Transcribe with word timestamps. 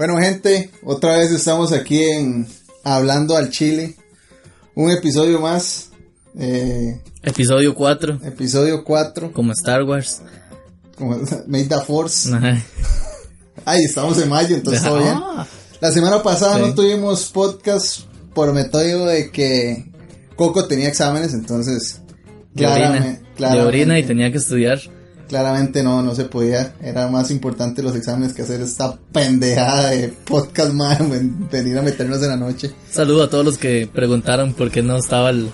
Bueno, 0.00 0.16
gente, 0.16 0.70
otra 0.82 1.18
vez 1.18 1.30
estamos 1.30 1.72
aquí 1.72 2.02
en 2.02 2.46
Hablando 2.84 3.36
al 3.36 3.50
Chile. 3.50 3.96
Un 4.74 4.90
episodio 4.90 5.40
más. 5.40 5.90
Eh, 6.38 6.98
Episodio 7.22 7.74
4, 7.74 8.20
episodio 8.24 8.82
4. 8.82 9.30
como 9.34 9.52
Star 9.52 9.82
Wars. 9.82 10.22
Como 10.96 11.18
Made 11.48 11.64
the 11.66 11.80
Force. 11.86 12.32
Ajá. 12.34 12.56
Ay, 13.66 13.84
estamos 13.84 14.18
en 14.22 14.30
mayo, 14.30 14.56
entonces 14.56 14.82
todo 14.82 15.00
bien. 15.00 15.12
Ah. 15.14 15.46
La 15.82 15.92
semana 15.92 16.22
pasada 16.22 16.54
Sí. 16.56 16.62
no 16.62 16.72
tuvimos 16.74 17.26
podcast 17.26 18.00
por 18.32 18.54
método 18.54 19.04
de 19.04 19.30
que 19.30 19.84
Coco 20.34 20.66
tenía 20.66 20.88
exámenes, 20.88 21.34
entonces. 21.34 22.00
De 22.54 22.66
orina, 22.66 22.88
clarame- 22.96 23.18
de 23.18 23.34
claramente- 23.36 23.68
orina 23.68 23.98
y 23.98 24.02
tenía 24.04 24.32
que 24.32 24.38
estudiar. 24.38 24.80
Claramente 25.30 25.84
no, 25.84 26.02
no 26.02 26.12
se 26.16 26.24
podía. 26.24 26.74
Era 26.82 27.06
más 27.08 27.30
importante 27.30 27.84
los 27.84 27.94
exámenes 27.94 28.32
que 28.34 28.42
hacer 28.42 28.60
esta 28.60 28.98
pendejada 29.12 29.90
de 29.90 30.08
podcast, 30.08 30.72
man, 30.74 31.08
ven- 31.08 31.48
venir 31.48 31.78
a 31.78 31.82
meternos 31.82 32.20
en 32.22 32.28
la 32.30 32.36
noche. 32.36 32.72
Saludo 32.90 33.22
a 33.22 33.30
todos 33.30 33.44
los 33.44 33.56
que 33.56 33.88
preguntaron 33.94 34.54
por 34.54 34.72
qué 34.72 34.82
no 34.82 34.96
estaba 34.96 35.30
el, 35.30 35.48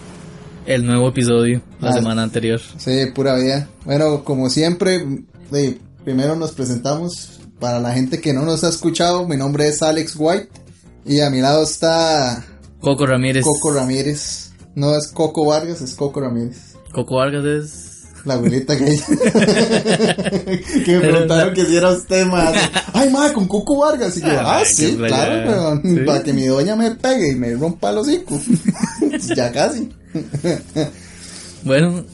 el 0.65 0.87
nuevo 0.87 1.11
episodio 1.11 1.61
la 1.81 1.91
Ah. 1.91 1.93
semana 1.93 2.23
anterior. 2.23 2.59
Sí, 2.79 3.05
pura 3.15 3.35
vida. 3.37 3.69
Bueno, 3.85 4.25
como 4.25 4.49
siempre, 4.49 5.05
primero 6.05 6.37
nos 6.37 6.53
presentamos. 6.53 7.33
Para 7.61 7.79
la 7.81 7.93
gente 7.95 8.21
que 8.21 8.33
no 8.35 8.43
nos 8.45 8.65
ha 8.65 8.69
escuchado, 8.71 9.27
mi 9.29 9.37
nombre 9.37 9.67
es 9.69 9.83
Alex 9.83 10.15
White. 10.19 10.49
Y 11.07 11.21
a 11.21 11.31
mi 11.31 11.41
lado 11.41 11.63
está 11.65 12.45
Coco 12.81 13.07
Ramírez. 13.07 13.45
Coco 13.45 13.73
Ramírez. 13.75 14.51
No 14.75 14.95
es 14.97 15.09
Coco 15.13 15.47
Vargas, 15.47 15.81
es 15.83 15.95
Coco 15.95 16.21
Ramírez. 16.21 16.75
Coco 16.93 17.17
Vargas 17.17 17.45
es. 17.45 17.96
La 18.27 18.35
abuelita 18.35 18.77
que 18.77 18.85
que 20.85 20.99
me 20.99 21.01
preguntaron 21.01 21.55
que 21.55 21.65
si 21.65 21.77
era 21.77 21.93
usted, 21.93 22.27
más. 22.27 22.55
Ay, 22.93 23.09
madre, 23.11 23.33
con 23.33 23.47
Coco 23.47 23.79
Vargas. 23.79 24.17
Y 24.17 24.21
yo, 24.21 24.41
ah, 24.41 24.65
sí, 24.65 24.97
claro. 24.97 25.81
Sí. 25.83 25.97
Para 26.05 26.25
que 26.25 26.33
mi 26.33 26.47
doña 26.47 26.75
me 26.75 26.91
pegue 26.91 27.31
y 27.31 27.37
me 27.37 27.55
rompa 27.55 27.91
el 27.91 27.99
hocico. 27.99 28.41
ya 29.37 29.53
casi. 29.53 29.91
Bueno, 31.63 32.05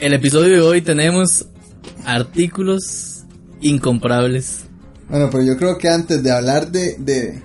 el 0.00 0.12
episodio 0.12 0.56
de 0.56 0.60
hoy 0.60 0.82
tenemos 0.82 1.46
artículos 2.04 3.22
incomprables. 3.62 4.64
Bueno, 5.08 5.30
pero 5.30 5.44
yo 5.44 5.56
creo 5.56 5.78
que 5.78 5.88
antes 5.88 6.22
de 6.22 6.30
hablar 6.30 6.70
de, 6.70 6.96
de, 6.98 7.42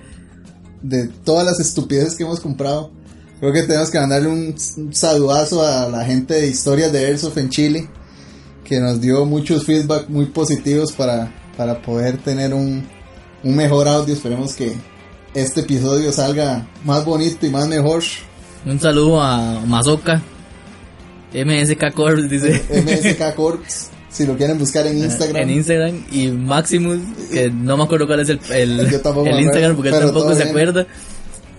de 0.82 1.08
todas 1.24 1.46
las 1.46 1.58
estupideces 1.58 2.16
que 2.16 2.24
hemos 2.24 2.40
comprado, 2.40 2.92
creo 3.50 3.62
que 3.62 3.68
tenemos 3.68 3.90
que 3.90 3.98
mandarle 3.98 4.28
un, 4.28 4.54
un 4.76 4.94
saludazo 4.94 5.66
a 5.66 5.88
la 5.88 6.04
gente 6.04 6.34
de 6.34 6.46
Historias 6.46 6.92
de 6.92 7.06
Airsoft 7.06 7.36
en 7.38 7.50
Chile, 7.50 7.88
que 8.64 8.80
nos 8.80 9.00
dio 9.00 9.24
muchos 9.26 9.64
feedback 9.64 10.08
muy 10.08 10.26
positivos 10.26 10.92
para, 10.92 11.32
para 11.56 11.82
poder 11.82 12.16
tener 12.18 12.54
un, 12.54 12.86
un 13.42 13.56
mejor 13.56 13.86
audio. 13.86 14.14
Esperemos 14.14 14.54
que 14.54 14.72
este 15.34 15.60
episodio 15.60 16.10
salga 16.12 16.66
más 16.84 17.04
bonito 17.04 17.44
y 17.46 17.50
más 17.50 17.68
mejor. 17.68 18.02
Un 18.64 18.80
saludo 18.80 19.20
a 19.20 19.60
Mazoka. 19.66 20.22
MSK 21.34 21.92
Corps 21.92 22.28
dice. 22.28 22.62
MSK 22.70 23.34
Corps, 23.34 23.90
si 24.08 24.24
lo 24.26 24.36
quieren 24.36 24.58
buscar 24.58 24.86
en 24.86 24.98
Instagram. 25.04 25.42
En 25.42 25.50
Instagram 25.50 26.04
y 26.10 26.28
Maximus, 26.28 27.00
que 27.30 27.50
no 27.50 27.76
me 27.76 27.84
acuerdo 27.84 28.06
cuál 28.06 28.20
es 28.20 28.30
el, 28.30 28.40
el, 28.50 28.80
Instagram 29.42 29.76
porque 29.76 29.90
él 29.90 29.98
tampoco 30.00 30.34
se 30.34 30.44
acuerda. 30.44 30.86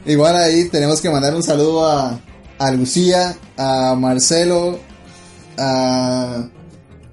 Igual 0.05 0.35
ahí 0.35 0.69
tenemos 0.69 1.01
que 1.01 1.09
mandar 1.09 1.33
un 1.35 1.43
saludo 1.43 1.85
a, 1.85 2.19
a 2.59 2.71
Lucía, 2.71 3.35
a 3.57 3.95
Marcelo, 3.95 4.79
a, 5.57 6.47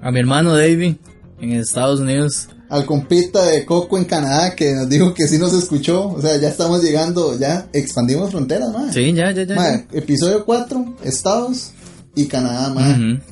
A 0.01 0.11
mi 0.11 0.21
hermano 0.21 0.53
Davey 0.53 0.99
en 1.41 1.53
Estados 1.53 2.01
Unidos. 2.01 2.49
al 2.69 2.85
compita 2.87 3.45
de 3.47 3.65
Coco 3.65 3.99
en 3.99 4.05
Canadá 4.05 4.55
que 4.55 4.73
nos 4.75 4.89
dijo 4.89 5.15
que 5.15 5.27
sí 5.27 5.39
nos 5.39 5.53
escuchó. 5.55 6.09
O 6.09 6.21
sea, 6.21 6.37
ya 6.39 6.49
estamos 6.49 6.83
llegando, 6.83 7.39
ya 7.39 7.69
expandimos 7.73 8.31
fronteras, 8.31 8.71
mae. 8.73 8.93
Sí, 8.93 9.13
ya, 9.13 9.31
ya, 9.33 9.45
ya. 9.45 9.87
Episodio 9.93 10.45
4, 10.45 10.97
Estados 11.05 11.71
y 12.15 12.27
Canadá, 12.27 12.69
ya. 12.69 12.75
mae. 12.75 12.93
Ujú. 12.93 13.23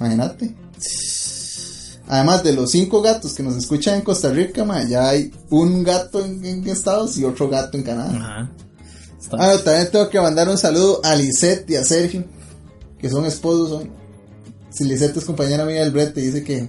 Imagínate. 0.00 0.54
Además 2.08 2.42
de 2.42 2.52
los 2.54 2.72
cinco 2.72 3.02
gatos 3.02 3.34
que 3.34 3.42
nos 3.44 3.56
escuchan 3.56 3.94
en 3.96 4.00
Costa 4.02 4.30
Rica, 4.30 4.64
mae, 4.64 4.88
ya 4.88 5.08
hay 5.08 5.30
un 5.48 5.84
gato 5.84 6.24
en, 6.24 6.44
en 6.44 6.68
Estados 6.68 7.16
y 7.18 7.24
otro 7.24 7.48
gato 7.48 7.76
en 7.76 7.84
Canadá. 7.84 8.10
Ajá. 8.16 8.50
Ah, 9.32 9.52
no, 9.52 9.58
también 9.60 9.88
tengo 9.90 10.08
que 10.08 10.20
mandar 10.20 10.48
un 10.48 10.56
saludo 10.58 11.00
a 11.04 11.14
Lisette 11.14 11.68
y 11.70 11.76
a 11.76 11.84
Sergio, 11.84 12.24
que 12.98 13.08
son 13.10 13.24
esposos. 13.26 13.68
Son... 13.70 13.90
Si 14.70 14.84
Lisette 14.84 15.16
es 15.18 15.24
compañera 15.24 15.64
mía 15.64 15.80
del 15.82 15.90
brete, 15.90 16.20
dice 16.20 16.42
que 16.44 16.68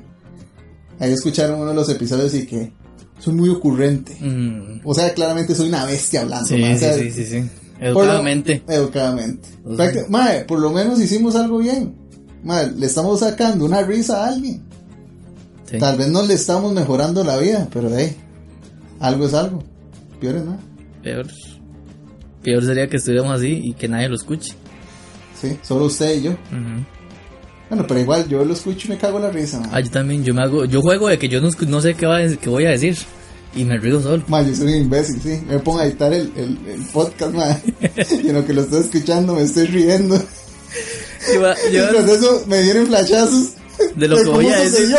ahí 1.00 1.11
escucharon 1.13 1.59
uno 1.61 1.69
de 1.69 1.75
los 1.75 1.90
episodios 1.90 2.34
y 2.34 2.45
que 2.45 2.73
soy 3.19 3.34
muy 3.34 3.50
ocurrente. 3.50 4.16
Mm, 4.19 4.81
O 4.84 4.94
sea, 4.94 5.13
claramente 5.13 5.56
soy 5.56 5.69
una 5.69 5.85
bestia 5.85 6.22
hablando. 6.22 6.47
Sí, 6.47 6.56
o 6.61 6.67
sí, 6.73 6.78
sea, 6.78 6.94
sí, 6.95 7.11
sí, 7.11 7.25
sí. 7.25 7.40
por 7.79 7.88
lo- 7.88 8.01
Educadamente. 8.03 8.63
Educadamente. 8.67 9.50
Mae, 10.09 10.44
por 10.45 10.59
lo 10.59 10.72
menos 10.72 11.00
hicimos 11.00 11.35
algo 11.35 11.59
bien. 11.59 11.95
Mae, 12.44 12.72
le 12.72 12.85
estamos 12.88 13.19
sacando 13.19 13.66
una 13.66 13.81
risa 13.84 14.23
a 14.25 14.29
alguien. 14.29 14.63
Sí. 15.69 15.78
Tal 15.78 15.97
vez 15.97 16.09
no 16.09 16.23
le 16.23 16.34
estamos 16.34 16.73
mejorando 16.73 17.23
la 17.23 17.38
vida, 17.38 17.67
pero 17.72 17.90
hey, 17.95 18.16
algo 19.00 19.25
es 19.28 19.34
algo. 19.34 19.63
Peor 20.19 20.35
es 20.38 20.44
nada. 20.45 20.59
Peor. 21.03 21.28
Peor 22.44 22.63
sería 22.66 22.88
que 22.88 22.97
estuviéramos 22.97 23.38
así 23.38 23.59
y 23.63 23.74
que 23.74 23.88
nadie 23.88 24.09
lo 24.09 24.16
escuche. 24.16 24.53
Sí, 25.40 25.57
solo 25.62 25.85
usted 25.85 26.16
y 26.18 26.22
yo. 26.24 26.31
Bueno, 27.69 27.85
pero 27.88 28.00
igual 28.00 28.28
yo 28.28 28.44
lo 28.44 28.53
escucho 28.53 28.88
y 28.88 28.91
me 28.91 28.97
cago 28.97 29.18
en 29.18 29.24
la 29.24 29.29
risa. 29.31 29.59
mae. 29.59 29.69
Ah, 29.72 29.79
yo 29.79 29.90
también, 29.90 30.24
yo 30.24 30.34
me 30.34 30.41
hago, 30.44 30.66
yo 30.66 30.81
juego 30.81 31.07
de 31.07 31.18
que 31.18 31.29
yo 31.29 31.40
no, 31.41 31.50
no 31.68 31.81
sé 31.81 31.94
qué, 31.94 32.06
va 32.06 32.19
voy 32.47 32.66
a 32.66 32.72
decir 32.72 32.97
y 33.56 33.63
me 33.66 33.78
río 33.78 34.02
solo. 34.02 34.24
Ma, 34.28 34.41
yo 34.41 34.53
soy 34.56 34.74
un 34.74 34.81
imbécil, 34.84 35.22
sí. 35.22 35.41
Me 35.47 35.59
pongo 35.59 35.79
a 35.79 35.85
editar 35.85 36.12
el, 36.13 36.31
el, 36.35 36.57
el 36.68 36.81
podcast, 36.91 37.34
ma. 37.34 37.57
y 38.24 38.28
en 38.29 38.34
lo 38.35 38.46
que 38.46 38.53
lo 38.53 38.62
estoy 38.62 38.81
escuchando 38.81 39.35
me 39.35 39.44
estoy 39.44 39.68
riendo. 39.68 40.22
Yo, 41.34 41.41
va- 41.41 41.56
Y 41.69 41.73
yo- 41.73 41.88
tras 41.90 42.09
eso 42.09 42.44
me 42.47 42.62
vienen 42.62 42.88
flashazos. 42.88 43.52
De 43.96 44.08
lo 44.08 44.18
que 44.18 44.29
voy 44.29 44.47
a 44.47 44.59
decir. 44.59 44.96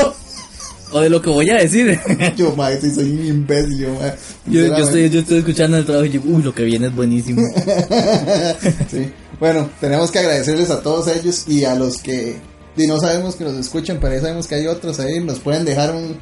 O 0.92 1.00
de 1.00 1.10
lo 1.10 1.20
que 1.20 1.30
voy 1.30 1.50
a 1.50 1.54
decir. 1.54 1.98
Yo, 2.36 2.54
ma, 2.56 2.70
sí, 2.72 2.90
soy 2.90 3.10
un 3.10 3.26
imbécil, 3.26 3.78
yo, 3.78 3.94
ma. 3.94 4.14
yo, 4.46 4.66
yo, 4.66 4.76
estoy, 4.76 5.10
yo 5.10 5.20
estoy 5.20 5.38
escuchando 5.38 5.76
el 5.76 5.84
trabajo 5.84 6.06
y 6.06 6.10
digo, 6.10 6.24
uy, 6.26 6.42
lo 6.42 6.54
que 6.54 6.64
viene 6.64 6.86
es 6.86 6.94
buenísimo. 6.94 7.42
sí. 8.90 9.12
Bueno, 9.40 9.68
tenemos 9.80 10.10
que 10.10 10.20
agradecerles 10.20 10.70
a 10.70 10.82
todos 10.82 11.08
ellos 11.08 11.44
y 11.48 11.64
a 11.64 11.74
los 11.74 11.98
que 11.98 12.36
y 12.76 12.86
no 12.86 12.98
sabemos 12.98 13.36
que 13.36 13.44
nos 13.44 13.54
escuchan, 13.54 13.98
pero 14.00 14.14
ya 14.14 14.20
sabemos 14.22 14.46
que 14.46 14.54
hay 14.54 14.66
otros 14.66 14.98
ahí. 14.98 15.20
Nos 15.20 15.40
pueden 15.40 15.64
dejar 15.64 15.94
un 15.94 16.18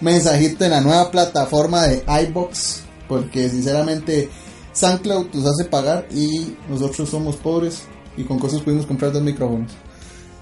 mensajito 0.00 0.64
en 0.64 0.72
la 0.72 0.80
nueva 0.80 1.10
plataforma 1.10 1.86
de 1.86 2.02
iBox, 2.28 2.80
porque 3.08 3.48
sinceramente 3.48 4.28
SoundCloud 4.72 5.32
nos 5.34 5.46
hace 5.46 5.64
pagar 5.64 6.06
y 6.12 6.56
nosotros 6.68 7.08
somos 7.08 7.36
pobres 7.36 7.82
y 8.16 8.24
con 8.24 8.38
cosas 8.38 8.60
pudimos 8.62 8.86
comprar 8.86 9.12
dos 9.12 9.22
micrófonos. 9.22 9.70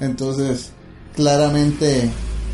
Entonces, 0.00 0.70
claramente, 1.14 2.08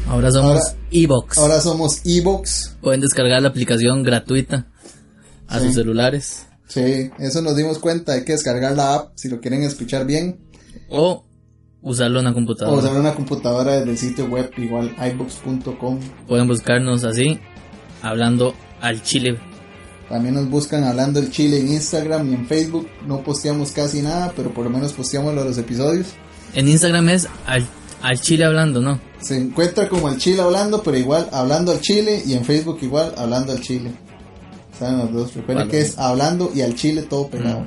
Ahora 0.09 0.31
somos 0.31 0.59
Ahora- 0.61 0.77
Evox. 0.91 1.39
ahora 1.39 1.61
somos 1.61 2.01
iBox. 2.05 2.77
Pueden 2.81 3.01
descargar 3.01 3.43
la 3.43 3.49
aplicación 3.49 4.03
gratuita 4.03 4.67
a 5.47 5.59
Sí. 5.59 5.67
sus 5.67 5.75
celulares 5.75 6.45
Sí, 6.69 7.11
eso 7.19 7.41
nos 7.41 7.57
dimos 7.57 7.79
cuenta. 7.79 8.13
Hay 8.13 8.25
que 8.25 8.33
descargar 8.33 8.77
la 8.77 8.95
app 8.95 9.13
si 9.15 9.29
lo 9.31 9.41
quieren 9.41 9.63
escuchar 9.63 10.05
bien. 10.07 10.39
o 10.91 11.25
usarlo 11.83 12.19
en 12.19 12.25
la 12.27 12.31
O 12.33 12.35
computadora. 12.35 12.79
usar 12.79 12.97
una 12.99 13.15
computadora 13.15 13.77
desde 13.79 13.91
el 13.91 13.97
sitio 13.99 14.27
web, 14.27 14.51
igual 14.59 14.95
iBox.com. 14.99 15.99
Pueden 16.27 16.47
buscarnos 16.49 17.05
así, 17.05 17.39
hablando 18.03 18.55
al 18.83 19.03
chile. 19.03 19.39
También 20.11 20.35
nos 20.35 20.49
buscan 20.51 20.85
hablando 20.85 21.21
el 21.21 21.31
Chile 21.31 21.61
en 21.61 21.69
Instagram 21.69 22.31
y 22.31 22.35
en 22.35 22.47
Facebook. 22.47 22.89
No 23.07 23.23
posteamos 23.23 23.73
casi 23.73 24.01
nada, 24.03 24.33
pero 24.35 24.53
por 24.55 24.65
lo 24.65 24.71
menos 24.71 24.93
posteamos 24.95 25.35
los 25.35 25.57
episodios. 25.59 26.07
En 26.55 26.67
Instagram 26.69 27.09
es 27.11 27.29
al, 27.47 27.67
al 28.03 28.19
chile 28.21 28.45
hablando, 28.47 28.81
¿no? 28.81 28.99
Se 29.21 29.37
encuentra 29.37 29.89
como 29.89 30.09
el 30.09 30.17
Chile 30.19 30.43
hablando, 30.43 30.83
pero 30.83 30.97
igual 30.97 31.29
hablando 31.33 31.73
al 31.73 31.81
Chile 31.81 32.23
y 32.25 32.35
en 32.35 32.45
Facebook 32.45 32.79
igual 32.83 33.13
hablando 33.17 33.53
al 33.53 33.61
Chile. 33.61 33.93
Saben 34.79 34.99
los 34.99 35.13
dos. 35.13 35.35
Recuerden 35.35 35.67
Vale. 35.67 35.71
que 35.71 35.81
es 35.81 35.99
hablando 35.99 36.53
y 36.55 36.61
al 36.63 36.75
Chile 36.75 37.03
todo 37.03 37.29
pegado. 37.29 37.65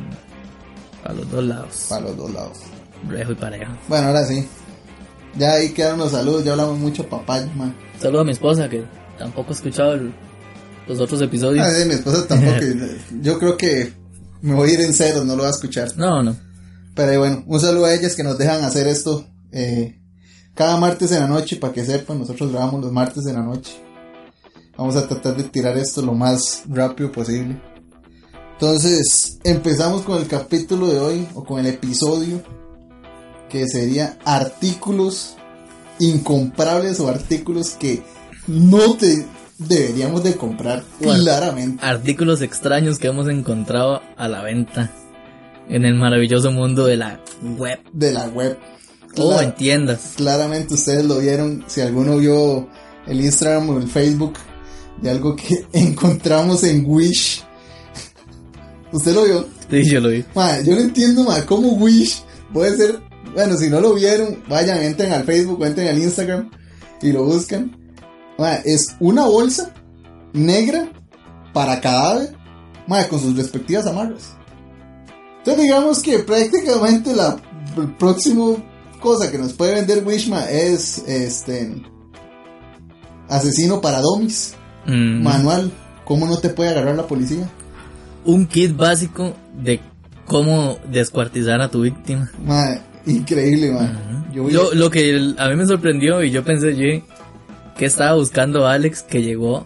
A 1.03 1.13
los 1.13 1.30
dos 1.30 1.44
lados. 1.44 1.86
Para 1.89 2.01
los 2.03 2.18
dos 2.18 2.31
lados. 2.31 2.57
Rejo 3.09 3.31
y 3.33 3.36
pareja. 3.36 3.77
Bueno, 3.89 4.07
ahora 4.07 4.25
sí. 4.25 4.48
Ya 5.38 5.53
ahí 5.53 5.69
quedaron 5.69 6.00
los 6.00 6.12
saludos. 6.12 6.44
Ya 6.45 6.51
hablamos 6.51 6.77
mucho 6.80 7.07
papaya, 7.09 7.48
man. 7.56 7.75
Saludo 8.00 8.21
a 8.21 8.24
mi 8.25 8.31
esposa 8.31 8.69
que 8.69 8.83
tampoco 9.18 9.50
ha 9.50 9.53
escuchado 9.53 9.94
el- 9.94 10.13
los 10.88 11.00
otros 11.00 11.21
episodios. 11.21 11.65
Ah, 11.65 11.71
sí, 11.74 11.86
mi 11.86 11.94
esposa 11.95 12.27
tampoco. 12.27 12.57
yo 13.21 13.38
creo 13.39 13.57
que 13.57 13.94
me 14.42 14.53
voy 14.56 14.71
a 14.71 14.74
ir 14.74 14.81
en 14.81 14.94
cero, 14.94 15.24
no 15.25 15.36
lo 15.36 15.44
va 15.44 15.50
a 15.50 15.51
escuchar. 15.51 15.89
No, 15.98 16.24
no. 16.24 16.36
Pero 16.95 17.19
bueno, 17.19 17.44
un 17.48 17.59
saludo 17.59 17.86
a 17.86 17.94
ellas 17.94 18.15
que 18.15 18.24
nos 18.24 18.38
dejan 18.38 18.63
hacer 18.63 18.88
esto 18.88 19.25
eh, 19.51 20.00
cada 20.56 20.77
martes 20.77 21.12
en 21.12 21.21
la 21.21 21.27
noche, 21.27 21.56
para 21.57 21.74
que 21.74 21.86
sepan, 21.86 22.19
nosotros 22.19 22.51
grabamos 22.51 22.81
los 22.81 22.92
martes 22.92 23.25
en 23.25 23.36
la 23.36 23.42
noche. 23.44 23.71
Vamos 24.77 24.95
a 24.95 25.07
tratar 25.07 25.36
de 25.36 25.44
tirar 25.44 25.77
esto 25.77 26.01
lo 26.01 26.13
más 26.13 26.63
rápido 26.69 27.12
posible. 27.12 27.62
Entonces, 28.53 29.39
empezamos 29.44 30.03
con 30.03 30.19
el 30.19 30.27
capítulo 30.27 30.88
de 30.88 31.00
hoy, 31.00 31.27
o 31.33 31.44
con 31.44 31.59
el 31.59 31.68
episodio, 31.68 32.42
que 33.50 33.68
sería 33.68 34.18
artículos 34.24 35.36
incomprables 36.00 37.00
o 37.00 37.09
artículos 37.09 37.71
que 37.71 38.01
no 38.48 38.95
te 38.95 39.25
deberíamos 39.57 40.24
de 40.24 40.36
comprar 40.36 40.83
Bueno. 41.00 41.24
claramente. 41.24 41.86
Artículos 41.86 42.42
extraños 42.42 42.98
que 42.98 43.07
hemos 43.07 43.27
encontrado 43.27 44.01
a 44.18 44.27
la 44.27 44.42
venta 44.42 44.92
en 45.69 45.86
el 45.86 45.95
maravilloso 45.95 46.51
mundo 46.51 46.86
de 46.86 46.98
la 46.98 47.19
web 47.57 47.80
De 47.94 48.12
la 48.12 48.27
web. 48.30 48.57
O 49.18 49.31
Cla- 49.31 49.44
en 49.44 49.56
tiendas. 49.56 50.13
claramente 50.16 50.74
ustedes 50.74 51.06
lo 51.06 51.19
vieron. 51.19 51.63
Si 51.68 51.81
alguno 51.81 52.18
vio 52.18 52.68
el 53.08 53.22
Instagram 53.22 53.69
o 53.69 53.78
el 53.78 53.88
Facebook 53.88 54.34
de 55.02 55.10
algo 55.10 55.36
que 55.36 55.66
encontramos 55.74 56.63
en 56.63 56.84
Wish. 56.88 57.44
¿Usted 58.92 59.13
lo 59.13 59.24
vio? 59.25 59.48
Sí, 59.69 59.90
yo 59.90 60.00
lo 60.02 60.10
vi. 60.10 60.24
Ma, 60.36 60.60
yo 60.62 60.75
no 60.75 60.81
entiendo, 60.81 61.24
ma, 61.24 61.46
cómo 61.46 61.69
Wish 61.74 62.24
puede 62.54 62.75
ser. 62.78 63.00
Bueno, 63.34 63.56
si 63.58 63.69
no 63.69 63.80
lo 63.80 63.94
vieron, 63.94 64.44
vayan, 64.50 64.80
entren 64.84 65.13
al 65.13 65.24
Facebook 65.24 65.62
o 65.62 65.66
entren 65.66 65.88
al 65.88 65.98
Instagram 66.02 66.50
y 67.02 67.12
lo 67.13 67.24
buscan. 67.24 67.75
Ma, 68.38 68.56
es 68.56 68.96
una 69.00 69.25
bolsa 69.25 69.74
negra 70.34 70.90
para 71.54 71.80
cadáver, 71.80 72.36
ma, 72.88 73.08
con 73.08 73.19
sus 73.22 73.36
respectivas 73.38 73.86
amarras. 73.88 74.31
Entonces, 75.40 75.63
digamos 75.63 76.02
que 76.02 76.19
prácticamente 76.19 77.16
la 77.16 77.38
el 77.78 77.94
próximo 77.96 78.58
cosa 79.01 79.30
que 79.30 79.38
nos 79.38 79.51
puede 79.53 79.75
vender 79.75 80.03
Wishma 80.06 80.45
es 80.50 81.00
este 81.07 81.81
asesino 83.30 83.81
para 83.81 84.00
domis, 84.01 84.56
Mm, 84.86 85.21
manual. 85.24 85.71
¿Cómo 86.06 86.25
no 86.25 86.38
te 86.39 86.50
puede 86.50 86.69
agarrar 86.71 86.95
la 86.95 87.06
policía? 87.07 87.48
un 88.24 88.45
kit 88.45 88.75
básico 88.75 89.33
de 89.63 89.80
cómo 90.27 90.77
descuartizar 90.92 91.59
a 91.62 91.69
tu 91.71 91.81
víctima. 91.81 92.31
Ma, 92.45 92.77
increíble, 93.06 93.71
ma. 93.71 94.27
Yo 94.33 94.44
voy- 94.44 94.53
Lo, 94.53 94.74
lo 94.75 94.89
que 94.92 95.33
a 95.38 95.48
mí 95.50 95.56
me 95.56 95.65
sorprendió 95.65 96.24
y 96.24 96.30
yo 96.31 96.44
pensé, 96.44 96.75
yo, 96.75 97.03
que 97.77 97.86
estaba 97.86 98.13
buscando 98.15 98.68
Alex 98.68 99.01
que 99.03 99.21
llegó 99.24 99.65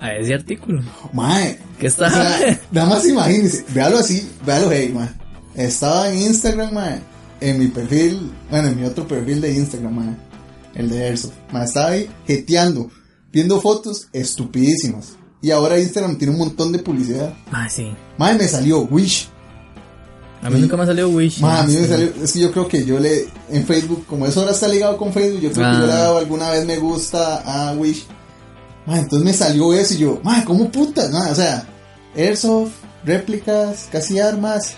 a 0.00 0.12
ese 0.14 0.34
artículo. 0.34 0.82
Mae, 1.12 1.58
Que 1.80 1.86
o 1.86 1.88
estaba... 1.88 2.10
sea, 2.10 2.60
nada 2.72 2.88
más 2.90 3.06
imagínense, 3.08 3.64
véalo 3.74 3.98
así, 3.98 4.28
véalo 4.44 4.70
hey, 4.70 4.92
mae. 4.94 5.08
Estaba 5.56 6.08
en 6.10 6.18
Instagram, 6.18 6.74
mae, 6.74 7.00
en 7.40 7.58
mi 7.58 7.66
perfil, 7.68 8.32
bueno, 8.50 8.68
en 8.68 8.80
mi 8.80 8.84
otro 8.86 9.06
perfil 9.06 9.40
de 9.40 9.54
Instagram, 9.54 9.94
mae, 9.94 10.16
el 10.74 10.88
de 10.88 11.04
Airsoft. 11.04 11.34
Mae, 11.52 11.64
estaba 11.64 11.88
ahí 11.88 12.08
jeteando, 12.26 12.90
viendo 13.32 13.60
fotos 13.60 14.08
estupidísimas. 14.12 15.16
Y 15.42 15.50
ahora 15.50 15.78
Instagram 15.78 16.16
tiene 16.16 16.32
un 16.32 16.38
montón 16.38 16.72
de 16.72 16.78
publicidad. 16.78 17.34
Ah, 17.52 17.68
sí. 17.68 17.92
Mae, 18.18 18.36
me 18.36 18.48
salió 18.48 18.80
Wish. 18.80 19.28
A 20.42 20.50
mí 20.50 20.58
Y- 20.58 20.62
nunca 20.62 20.76
me 20.76 20.82
ha 20.82 20.86
salido 20.86 21.08
Wish. 21.10 21.40
Mae, 21.40 21.60
a 21.60 21.62
mí 21.64 21.74
me 21.76 21.86
salió, 21.86 22.10
es 22.22 22.32
que 22.32 22.40
yo 22.40 22.52
creo 22.52 22.68
que 22.68 22.84
yo 22.84 22.98
le, 22.98 23.28
en 23.50 23.64
Facebook, 23.66 24.06
como 24.06 24.26
eso 24.26 24.40
ahora 24.40 24.52
está 24.52 24.68
ligado 24.68 24.96
con 24.96 25.12
Facebook, 25.12 25.40
yo 25.40 25.52
creo 25.52 25.64
que 25.64 25.76
Ah. 25.76 25.80
yo 25.80 25.86
le 25.86 25.92
he 25.92 25.96
dado 25.96 26.18
alguna 26.18 26.50
vez 26.50 26.66
me 26.66 26.76
gusta 26.78 27.36
a 27.68 27.72
Wish. 27.74 28.06
Mae, 28.86 29.00
entonces 29.00 29.24
me 29.24 29.32
salió 29.32 29.72
eso 29.74 29.94
y 29.94 29.98
yo, 29.98 30.20
mae, 30.22 30.44
¿cómo 30.44 30.70
puta? 30.70 31.06
O 31.30 31.34
sea, 31.34 31.66
Airsoft, 32.16 32.72
réplicas, 33.04 33.88
casi 33.90 34.18
armas, 34.18 34.74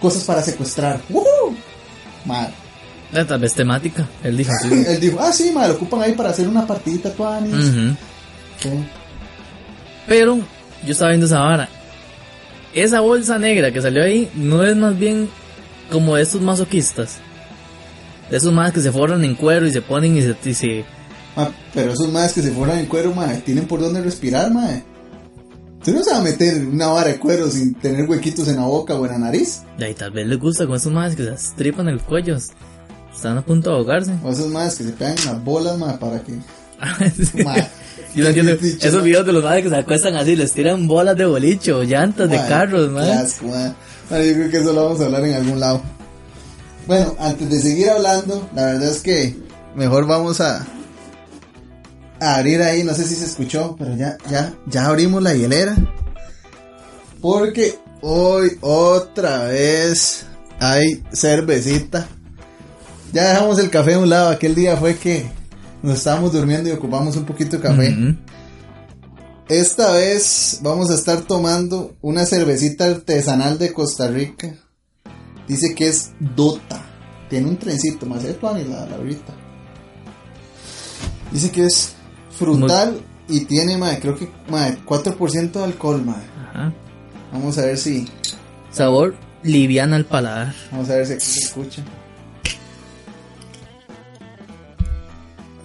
cosas 0.00 0.24
para 0.24 0.42
secuestrar. 0.42 1.00
¡Woohoo! 1.10 1.54
Ah, 2.28 2.48
Tal 3.26 3.40
vez 3.40 3.52
temática. 3.54 4.06
Él 4.24 4.36
dijo 4.36 4.50
así. 4.52 4.68
él 4.88 5.00
dijo, 5.00 5.18
ah, 5.20 5.32
sí, 5.32 5.50
mae, 5.52 5.68
lo 5.68 5.74
ocupan 5.74 6.02
ahí 6.02 6.12
para 6.12 6.30
hacer 6.30 6.48
una 6.48 6.66
partidita 6.66 7.10
tuanis. 7.12 7.52
Ujú. 7.54 7.96
Sí. 8.60 8.70
Pero 10.06 10.36
yo 10.84 10.92
estaba 10.92 11.10
viendo 11.10 11.26
esa 11.26 11.40
vara. 11.40 11.68
Esa 12.74 13.00
bolsa 13.00 13.38
negra 13.38 13.70
que 13.70 13.82
salió 13.82 14.02
ahí 14.02 14.30
no 14.34 14.62
es 14.62 14.74
más 14.76 14.98
bien 14.98 15.28
como 15.90 16.16
de 16.16 16.22
estos 16.22 16.40
masoquistas. 16.40 17.18
De 18.30 18.38
esos 18.38 18.52
más 18.52 18.72
que 18.72 18.80
se 18.80 18.90
forran 18.90 19.22
en 19.24 19.34
cuero 19.34 19.66
y 19.66 19.72
se 19.72 19.82
ponen 19.82 20.16
y 20.16 20.22
se... 20.22 20.34
y 20.44 20.54
se- 20.54 20.84
Mae, 21.36 21.48
pero 21.74 21.92
esos 21.92 22.10
más 22.10 22.32
que 22.32 22.42
se 22.42 22.50
fueran 22.50 22.78
en 22.78 22.86
cuero, 22.86 23.14
mae, 23.14 23.38
tienen 23.38 23.66
por 23.66 23.80
dónde 23.80 24.00
respirar, 24.02 24.50
mae. 24.50 24.82
Usted 25.82 25.94
no 25.94 26.04
se 26.04 26.12
va 26.12 26.18
a 26.18 26.22
meter 26.22 26.64
una 26.64 26.86
vara 26.86 27.08
de 27.08 27.18
cuero 27.18 27.50
sin 27.50 27.74
tener 27.74 28.08
huequitos 28.08 28.46
en 28.46 28.54
la 28.54 28.62
boca 28.62 28.94
o 28.94 29.04
en 29.04 29.10
la 29.10 29.18
nariz. 29.18 29.62
y 29.76 29.82
ahí 29.82 29.94
tal 29.94 30.12
vez 30.12 30.28
les 30.28 30.38
gusta 30.38 30.64
con 30.64 30.76
esos 30.76 30.92
más 30.92 31.16
que 31.16 31.24
se 31.24 31.34
estripan 31.34 31.88
el 31.88 32.00
cuello. 32.00 32.36
Están 32.36 33.36
a 33.36 33.42
punto 33.44 33.70
de 33.70 33.76
ahogarse. 33.78 34.12
O 34.22 34.30
esos 34.30 34.46
más 34.46 34.76
que 34.76 34.84
se 34.84 34.92
pegan 34.92 35.18
en 35.18 35.24
las 35.24 35.44
bolas, 35.44 35.76
mae, 35.78 35.98
para 35.98 36.20
que. 36.22 36.34
Mae. 37.42 37.68
Yo 38.14 38.22
no 38.22 38.28
entiendo. 38.28 38.54
Dicho, 38.54 38.86
Esos 38.86 39.02
videos 39.02 39.26
de 39.26 39.32
los 39.32 39.42
madres 39.42 39.64
que 39.64 39.70
se 39.70 39.76
acuestan 39.76 40.14
así, 40.14 40.36
les 40.36 40.52
tiran 40.52 40.86
bolas 40.86 41.16
de 41.16 41.24
boliche 41.24 41.72
o 41.72 41.82
llantas 41.82 42.30
de 42.30 42.36
carros, 42.36 42.88
madre. 42.92 43.14
asco, 43.14 43.46
yo 43.48 44.34
creo 44.34 44.50
que 44.50 44.58
eso 44.58 44.72
lo 44.72 44.84
vamos 44.84 45.00
a 45.00 45.06
hablar 45.06 45.24
en 45.24 45.34
algún 45.34 45.58
lado. 45.58 45.82
Bueno, 46.86 47.16
antes 47.18 47.50
de 47.50 47.60
seguir 47.60 47.90
hablando, 47.90 48.48
la 48.54 48.66
verdad 48.66 48.88
es 48.88 49.00
que 49.00 49.36
mejor 49.74 50.06
vamos 50.06 50.40
a, 50.40 50.64
a 52.22 52.36
abrir 52.36 52.62
ahí, 52.62 52.84
no 52.84 52.94
sé 52.94 53.04
si 53.04 53.16
se 53.16 53.24
escuchó, 53.24 53.74
pero 53.76 53.96
ya, 53.96 54.16
ya, 54.30 54.54
ya 54.66 54.86
abrimos 54.86 55.22
la 55.22 55.34
hielera. 55.34 55.76
Porque 57.20 57.78
hoy 58.00 58.58
otra 58.60 59.44
vez 59.44 60.24
hay 60.60 61.02
cervecita. 61.12 62.06
Ya 63.12 63.30
dejamos 63.30 63.58
el 63.58 63.70
café 63.70 63.94
a 63.94 63.98
un 63.98 64.08
lado, 64.08 64.30
aquel 64.30 64.54
día 64.54 64.76
fue 64.76 64.96
que 64.96 65.26
nos 65.82 65.98
estábamos 65.98 66.32
durmiendo 66.32 66.68
y 66.68 66.72
ocupamos 66.72 67.16
un 67.16 67.24
poquito 67.24 67.56
de 67.56 67.62
café. 67.62 68.16
Esta 69.48 69.92
vez 69.92 70.60
vamos 70.62 70.90
a 70.90 70.94
estar 70.94 71.22
tomando 71.22 71.96
una 72.00 72.24
cervecita 72.24 72.86
artesanal 72.86 73.58
de 73.58 73.72
Costa 73.72 74.06
Rica. 74.06 74.54
Dice 75.48 75.74
que 75.74 75.88
es 75.88 76.12
Dota. 76.20 76.86
Tiene 77.28 77.48
un 77.48 77.58
trencito 77.58 78.06
más 78.06 78.22
de 78.22 78.30
y 78.30 78.64
la, 78.64 78.86
la 78.86 78.96
ahorita. 78.96 79.34
Dice 81.32 81.50
que 81.50 81.66
es 81.66 81.94
frutal 82.44 83.00
y 83.28 83.44
tiene, 83.44 83.76
mae, 83.76 83.98
creo 84.00 84.16
que 84.16 84.28
mae, 84.48 84.78
4% 84.84 85.52
de 85.52 85.64
alcohol, 85.64 86.02
mae. 86.04 86.22
Ajá. 86.50 86.72
Vamos 87.32 87.56
a 87.58 87.62
ver 87.62 87.78
si 87.78 88.08
Sabor 88.70 89.14
liviana 89.42 89.96
al 89.96 90.04
paladar. 90.04 90.54
vamos 90.70 90.88
a 90.90 90.94
ver 90.96 91.06
si 91.06 91.12
aquí 91.14 91.24
se 91.24 91.40
escucha. 91.40 91.82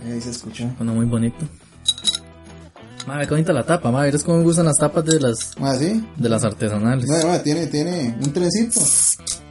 Ahí 0.05 0.21
se 0.21 0.29
escuchó. 0.31 0.65
Bueno, 0.77 0.93
muy 0.93 1.05
bonito. 1.05 1.37
Madre, 3.05 3.25
qué 3.25 3.31
bonita 3.31 3.53
la 3.53 3.65
tapa, 3.65 3.89
madre. 3.91 4.11
¿Ves 4.11 4.23
cómo 4.23 4.39
me 4.39 4.43
gustan 4.43 4.65
las 4.65 4.77
tapas 4.77 5.05
de 5.05 5.19
las, 5.19 5.57
Más 5.59 5.79
sí. 5.79 6.05
de 6.17 6.29
las 6.29 6.43
artesanales? 6.43 7.07
No, 7.07 7.27
mae, 7.29 7.39
tiene, 7.39 7.67
tiene 7.67 8.15
un 8.21 8.33
trencito. 8.33 8.81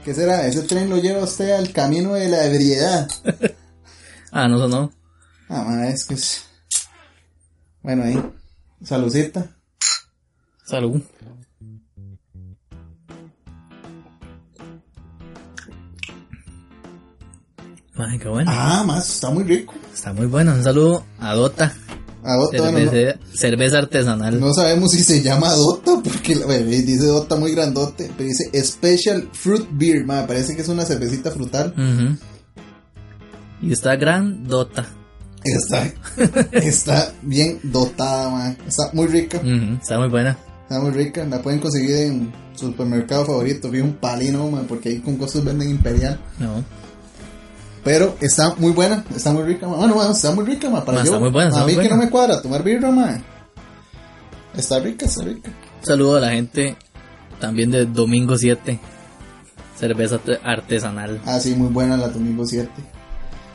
¿Qué 0.05 0.14
será? 0.14 0.46
Ese 0.46 0.62
tren 0.62 0.88
lo 0.90 0.99
lleva 0.99 1.25
usted 1.25 1.50
al 1.52 1.73
camino 1.73 2.14
de 2.14 2.28
la 2.28 2.44
ebriedad. 2.46 3.08
Ah, 4.32 4.49
no, 4.49 4.56
eso 4.56 4.69
no. 4.69 4.93
Ah, 5.49 5.64
ma, 5.67 5.88
es 5.88 6.05
que 6.05 6.12
es. 6.14 6.43
Bueno, 7.87 8.03
ahí. 8.03 8.21
Saludcita. 8.83 9.47
Salud. 10.65 11.00
Madre, 17.95 18.19
qué 18.19 18.28
bueno. 18.28 18.50
Ah, 18.52 18.83
más, 18.85 19.09
está 19.09 19.31
muy 19.31 19.45
rico. 19.45 19.73
Está 19.95 20.12
muy 20.12 20.26
bueno. 20.26 20.55
Un 20.55 20.64
saludo 20.64 21.05
a 21.21 21.35
Dota. 21.35 21.73
A 22.25 22.35
Dota, 22.35 22.59
bueno, 22.59 22.81
no, 22.81 22.90
Cerveza, 22.90 23.19
cerveza 23.33 23.78
artesanal. 23.78 24.40
no 24.40 24.52
sabemos 24.52 24.90
si 24.90 25.05
se 25.05 25.23
llama 25.23 25.52
Dota, 25.52 26.00
porque 26.02 26.35
bueno, 26.45 26.66
dice 26.66 27.07
Dota 27.07 27.37
muy 27.37 27.52
grandote, 27.52 28.11
pero 28.16 28.28
dice 28.28 28.50
Special 28.64 29.28
Fruit 29.33 29.69
Beer, 29.71 30.05
ma, 30.05 30.26
parece 30.26 30.57
que 30.57 30.62
es 30.62 30.69
una 30.69 30.85
cervecita 30.85 31.31
frutal. 31.31 31.73
Y 33.62 33.73
está 33.73 33.95
gran 33.95 34.43
Dota. 34.43 34.96
Está, 35.57 35.93
está 36.53 37.12
bien 37.23 37.59
dotada, 37.62 38.31
ma. 38.31 38.57
Está 38.67 38.91
muy 38.93 39.07
rica, 39.07 39.41
Está 39.81 39.99
muy 39.99 40.09
buena. 40.09 40.37
está 40.62 40.81
muy 40.81 40.91
rica. 40.91 41.25
La 41.25 41.41
pueden 41.43 41.61
conseguir 41.61 41.97
en 41.97 42.33
su 42.55 42.67
supermercado 42.69 43.25
favorito, 43.26 43.71
vi 43.71 43.81
un 43.81 43.95
palino, 43.95 44.49
ma, 44.50 44.62
porque 44.62 44.88
ahí 44.91 44.99
con 45.00 45.17
costos 45.17 45.45
venden 45.45 45.71
Imperial. 45.71 46.19
No. 46.38 46.65
Pero 47.85 48.17
está 48.21 48.55
muy 48.57 48.73
buena, 48.73 49.05
está 49.15 49.33
muy 49.33 49.45
rica, 49.45 49.69
ma. 49.69 49.76
Bueno, 49.76 49.95
bueno, 49.95 50.11
está 50.12 50.33
muy 50.35 50.45
rica, 50.45 50.69
ma. 50.71 50.85
Para 50.85 50.99
yo, 50.99 51.05
está 51.05 51.19
muy 51.21 51.31
buena, 51.31 51.50
está 51.50 51.61
a 51.61 51.65
muy 51.65 51.76
mí 51.76 51.83
que 51.83 51.88
no 51.88 51.97
me 51.97 52.11
cuadra 52.11 52.41
tomar 52.43 52.62
birra, 52.65 52.91
ma. 52.91 53.21
Está 54.57 54.79
rica, 54.81 55.07
está 55.07 55.23
rica. 55.23 55.50
Un 55.81 55.87
saludo 55.87 56.17
a 56.17 56.21
la 56.21 56.31
gente 56.31 56.76
también 57.41 57.71
de 57.71 57.85
Domingo 57.87 58.37
7. 58.37 58.79
Cerveza 59.79 60.19
te- 60.19 60.41
artesanal. 60.43 61.21
Ah, 61.26 61.38
sí, 61.38 61.55
muy 61.55 61.69
buena 61.69 61.97
la 61.99 62.09
Domingo 62.09 62.47
7. 62.47 62.71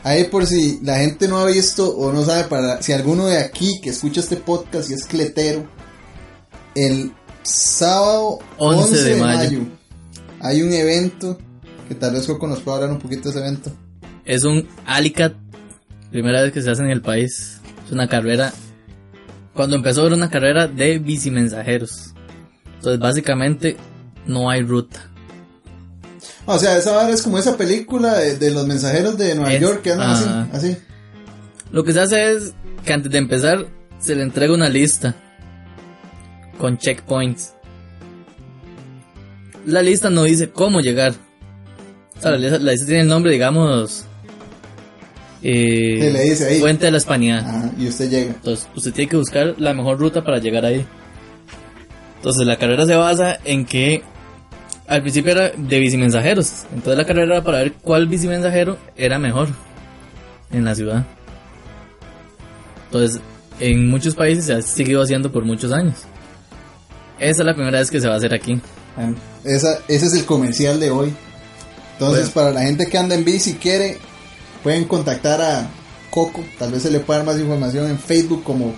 Ahí 0.03 0.23
por 0.25 0.47
si 0.47 0.79
la 0.81 0.97
gente 0.97 1.27
no 1.27 1.37
ha 1.37 1.45
visto 1.45 1.95
o 1.95 2.11
no 2.11 2.23
sabe, 2.25 2.45
para 2.45 2.81
si 2.81 2.91
alguno 2.91 3.27
de 3.27 3.37
aquí 3.37 3.79
que 3.81 3.91
escucha 3.91 4.21
este 4.21 4.35
podcast 4.35 4.89
y 4.89 4.93
es 4.95 5.05
cletero, 5.05 5.67
el 6.73 7.11
sábado 7.43 8.39
11, 8.57 9.03
de, 9.03 9.15
mayo. 9.17 9.59
hay 10.39 10.61
un 10.61 10.73
evento 10.73 11.37
que 11.87 11.95
tal 11.95 12.13
vez 12.13 12.25
Coco 12.25 12.47
nos 12.47 12.61
pueda 12.61 12.77
hablar 12.77 12.91
un 12.91 12.99
poquito 12.99 13.23
de 13.23 13.29
ese 13.29 13.39
evento. 13.39 13.71
Es 14.25 14.43
un 14.43 14.67
Alicat. 14.85 15.33
Primera 16.09 16.41
vez 16.41 16.51
que 16.51 16.61
se 16.61 16.71
hace 16.71 16.83
en 16.83 16.89
el 16.89 17.01
país. 17.01 17.59
Es 17.85 17.91
una 17.91 18.07
carrera. 18.07 18.53
Cuando 19.53 19.75
empezó 19.75 20.07
era 20.07 20.15
una 20.15 20.29
carrera 20.29 20.67
de 20.67 20.99
bicimensajeros. 20.99 22.13
Entonces 22.75 22.99
básicamente 22.99 23.77
no 24.25 24.49
hay 24.49 24.63
ruta. 24.63 25.10
O 26.53 26.59
sea, 26.59 26.77
esa 26.77 26.91
vara 26.95 27.09
es 27.11 27.21
como 27.21 27.37
esa 27.37 27.57
película 27.57 28.17
de, 28.17 28.37
de 28.37 28.51
los 28.51 28.65
mensajeros 28.67 29.17
de 29.17 29.35
Nueva 29.35 29.53
Es- 29.53 29.61
York 29.61 29.81
que 29.81 29.91
andan 29.91 30.09
ah. 30.09 30.47
así, 30.53 30.67
así. 30.71 30.77
Lo 31.71 31.83
que 31.83 31.93
se 31.93 31.99
hace 32.01 32.31
es 32.33 32.53
que 32.85 32.93
antes 32.93 33.11
de 33.11 33.17
empezar 33.17 33.65
se 33.99 34.15
le 34.15 34.23
entrega 34.23 34.53
una 34.53 34.67
lista 34.69 35.15
con 36.57 36.77
checkpoints. 36.77 37.53
La 39.65 39.81
lista 39.81 40.09
no 40.09 40.23
dice 40.23 40.49
cómo 40.49 40.81
llegar. 40.81 41.13
O 42.17 42.21
sea, 42.21 42.31
la, 42.31 42.37
lista, 42.37 42.59
la 42.59 42.71
lista 42.71 42.85
tiene 42.87 43.01
el 43.01 43.07
nombre, 43.07 43.31
digamos. 43.31 44.05
eh, 45.43 46.09
le 46.11 46.21
dice 46.23 46.47
ahí. 46.47 46.59
Fuente 46.59 46.85
de 46.85 46.91
la 46.91 46.97
Hispanidad. 46.97 47.39
Ajá, 47.47 47.71
y 47.77 47.87
usted 47.87 48.09
llega. 48.09 48.31
Entonces, 48.31 48.67
usted 48.75 48.91
tiene 48.93 49.09
que 49.09 49.17
buscar 49.17 49.55
la 49.57 49.73
mejor 49.73 49.99
ruta 49.99 50.23
para 50.23 50.39
llegar 50.39 50.65
ahí. 50.65 50.85
Entonces, 52.17 52.45
la 52.45 52.57
carrera 52.57 52.85
se 52.85 52.95
basa 52.95 53.39
en 53.45 53.65
que 53.65 54.03
al 54.91 55.01
principio 55.03 55.31
era 55.31 55.51
de 55.55 55.79
bicimensajeros. 55.79 56.65
Entonces, 56.73 56.97
la 56.97 57.05
carrera 57.05 57.35
era 57.35 57.43
para 57.43 57.59
ver 57.59 57.73
cuál 57.81 58.07
bicimensajero 58.07 58.77
era 58.97 59.17
mejor 59.17 59.47
en 60.51 60.65
la 60.65 60.75
ciudad. 60.75 61.05
Entonces, 62.87 63.21
en 63.61 63.89
muchos 63.89 64.15
países 64.15 64.45
se 64.45 64.53
ha 64.53 64.61
seguido 64.61 65.01
haciendo 65.01 65.31
por 65.31 65.45
muchos 65.45 65.71
años. 65.71 65.95
Esa 67.19 67.41
es 67.41 67.45
la 67.45 67.53
primera 67.53 67.79
vez 67.79 67.89
que 67.89 68.01
se 68.01 68.07
va 68.09 68.15
a 68.15 68.17
hacer 68.17 68.33
aquí. 68.33 68.59
Esa, 69.45 69.79
ese 69.87 70.07
es 70.07 70.13
el 70.13 70.25
comercial 70.25 70.77
de 70.77 70.91
hoy. 70.91 71.13
Entonces, 71.93 72.33
Bueno. 72.33 72.49
para 72.49 72.51
la 72.51 72.63
gente 72.63 72.87
que 72.87 72.97
anda 72.97 73.15
en 73.15 73.23
bici, 73.23 73.53
quiere, 73.53 73.97
pueden 74.61 74.83
contactar 74.83 75.39
a 75.41 75.69
Coco. 76.09 76.43
Tal 76.59 76.69
vez 76.73 76.81
se 76.81 76.91
le 76.91 76.99
pueda 76.99 77.19
dar 77.19 77.27
más 77.27 77.39
información 77.39 77.89
en 77.89 77.97
Facebook 77.97 78.43
como 78.43 78.75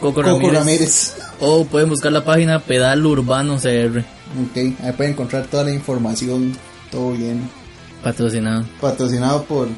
Coco, 0.00 0.22
Coco 0.22 0.50
Ramírez. 0.50 1.14
O 1.40 1.64
pueden 1.64 1.88
buscar 1.88 2.12
la 2.12 2.24
página 2.24 2.58
Pedal 2.60 3.04
Urbano 3.06 3.56
CR. 3.56 3.98
Ok, 4.00 4.56
ahí 4.56 4.92
pueden 4.96 5.12
encontrar 5.12 5.46
toda 5.46 5.64
la 5.64 5.72
información, 5.72 6.52
todo 6.90 7.12
bien. 7.12 7.48
Patrocinado. 8.02 8.64
Patrocinado 8.80 9.44
por 9.44 9.68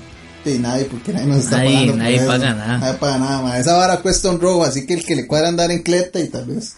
sí, 0.45 0.59
nadie, 0.59 0.87
porque 0.87 1.13
nadie 1.13 1.27
nos 1.27 1.39
está 1.39 1.59
Nadie- 1.59 1.75
pagando. 1.75 1.97
nadie 1.97 2.17
eso. 2.17 2.27
paga 2.27 2.55
nada. 2.55 2.79
Nadie 2.79 2.95
paga 2.99 3.19
nada, 3.19 3.43
ma. 3.43 3.59
Esa 3.59 3.77
vara 3.77 3.99
cuesta 3.99 4.31
un 4.31 4.41
robo, 4.41 4.65
así 4.65 4.87
que 4.87 4.95
el 4.95 5.05
que 5.05 5.15
le 5.17 5.27
cuadra 5.27 5.49
andar 5.49 5.71
en 5.71 5.83
cleta 5.83 6.19
y 6.19 6.29
tal 6.29 6.47
vez 6.47 6.75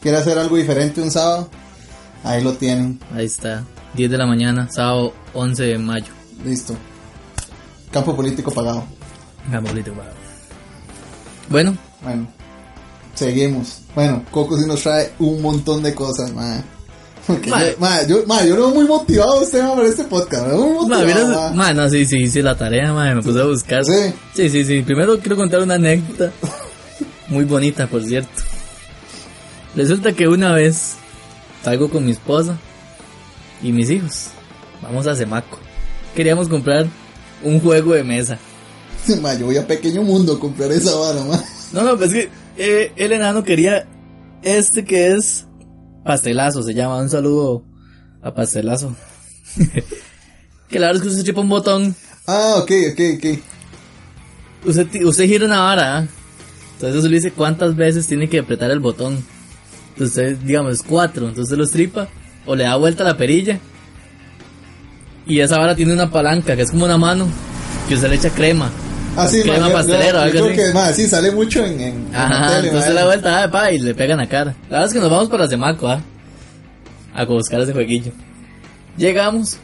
quiera 0.00 0.18
hacer 0.18 0.38
algo 0.38 0.56
diferente 0.56 1.00
un 1.00 1.10
sábado, 1.10 1.48
ahí 2.24 2.42
lo 2.42 2.52
tienen. 2.54 3.00
Ahí 3.14 3.26
está. 3.26 3.64
10 3.94 4.10
de 4.10 4.18
la 4.18 4.26
mañana, 4.26 4.68
sábado 4.70 5.14
11 5.32 5.62
de 5.64 5.78
mayo. 5.78 6.12
Listo. 6.44 6.76
Campo 7.90 8.14
político 8.14 8.50
pagado. 8.52 8.84
Gambolito, 9.50 9.92
wow. 9.94 10.04
Bueno, 11.48 11.76
Bueno, 12.02 12.28
seguimos. 13.20 13.82
Bueno, 13.94 14.24
Coco 14.30 14.56
sí 14.56 14.66
nos 14.66 14.82
trae 14.82 15.12
un 15.18 15.40
montón 15.42 15.82
de 15.82 15.94
cosas, 15.94 16.32
ma. 16.32 16.62
Porque 17.26 17.50
Ma. 17.50 18.02
yo, 18.06 18.24
ma, 18.26 18.44
yo, 18.44 18.56
veo 18.56 18.70
muy 18.70 18.86
motivado 18.86 19.42
usted 19.42 19.62
ma, 19.62 19.74
para 19.76 19.88
este 19.88 20.04
podcast. 20.04 20.46
veo 20.46 20.56
Muy 20.56 20.88
Ma, 20.88 20.98
motivado, 20.98 21.28
mira, 21.28 21.40
ma. 21.40 21.50
ma, 21.50 21.74
no, 21.74 21.88
sí, 21.88 22.06
sí, 22.06 22.16
hice 22.22 22.42
la 22.42 22.56
tarea, 22.56 22.92
ma, 22.92 23.14
me 23.14 23.22
puse 23.22 23.40
a 23.40 23.44
buscar. 23.44 23.84
Sí. 23.84 24.12
sí, 24.34 24.48
sí, 24.48 24.64
sí. 24.64 24.82
Primero 24.82 25.18
quiero 25.18 25.36
contar 25.36 25.60
una 25.60 25.74
anécdota. 25.74 26.32
Muy 27.28 27.44
bonita, 27.44 27.86
por 27.86 28.02
cierto. 28.02 28.42
Resulta 29.76 30.12
que 30.12 30.26
una 30.26 30.52
vez 30.52 30.94
salgo 31.62 31.90
con 31.90 32.04
mi 32.04 32.10
esposa 32.12 32.56
y 33.62 33.70
mis 33.70 33.90
hijos. 33.90 34.28
Vamos 34.82 35.06
a 35.06 35.14
Semaco. 35.14 35.58
Queríamos 36.16 36.48
comprar 36.48 36.86
un 37.44 37.60
juego 37.60 37.92
de 37.92 38.02
mesa. 38.02 38.38
Ma, 39.20 39.34
yo 39.34 39.46
voy 39.46 39.58
a 39.58 39.66
Pequeño 39.66 40.02
Mundo 40.02 40.32
a 40.32 40.40
comprar 40.40 40.72
esa 40.72 40.94
vara, 40.94 41.22
ma. 41.22 41.40
No, 41.72 41.84
no, 41.84 41.96
pues 41.96 42.12
es 42.12 42.24
que 42.24 42.39
eh, 42.60 42.92
el 42.96 43.12
enano 43.12 43.42
quería 43.42 43.88
este 44.42 44.84
que 44.84 45.12
es 45.12 45.46
pastelazo, 46.04 46.62
se 46.62 46.74
llama. 46.74 47.00
Un 47.00 47.08
saludo 47.08 47.64
a 48.22 48.34
pastelazo. 48.34 48.94
que 50.68 50.78
la 50.78 50.88
verdad 50.88 50.96
es 50.96 51.02
que 51.02 51.08
usted 51.08 51.24
chipa 51.24 51.40
un 51.40 51.48
botón 51.48 51.96
Ah, 52.26 52.56
ok, 52.58 52.70
ok, 52.92 53.00
ok. 53.16 53.38
Usted, 54.66 55.04
usted 55.04 55.26
gira 55.26 55.46
una 55.46 55.60
vara, 55.60 55.98
¿ah? 55.98 56.06
entonces 56.74 56.98
eso 57.00 57.08
le 57.08 57.16
dice 57.16 57.32
cuántas 57.32 57.74
veces 57.74 58.06
tiene 58.06 58.28
que 58.28 58.38
apretar 58.38 58.70
el 58.70 58.78
botón. 58.78 59.24
Entonces, 59.94 60.44
digamos, 60.44 60.82
cuatro, 60.82 61.28
entonces 61.28 61.56
lo 61.56 61.64
estripa 61.64 62.08
o 62.46 62.54
le 62.54 62.64
da 62.64 62.76
vuelta 62.76 63.02
a 63.02 63.06
la 63.06 63.16
perilla. 63.16 63.58
Y 65.26 65.40
esa 65.40 65.58
vara 65.58 65.74
tiene 65.74 65.92
una 65.92 66.10
palanca 66.10 66.54
que 66.54 66.62
es 66.62 66.70
como 66.70 66.84
una 66.84 66.98
mano 66.98 67.26
que 67.88 67.94
usted 67.94 68.10
le 68.10 68.16
echa 68.16 68.30
crema. 68.30 68.70
Ah, 69.22 69.28
sí, 69.28 69.42
Crema 69.42 69.58
ma, 69.60 69.66
yo- 69.68 69.72
pastelera 69.74 70.08
o 70.08 70.12
yo 70.12 70.20
algo 70.20 70.32
creo 70.32 70.46
así. 70.46 70.56
que, 70.56 70.72
ma, 70.74 70.92
sí, 70.92 71.06
sale 71.08 71.30
mucho 71.32 71.64
en, 71.64 71.80
en, 71.80 71.94
en 72.06 72.12
la 72.12 72.24
Ajá, 72.26 72.48
tele, 72.56 72.68
entonces 72.68 72.94
ma. 72.94 73.00
da 73.00 73.06
vuelta 73.06 73.42
ah, 73.44 73.50
pa, 73.50 73.72
y 73.72 73.78
le 73.78 73.94
pegan 73.94 74.18
la 74.18 74.28
cara. 74.28 74.54
La 74.64 74.68
verdad 74.78 74.86
es 74.88 74.92
que 74.94 75.00
nos 75.00 75.10
vamos 75.10 75.28
para 75.28 75.46
Semaco, 75.48 75.88
¿ah? 75.88 76.00
A 77.14 77.24
buscar 77.24 77.60
ese 77.60 77.72
jueguillo. 77.72 78.12
Llegamos 78.96 79.58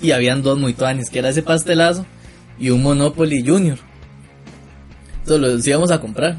y 0.00 0.10
habían 0.12 0.42
dos 0.42 0.58
muy 0.58 0.74
tuanis, 0.74 1.10
que 1.10 1.18
era 1.20 1.28
ese 1.30 1.42
pastelazo 1.42 2.04
y 2.58 2.70
un 2.70 2.82
Monopoly 2.82 3.44
Junior. 3.46 3.78
Entonces 5.20 5.40
los 5.54 5.66
íbamos 5.66 5.90
a 5.90 6.00
comprar. 6.00 6.38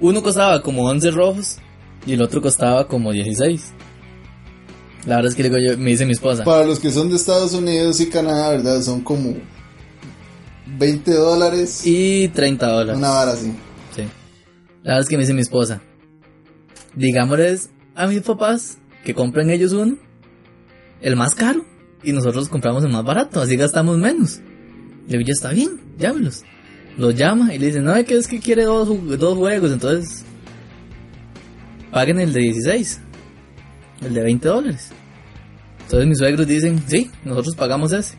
Uno 0.00 0.22
costaba 0.22 0.60
como 0.62 0.84
11 0.86 1.10
rojos 1.10 1.58
y 2.06 2.12
el 2.14 2.22
otro 2.22 2.40
costaba 2.42 2.86
como 2.88 3.12
16. 3.12 3.72
La 5.06 5.16
verdad 5.16 5.30
es 5.30 5.36
que 5.36 5.42
le 5.42 5.50
digo 5.50 5.60
yo, 5.72 5.78
me 5.78 5.90
dice 5.90 6.06
mi 6.06 6.12
esposa. 6.12 6.44
Para 6.44 6.64
los 6.64 6.80
que 6.80 6.90
son 6.90 7.10
de 7.10 7.16
Estados 7.16 7.52
Unidos 7.52 8.00
y 8.00 8.08
Canadá, 8.08 8.50
¿verdad? 8.50 8.80
Son 8.82 9.02
como 9.02 9.34
20 10.66 11.12
dólares. 11.12 11.82
Y 11.84 12.28
30 12.28 12.66
dólares. 12.66 12.96
Una 12.98 13.10
vara 13.10 13.32
así. 13.32 13.52
Sí. 13.94 14.02
La 14.82 14.92
verdad 14.92 15.00
es 15.00 15.08
que 15.08 15.16
me 15.16 15.22
dice 15.22 15.34
mi 15.34 15.40
esposa. 15.40 15.82
Digámosles 16.94 17.70
a 17.94 18.06
mis 18.06 18.20
papás 18.22 18.78
que 19.04 19.14
compren 19.14 19.50
ellos 19.50 19.72
uno, 19.72 19.96
el 21.00 21.16
más 21.16 21.34
caro, 21.34 21.64
y 22.02 22.12
nosotros 22.12 22.48
compramos 22.48 22.84
el 22.84 22.90
más 22.90 23.04
barato, 23.04 23.40
así 23.40 23.56
gastamos 23.56 23.98
menos. 23.98 24.40
Le 25.06 25.18
digo, 25.18 25.26
ya 25.26 25.32
está 25.32 25.50
bien, 25.50 25.80
llámelos. 25.98 26.42
Los 26.96 27.14
llama 27.14 27.54
y 27.54 27.58
le 27.58 27.66
dice, 27.66 27.80
no, 27.80 27.94
es 27.94 28.06
que 28.06 28.16
es 28.16 28.28
que 28.28 28.40
quiere 28.40 28.64
dos, 28.64 28.88
dos 29.18 29.36
juegos, 29.36 29.72
entonces 29.72 30.24
paguen 31.90 32.20
el 32.20 32.32
de 32.32 32.40
16, 32.40 33.00
el 34.02 34.14
de 34.14 34.22
20 34.22 34.48
dólares. 34.48 34.90
Entonces 35.82 36.08
mis 36.08 36.18
suegros 36.18 36.46
dicen, 36.46 36.82
sí, 36.86 37.10
nosotros 37.24 37.54
pagamos 37.56 37.92
ese. 37.92 38.16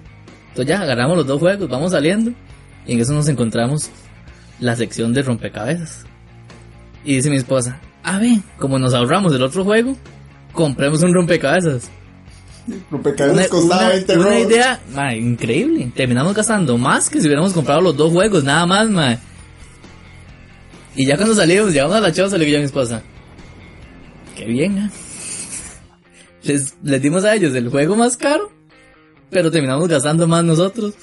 Entonces 0.56 0.68
ya 0.74 0.82
agarramos 0.82 1.18
los 1.18 1.28
dos 1.28 1.38
juegos, 1.40 1.68
vamos 1.68 1.92
saliendo, 1.92 2.32
y 2.88 2.94
en 2.94 3.02
eso 3.02 3.14
nos 3.14 3.28
encontramos 3.28 3.90
la 4.62 4.74
sección 4.78 5.14
de 5.14 5.22
rompecabezas. 5.22 6.06
Y 7.04 7.16
dice 7.16 7.30
mi 7.30 7.36
esposa, 7.36 7.82
a 8.04 8.20
ver, 8.20 8.38
como 8.58 8.80
nos 8.80 8.94
ahorramos 8.94 9.34
el 9.34 9.44
otro 9.44 9.66
juego, 9.66 9.98
compremos 10.54 11.04
un 11.04 11.14
rompecabezas. 11.14 11.92
Rompecabezas 12.90 13.50
costaba 13.50 13.82
una- 13.82 13.90
20 13.90 14.18
una 14.18 14.40
idea, 14.40 14.80
ma, 14.94 15.14
increíble. 15.14 15.92
Terminamos 15.94 16.34
gastando 16.34 16.78
más 16.78 17.10
que 17.10 17.20
si 17.20 17.28
hubiéramos 17.28 17.52
comprado 17.52 17.82
los 17.82 17.98
dos 17.98 18.14
juegos, 18.14 18.46
nada 18.46 18.66
más, 18.66 18.90
ma. 18.90 19.18
Y 20.96 21.06
ya 21.06 21.18
cuando 21.18 21.36
salimos, 21.36 21.74
llegamos 21.74 21.98
a 21.98 22.00
la 22.00 22.14
choza, 22.14 22.38
le 22.38 22.46
digo 22.46 22.54
yo 22.54 22.60
a 22.60 22.62
mi 22.62 22.66
esposa, 22.68 23.02
qué 24.38 24.46
bien, 24.46 24.78
¿eh? 24.78 24.90
Les, 26.44 26.76
les 26.82 27.02
dimos 27.02 27.26
a 27.26 27.36
ellos 27.36 27.54
el 27.56 27.68
juego 27.70 27.96
más 27.98 28.16
caro, 28.16 28.52
pero 29.30 29.52
terminamos 29.52 29.88
gastando 29.88 30.28
más 30.28 30.44
nosotros. 30.44 30.94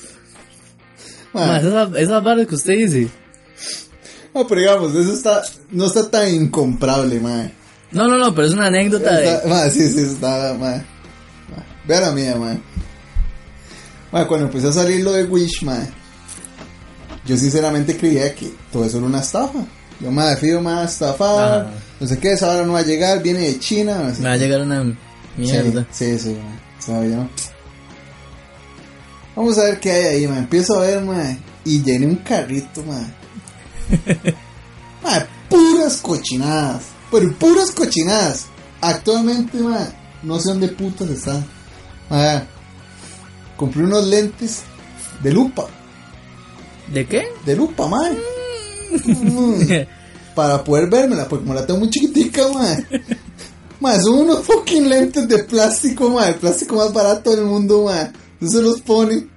Ma, 1.33 1.47
Ma, 1.47 1.59
esas, 1.59 1.95
esas 1.97 2.23
barras 2.23 2.47
que 2.47 2.55
usted 2.55 2.75
dice. 2.75 3.09
no, 4.35 4.47
pero 4.47 4.61
digamos, 4.61 4.95
eso 4.95 5.13
está, 5.13 5.43
no 5.71 5.87
está 5.87 6.11
tan 6.11 6.29
incomparable, 6.35 7.21
ma. 7.21 7.51
No, 7.91 8.07
no, 8.09 8.17
no, 8.17 8.35
pero 8.35 8.47
es 8.49 8.55
una 8.55 8.67
anécdota 8.67 9.17
de... 9.17 9.35
Está- 9.35 9.49
ma, 9.49 9.69
sí, 9.71 9.89
sí, 9.89 10.01
está, 10.01 10.55
ma. 10.59 10.77
ma. 10.77 10.85
Ve 11.87 11.97
a 11.97 12.01
la 12.01 12.13
mía, 12.13 12.37
ma. 12.37 12.57
Ma, 14.11 14.27
cuando 14.27 14.47
empezó 14.47 14.69
a 14.69 14.73
salir 14.73 15.03
lo 15.03 15.13
de 15.13 15.25
Wish, 15.25 15.63
ma, 15.63 15.79
yo 17.25 17.37
sinceramente 17.37 17.97
creía 17.97 18.35
que 18.35 18.51
todo 18.73 18.85
eso 18.85 18.99
era 18.99 19.07
una 19.07 19.21
estafa. 19.21 19.61
Yo, 20.01 20.11
ma, 20.11 20.35
fío, 20.37 20.61
ma, 20.61 20.85
estafado. 20.85 21.41
Ajá. 21.63 21.71
No 22.01 22.07
sé 22.07 22.19
qué, 22.19 22.33
esa 22.33 22.51
hora 22.51 22.67
no 22.67 22.73
va 22.73 22.81
a 22.81 22.85
llegar, 22.85 23.23
viene 23.23 23.41
de 23.41 23.59
China. 23.59 23.99
no 24.03 24.15
sé 24.15 24.21
Me 24.23 24.29
va 24.29 24.35
a 24.35 24.37
llegar 24.37 24.61
una 24.63 24.85
mierda. 25.37 25.87
Sí, 25.93 26.19
sí, 26.19 26.19
sí, 26.19 26.31
ma. 26.43 26.59
Sabe, 26.79 27.07
¿no? 27.09 27.31
Vamos 29.35 29.59
a 29.59 29.65
ver 29.65 29.81
qué 29.81 29.91
hay 29.91 30.05
ahí, 30.05 30.27
ma. 30.27 30.39
Empiezo 30.39 30.79
a 30.79 30.87
ver, 30.87 31.03
ma. 31.03 31.37
Y 31.65 31.83
llené 31.83 32.07
un 32.07 32.17
carrito, 32.17 32.83
ma. 32.85 33.01
ma, 35.03 35.27
puras 35.49 35.99
cochinadas. 35.99 36.85
Pero 37.11 37.33
puras 37.35 37.71
cochinadas. 37.71 38.47
Actualmente, 38.81 39.59
ma, 39.59 39.89
no 40.23 40.39
sé 40.41 40.49
dónde 40.51 40.69
putas 40.69 41.09
están. 41.09 41.45
Ma, 42.11 42.45
compré 43.57 43.85
unos 43.85 44.07
lentes 44.07 44.63
de 45.23 45.33
lupa. 45.33 45.67
¿De 46.93 47.07
qué? 47.07 47.29
De 47.47 47.57
lupa, 47.57 47.87
ma. 47.87 48.11
Para 50.35 50.65
poder 50.65 50.91
vérmela, 50.91 51.29
porque 51.29 51.45
como 51.45 51.55
la 51.55 51.67
tengo 51.67 51.81
muy 51.81 51.91
chiquitica, 51.91 52.49
ma. 52.49 52.77
Ma, 53.81 54.01
son 54.01 54.21
unos 54.21 54.45
fucking 54.45 54.89
lentes 54.89 55.27
de 55.27 55.43
plástico, 55.43 56.09
ma. 56.09 56.29
El 56.29 56.37
plástico 56.37 56.77
más 56.77 56.93
barato 56.93 57.35
del 57.35 57.45
mundo, 57.45 57.87
ma. 57.87 58.13
Entonces 58.43 58.63
los 58.65 58.81
pone. 58.81 59.29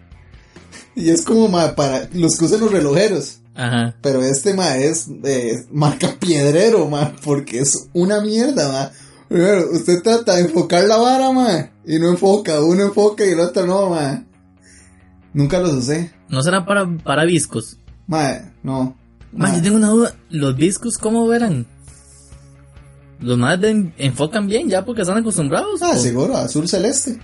Y 0.96 1.12
es 1.12 1.24
como, 1.24 1.48
ma, 1.48 1.76
para 1.76 2.10
los 2.14 2.38
que 2.38 2.46
usan 2.46 2.62
los 2.62 2.72
relojeros. 2.72 3.38
Ajá. 3.54 3.96
Pero 4.02 4.24
este, 4.24 4.56
ma, 4.56 4.78
es 4.78 5.08
eh, 5.24 5.64
marca 5.72 6.16
piedrero, 6.20 6.90
ma. 6.90 7.14
Porque 7.24 7.60
es 7.60 7.88
una 7.94 8.22
mierda, 8.22 8.68
ma. 8.72 8.92
Primero, 9.28 9.70
usted 9.72 10.02
trata 10.02 10.34
de 10.34 10.42
enfocar 10.42 10.86
la 10.86 10.98
vara, 10.98 11.32
ma. 11.32 11.70
Y 11.86 12.00
no 12.00 12.10
enfoca. 12.10 12.60
Uno 12.62 12.82
enfoca 12.82 13.24
y 13.24 13.30
el 13.30 13.42
otro 13.42 13.68
no, 13.68 13.92
ma. 13.92 14.26
Nunca 15.34 15.60
los 15.60 15.74
usé. 15.74 16.12
No 16.28 16.42
será 16.42 16.66
para, 16.66 16.88
para 16.98 17.26
viscos. 17.26 17.78
Ma, 18.08 18.54
no. 18.64 18.98
Ma, 19.32 19.50
Ma. 19.50 19.56
yo 19.56 19.62
tengo 19.62 19.78
una 19.78 19.90
duda. 19.90 20.16
¿Los 20.32 20.58
discos 20.58 20.98
cómo 20.98 21.28
verán? 21.28 21.68
Los 23.20 23.38
más 23.38 23.60
enfocan 23.62 24.48
bien 24.48 24.68
ya 24.68 24.84
porque 24.84 25.04
están 25.04 25.20
acostumbrados. 25.20 25.80
Ah, 25.84 25.92
¿o? 25.94 25.98
seguro, 25.98 26.36
azul 26.36 26.68
celeste. 26.68 27.20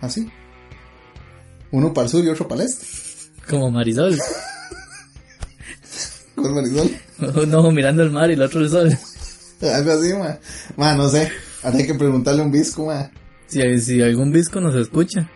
Así. 0.00 0.28
Uno 1.72 1.92
para 1.94 2.06
el 2.06 2.10
sur 2.10 2.24
y 2.24 2.28
otro 2.28 2.48
para 2.48 2.62
el 2.62 2.68
este. 2.68 2.86
Como 3.48 3.70
Marisol. 3.70 4.18
Con 6.34 6.54
Marisol. 6.54 6.90
Un 7.42 7.54
ojo 7.54 7.70
mirando 7.70 8.02
el 8.02 8.10
mar 8.10 8.30
y 8.30 8.34
el 8.34 8.42
otro 8.42 8.60
el 8.60 8.70
sol. 8.70 8.96
Algo 9.62 9.92
así, 9.92 10.12
ma. 10.14 10.38
Ma, 10.76 10.94
no 10.94 11.08
sé. 11.08 11.30
Habría 11.62 11.86
que 11.86 11.94
preguntarle 11.94 12.42
a 12.42 12.44
un 12.44 12.52
visco, 12.52 12.86
ma. 12.86 13.10
Si, 13.46 13.78
si 13.80 14.00
algún 14.02 14.32
disco 14.32 14.60
nos 14.60 14.74
escucha. 14.74 15.28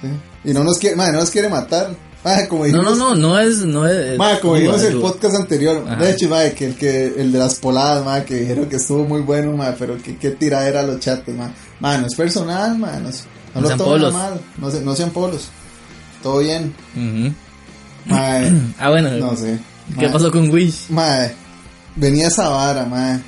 Sí. 0.00 0.50
Y 0.50 0.54
no 0.54 0.62
nos 0.62 0.78
quiere, 0.78 0.94
ma, 0.94 1.10
no 1.10 1.20
nos 1.20 1.30
quiere 1.30 1.48
matar. 1.48 1.96
Ma, 2.24 2.46
como 2.48 2.62
No, 2.62 2.66
dijimos, 2.66 2.98
no, 2.98 3.14
no, 3.14 3.16
no 3.16 3.38
es, 3.40 3.58
no 3.58 3.86
es. 3.88 4.18
Ma, 4.18 4.38
como 4.40 4.54
dijimos 4.56 4.82
en 4.84 4.92
el 4.92 5.00
podcast 5.00 5.36
anterior, 5.36 5.84
Ajá. 5.86 5.96
de 6.04 6.10
hecho, 6.10 6.28
ma, 6.28 6.48
que 6.50 6.66
el 6.66 6.76
que 6.76 7.06
el 7.16 7.32
de 7.32 7.38
las 7.38 7.56
poladas, 7.56 8.04
ma, 8.04 8.24
que 8.24 8.36
dijeron 8.36 8.68
que 8.68 8.76
estuvo 8.76 9.04
muy 9.04 9.22
bueno, 9.22 9.52
ma, 9.56 9.74
pero 9.78 9.96
que 10.00 10.16
qué 10.16 10.30
tiradera 10.30 10.80
a 10.80 10.82
los 10.84 11.00
chatos, 11.00 11.34
ma. 11.34 11.52
Ma, 11.80 11.98
no 11.98 12.06
es 12.06 12.14
personal, 12.14 12.78
ma, 12.78 12.98
no, 13.00 13.08
es- 13.08 13.24
no 13.56 13.62
No 13.62 13.66
sean 13.68 13.78
polos. 13.78 14.12
mal, 14.12 14.40
no, 14.58 14.70
se- 14.70 14.80
no 14.82 14.94
sean 14.94 15.10
polos. 15.10 15.48
Todo 16.22 16.38
bien. 16.38 16.74
Ma, 18.06 18.38
Ah, 18.78 18.90
bueno. 18.90 19.10
no 19.10 19.36
sé. 19.36 19.58
¿Qué 19.98 20.08
pasó 20.08 20.30
con 20.30 20.50
Wish? 20.50 20.90
Ma, 20.90 21.28
venía 21.94 22.28
esa 22.28 22.48
vara, 22.48 22.84
ma. 22.84 23.20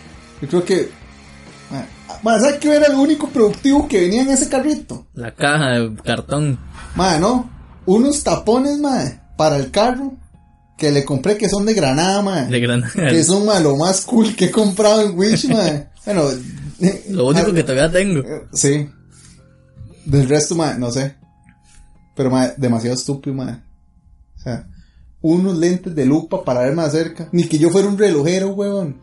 Yo 0.42 0.48
creo 0.48 0.64
que 0.64 0.90
ma, 1.70 1.84
ma, 2.22 2.40
¿sabes 2.40 2.56
qué 2.58 2.74
era 2.74 2.86
el 2.86 2.94
único 2.94 3.28
productivo 3.28 3.86
que 3.88 4.00
venía 4.02 4.22
en 4.22 4.30
ese 4.30 4.48
carrito? 4.48 5.06
La 5.14 5.32
caja 5.34 5.70
de 5.78 5.94
cartón. 6.02 6.58
Ma, 6.94 7.18
no, 7.18 7.48
unos 7.86 8.22
tapones, 8.24 8.78
ma, 8.78 9.04
para 9.36 9.56
el 9.56 9.70
carro 9.70 10.14
que 10.76 10.90
le 10.92 11.04
compré 11.04 11.36
que 11.36 11.48
son 11.48 11.64
de 11.66 11.74
Granada, 11.74 12.22
ma. 12.22 12.42
De 12.42 12.60
Granada. 12.60 12.92
Que 12.94 13.22
son 13.24 13.46
ma, 13.46 13.58
lo 13.60 13.76
más 13.76 14.00
cool 14.02 14.34
que 14.36 14.46
he 14.46 14.50
comprado 14.50 15.02
en 15.02 15.16
Wish, 15.18 15.48
ma. 15.52 15.84
Bueno, 16.04 16.24
Lo 17.10 17.26
único 17.26 17.52
que 17.54 17.62
todavía 17.62 17.90
tengo. 17.90 18.22
Sí. 18.52 18.88
Del 20.08 20.26
resto, 20.26 20.54
ma, 20.54 20.72
no 20.72 20.90
sé. 20.90 21.16
Pero, 22.16 22.30
ma, 22.30 22.48
demasiado 22.56 22.96
estúpido, 22.96 23.36
ma. 23.36 23.62
O 24.36 24.40
sea, 24.40 24.66
unos 25.20 25.58
lentes 25.58 25.94
de 25.94 26.06
lupa 26.06 26.42
para 26.42 26.62
ver 26.62 26.74
más 26.74 26.92
cerca. 26.92 27.28
Ni 27.30 27.44
que 27.44 27.58
yo 27.58 27.68
fuera 27.68 27.88
un 27.88 27.98
relojero, 27.98 28.48
huevón. 28.48 29.02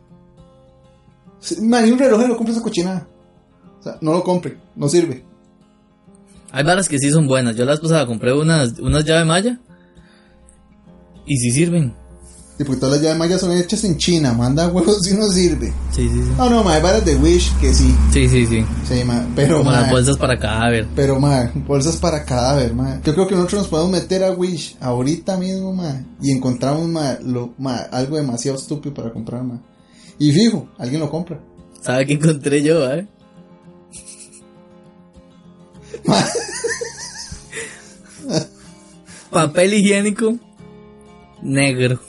Sí, 1.39 1.62
Ma, 1.62 1.81
ni 1.81 1.91
un 1.91 2.00
relojero 2.00 2.35
compra 2.35 2.53
esa 2.53 2.63
cochinada. 2.63 3.07
O 3.79 3.83
sea, 3.83 4.00
no 4.01 4.13
lo 4.13 4.24
compre, 4.24 4.57
no 4.75 4.89
sirve. 4.89 5.24
Hay 6.51 6.63
varas 6.63 6.89
que 6.89 6.97
sí 6.97 7.12
son 7.12 7.27
buenas. 7.27 7.55
Yo 7.55 7.65
la 7.65 7.74
vez 7.74 7.81
pasada 7.81 8.07
compré 8.07 8.33
unas, 8.33 8.79
unas 8.79 9.05
llaves 9.05 9.27
maya. 9.27 9.59
Y 11.27 11.38
sí 11.38 11.51
sirven. 11.51 11.93
Y 12.57 12.63
porque 12.63 12.79
todas 12.79 12.95
las 12.95 13.03
llaves 13.03 13.17
mayas 13.17 13.41
son 13.41 13.51
hechas 13.51 13.83
en 13.83 13.97
China, 13.97 14.33
manda 14.33 14.69
huevos 14.69 15.05
y 15.12 15.13
no 15.13 15.27
sirve. 15.27 15.74
Sí, 15.91 16.07
sí, 16.07 16.24
sí. 16.24 16.31
No, 16.38 16.50
no, 16.50 16.63
ma, 16.63 16.75
hay 16.75 16.81
varas 16.81 17.03
de 17.03 17.17
Wish 17.17 17.53
que 17.59 17.74
sí. 17.74 17.93
Sí, 18.13 18.29
sí, 18.29 18.45
sí. 18.45 18.65
Sí, 18.88 19.03
ma, 19.03 19.27
pero, 19.35 19.57
Como 19.57 19.71
las 19.71 19.91
bolsas 19.91 20.17
para 20.17 20.39
cadáver. 20.39 20.88
Pero, 20.95 21.19
ma, 21.19 21.51
bolsas 21.67 21.97
para 21.97 22.24
cadáver, 22.24 22.74
ma. 22.74 23.01
Yo 23.03 23.13
creo 23.13 23.27
que 23.27 23.35
nosotros 23.35 23.63
nos 23.63 23.67
podemos 23.67 23.91
meter 23.91 24.24
a 24.24 24.31
Wish 24.31 24.77
ahorita 24.79 25.35
mismo, 25.38 25.74
ma. 25.74 26.01
Y 26.21 26.31
encontramos, 26.31 26.88
ma, 26.88 27.17
lo, 27.21 27.53
algo 27.91 28.15
demasiado 28.15 28.57
estúpido 28.57 28.93
para 28.93 29.12
comprar, 29.12 29.43
ma. 29.43 29.62
Y 30.17 30.31
fijo, 30.31 30.69
alguien 30.77 31.01
lo 31.01 31.09
compra. 31.09 31.41
¿Sabe 31.81 32.05
qué 32.05 32.13
encontré 32.13 32.63
yo, 32.63 32.89
eh? 32.89 33.05
Ma, 36.05 36.25
Papel 39.29 39.74
higiénico 39.74 40.38
negro. 41.41 42.00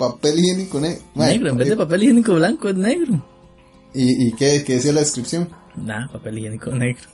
Papel 0.00 0.38
higiénico, 0.40 0.80
ne 0.80 0.98
negro, 1.14 1.50
en 1.50 1.56
vez 1.58 1.68
de 1.68 1.76
papel 1.76 2.02
higiénico 2.02 2.34
blanco 2.34 2.68
es 2.68 2.76
negro. 2.76 3.24
¿Y, 3.94 4.28
y 4.28 4.32
qué, 4.32 4.64
qué 4.64 4.74
decía 4.74 4.92
la 4.92 5.00
descripción? 5.00 5.48
Nah, 5.76 6.08
papel 6.10 6.38
higiénico 6.38 6.70
negro. 6.72 7.04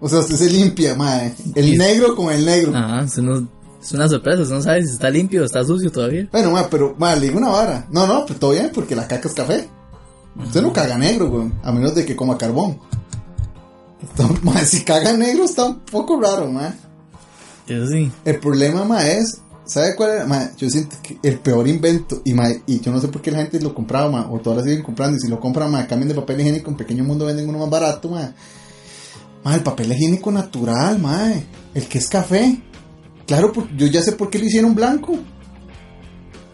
O 0.00 0.08
sea, 0.08 0.18
usted 0.18 0.36
se 0.36 0.50
limpia, 0.50 0.94
ma. 0.96 1.22
El 1.54 1.68
Y- 1.74 1.76
negro 1.78 2.16
con 2.16 2.32
el 2.32 2.44
negro. 2.44 2.76
Ajá, 2.76 3.04
es, 3.04 3.16
uno- 3.18 3.48
es 3.80 3.92
una 3.92 4.08
sorpresa, 4.08 4.42
usted 4.42 4.54
no 4.56 4.62
sabe 4.62 4.82
si 4.84 4.92
está 4.92 5.08
limpio 5.10 5.42
o 5.42 5.44
está 5.44 5.64
sucio 5.64 5.90
todavía. 5.92 6.28
Bueno, 6.32 6.50
ma, 6.50 6.68
pero, 6.68 6.94
ma, 6.98 7.14
le 7.14 7.26
digo 7.26 7.38
una 7.38 7.48
vara. 7.50 7.86
No, 7.90 8.06
no, 8.06 8.26
pues 8.26 8.38
todo 8.38 8.50
bien, 8.50 8.70
porque 8.74 8.96
la 8.96 9.06
caca 9.06 9.28
es 9.28 9.34
café. 9.34 9.68
Usted 10.36 10.62
no 10.62 10.72
caga 10.72 10.98
negro, 10.98 11.28
weón. 11.30 11.54
A 11.62 11.70
menos 11.72 11.94
de 11.94 12.04
que 12.04 12.16
coma 12.16 12.36
carbón. 12.36 12.78
Está- 14.02 14.28
ma, 14.42 14.58
si 14.64 14.82
caga 14.84 15.12
negro 15.12 15.44
está 15.44 15.66
un 15.66 15.80
poco 15.80 16.20
raro, 16.20 16.50
ma. 16.50 16.74
Eso 17.68 17.86
sí. 17.86 18.10
El 18.24 18.40
problema, 18.40 18.84
ma, 18.84 19.06
es, 19.06 19.40
¿sabe 19.64 19.94
cuál 19.96 20.10
era? 20.10 20.26
Ma, 20.26 20.50
yo 20.56 20.68
siento 20.70 20.96
que 21.02 21.18
el 21.22 21.38
peor 21.38 21.66
invento, 21.68 22.20
y, 22.24 22.34
ma, 22.34 22.48
y 22.66 22.80
yo 22.80 22.90
no 22.92 23.00
sé 23.00 23.08
por 23.08 23.22
qué 23.22 23.30
la 23.30 23.38
gente 23.38 23.60
lo 23.60 23.74
compraba, 23.74 24.10
ma, 24.10 24.30
o 24.30 24.38
todas 24.40 24.58
las 24.58 24.66
siguen 24.66 24.82
comprando, 24.82 25.16
y 25.16 25.20
si 25.20 25.28
lo 25.28 25.40
compran, 25.40 25.70
ma, 25.70 25.86
cambian 25.86 26.08
de 26.08 26.14
papel 26.14 26.40
higiénico, 26.40 26.70
en 26.70 26.76
Pequeño 26.76 27.04
Mundo 27.04 27.26
venden 27.26 27.48
uno 27.48 27.58
más 27.58 27.70
barato, 27.70 28.08
ma. 28.08 28.32
Ma, 29.44 29.54
el 29.54 29.62
papel 29.62 29.92
higiénico 29.92 30.30
natural, 30.30 30.98
ma, 30.98 31.32
el 31.74 31.88
que 31.88 31.98
es 31.98 32.08
café. 32.08 32.58
Claro, 33.26 33.52
por- 33.52 33.74
yo 33.76 33.86
ya 33.86 34.02
sé 34.02 34.12
por 34.12 34.30
qué 34.30 34.38
lo 34.38 34.44
hicieron 34.46 34.74
blanco. 34.74 35.14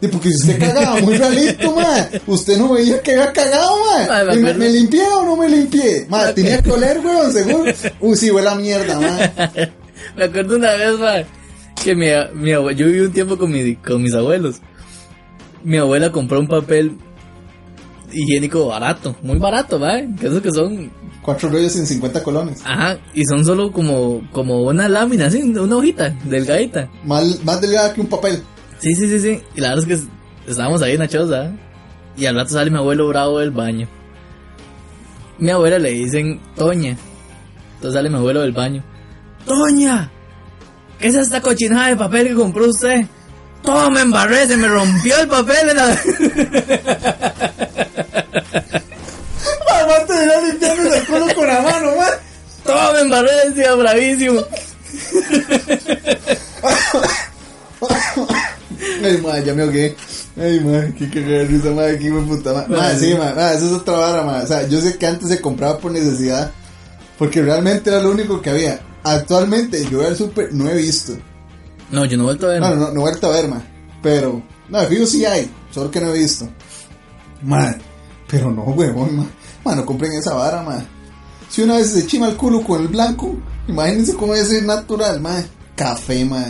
Y 0.01 0.07
porque 0.07 0.31
si 0.31 0.37
usted 0.37 0.61
cagaba 0.61 1.01
muy 1.01 1.17
realito, 1.17 1.75
ma, 1.75 2.09
usted 2.29 2.57
no 2.57 2.73
veía 2.73 3.03
que 3.03 3.13
había 3.15 3.33
cagado, 3.33 3.73
ma. 3.85 4.25
Ma, 4.25 4.53
me 4.55 4.69
limpié 4.71 5.03
o 5.13 5.25
no 5.25 5.37
me 5.37 5.49
limpié? 5.49 6.07
Ma, 6.09 6.33
tenía 6.33 6.63
que 6.63 6.71
oler, 6.71 7.01
weón, 7.05 7.33
seguro. 7.33 7.73
Uy, 8.01 8.17
sí, 8.17 8.31
huele 8.31 8.49
a 8.49 8.55
mierda, 8.55 9.01
ma. 9.01 9.19
Me 10.17 10.25
acuerdo 10.25 10.55
una 10.57 10.73
vez, 10.75 10.99
ma, 11.01 11.15
que 11.89 11.95
mi, 11.97 12.07
mi 12.41 12.51
abue- 12.51 12.75
yo 12.75 12.87
viví 12.87 13.01
un 13.01 13.13
tiempo 13.13 13.37
con, 13.39 13.51
mi, 13.51 13.77
con 13.77 14.03
mis 14.03 14.15
abuelos. 14.15 14.61
Mi 15.65 15.77
abuela 15.79 16.13
compró 16.13 16.39
un 16.41 16.47
papel 16.49 16.97
higiénico 18.13 18.67
barato, 18.69 19.17
muy 19.23 19.39
barato, 19.39 19.79
¿va? 19.81 20.01
Que 20.19 20.27
esos 20.27 20.41
que 20.43 20.51
son, 20.51 20.91
Cuatro 21.23 21.49
rollos 21.51 21.77
en 21.77 21.87
50 21.87 22.23
colones. 22.23 22.63
ajá, 22.65 22.99
y 23.15 23.25
son 23.25 23.45
solo 23.45 23.71
como, 23.73 24.23
como 24.33 24.63
una 24.63 24.89
lámina, 24.89 25.27
así, 25.27 25.43
una 25.43 25.77
hojita, 25.77 26.11
delgadita. 26.25 26.89
Más, 27.05 27.43
más 27.45 27.61
delgada 27.61 27.93
que 27.93 28.01
un 28.01 28.07
papel. 28.07 28.43
Sí, 28.79 28.95
sí, 28.95 29.09
sí, 29.09 29.19
sí. 29.21 29.43
Y 29.57 29.61
la 29.61 29.71
verdad 29.75 29.91
es 29.91 30.01
que 30.03 30.51
estábamos 30.51 30.81
ahí 30.83 30.93
en 30.93 31.01
la 31.01 31.09
choza. 31.09 31.53
Y 32.17 32.27
al 32.27 32.35
rato 32.37 32.51
sale 32.51 32.71
mi 32.71 32.79
abuelo 32.79 33.09
bravo 33.09 33.39
del 33.41 33.51
baño. 33.51 33.87
Mi 35.39 35.51
abuela 35.51 35.79
le 35.79 35.91
dicen 35.91 36.41
Toña. 36.57 36.97
Entonces 37.77 37.95
sale 37.95 38.09
mi 38.11 38.17
abuelo 38.17 38.41
del 38.41 38.53
baño. 38.53 38.83
Toña, 39.47 40.11
¿qué 40.99 41.09
es 41.09 41.15
esta 41.15 41.41
cochinada 41.41 41.89
de 41.89 41.97
papel 41.97 42.29
que 42.29 42.35
compró 42.35 42.67
usted? 42.67 43.07
Todo 43.63 43.91
me 43.91 44.01
embarré, 44.01 44.47
se 44.47 44.57
me 44.57 44.69
rompió 44.69 45.19
el 45.19 45.29
papel. 45.29 45.71
en 45.71 45.77
la-". 45.77 46.01
Mamá 49.69 50.07
te 50.07 50.25
irá 50.25 50.41
limpiando 50.43 50.95
el 50.95 51.07
culo 51.07 51.35
con 51.35 51.47
la 51.47 51.61
mano, 51.63 51.97
man. 51.97 52.13
Todo 52.65 52.93
me 52.93 53.01
embarré, 53.01 53.31
decía 53.49 53.75
bravísimo. 53.75 54.41
Ay, 59.03 59.19
ma, 59.19 59.39
ya 59.41 59.55
me 59.55 59.63
ahogué. 59.63 59.97
Ay, 60.37 60.61
ma, 60.61 60.85
qué 60.97 61.09
cagada 61.11 61.39
de 61.39 61.45
risa, 61.47 61.71
ma, 61.71 61.87
aquí 61.87 62.11
me 62.11 62.23
puta, 62.23 62.53
ma. 62.53 62.67
Ma, 62.69 62.95
sí, 62.95 63.15
ma, 63.15 63.35
ma, 63.35 63.53
eso 63.53 63.67
es 63.67 63.73
otra 63.73 63.95
vara. 63.95 64.43
O 64.43 64.47
sea, 64.47 64.67
yo 64.69 64.81
sé 64.81 64.97
que 64.97 65.07
antes 65.07 65.29
se 65.29 65.41
compraba 65.41 65.79
por 65.79 65.93
necesidad. 65.93 66.53
Porque 67.19 67.43
realmente 67.43 67.91
era 67.91 68.01
lo 68.01 68.11
único 68.11 68.41
que 68.41 68.51
había. 68.51 68.81
Actualmente, 69.03 69.85
yo 69.91 70.07
al 70.07 70.17
super 70.17 70.53
no 70.53 70.69
he 70.69 70.75
visto. 70.75 71.15
No, 71.91 72.05
yo 72.05 72.17
no 72.17 72.25
he 72.25 72.27
vuelto 72.27 72.47
a 72.47 72.51
ver. 72.51 72.61
Bueno, 72.61 72.77
no, 72.77 72.87
no 72.93 73.01
he 73.01 73.03
vuelto 73.03 73.27
a 73.29 73.31
ver, 73.31 73.49
ma. 73.49 73.63
Pero, 74.03 74.43
no, 74.69 74.81
fijo 74.83 75.07
sí 75.07 75.25
hay. 75.25 75.51
Solo 75.71 75.91
que 75.91 76.01
no 76.01 76.15
he 76.15 76.19
visto. 76.19 76.49
Ma, 77.43 77.77
pero 78.29 78.51
no, 78.51 78.63
huevón, 78.63 79.17
ma. 79.17 79.27
Ma, 79.65 79.75
no 79.75 79.87
compren 79.87 80.13
esa 80.13 80.35
vara, 80.35 80.63
ma. 80.63 80.85
Si 81.49 81.63
una 81.63 81.77
vez 81.77 81.91
se 81.91 82.07
chima 82.07 82.29
el 82.29 82.37
culo 82.37 82.63
con 82.63 82.83
el 82.83 82.89
blanco, 82.89 83.37
imagínense 83.67 84.15
cómo 84.15 84.35
debe 84.35 84.47
ser 84.47 84.65
natural, 84.65 85.21
ma. 85.21 85.43
Café, 85.75 86.25
ma. 86.25 86.45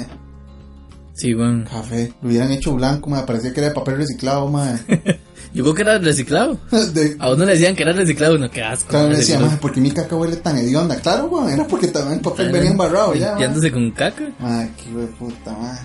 Sí, 1.14 1.34
bueno. 1.34 1.64
Café. 1.70 2.12
Lo 2.22 2.28
hubieran 2.28 2.50
hecho 2.52 2.74
blanco, 2.74 3.11
ma. 3.11 3.24
Parecía 3.24 3.52
que 3.52 3.61
era 3.61 3.68
de 3.68 3.74
papel 3.74 3.96
reciclado, 3.98 4.48
ma. 4.48 4.78
Yo 5.55 5.62
creo 5.64 5.74
que 5.74 5.83
era 5.83 5.98
reciclado. 5.98 6.59
De- 6.92 7.16
A 7.18 7.33
uno 7.33 7.44
le 7.44 7.53
decían 7.53 7.74
que 7.74 7.83
era 7.83 7.92
reciclado, 7.92 8.38
no, 8.38 8.51
qué 8.51 8.62
asco. 8.62 8.90
Claro, 8.90 9.09
me 9.09 9.16
decía, 9.16 9.35
Reciclado. 9.37 9.55
ma, 9.57 9.61
¿por 9.61 9.72
qué 9.72 9.81
mi 9.81 9.90
caca 9.90 10.16
huele 10.16 10.37
tan 10.37 10.57
hedionda? 10.59 10.96
Claro, 11.01 11.27
weón, 11.27 11.51
era 11.51 11.66
porque 11.66 11.88
también 11.88 12.18
el 12.18 12.20
papel 12.20 12.53
venía 12.53 12.70
embarrado 12.70 13.14
ya. 13.14 13.31
Limpiándose 13.31 13.72
con 13.72 13.90
caca. 13.92 14.31
Ma, 14.38 14.68
qué 14.77 14.90
puta, 15.18 15.53
ma. 15.53 15.79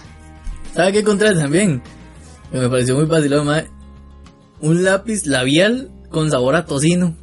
¿Sabe 0.76 0.92
qué 0.94 1.00
encontré 1.00 1.34
también? 1.36 1.82
Que 2.52 2.60
me 2.60 2.70
pareció 2.70 2.96
muy 2.96 3.06
fácil, 3.08 3.36
madre. 3.44 3.70
Un 4.62 4.84
lápiz 4.84 5.26
labial 5.26 5.92
con 6.10 6.30
sabor 6.32 6.56
a 6.56 6.66
tocino. 6.66 7.16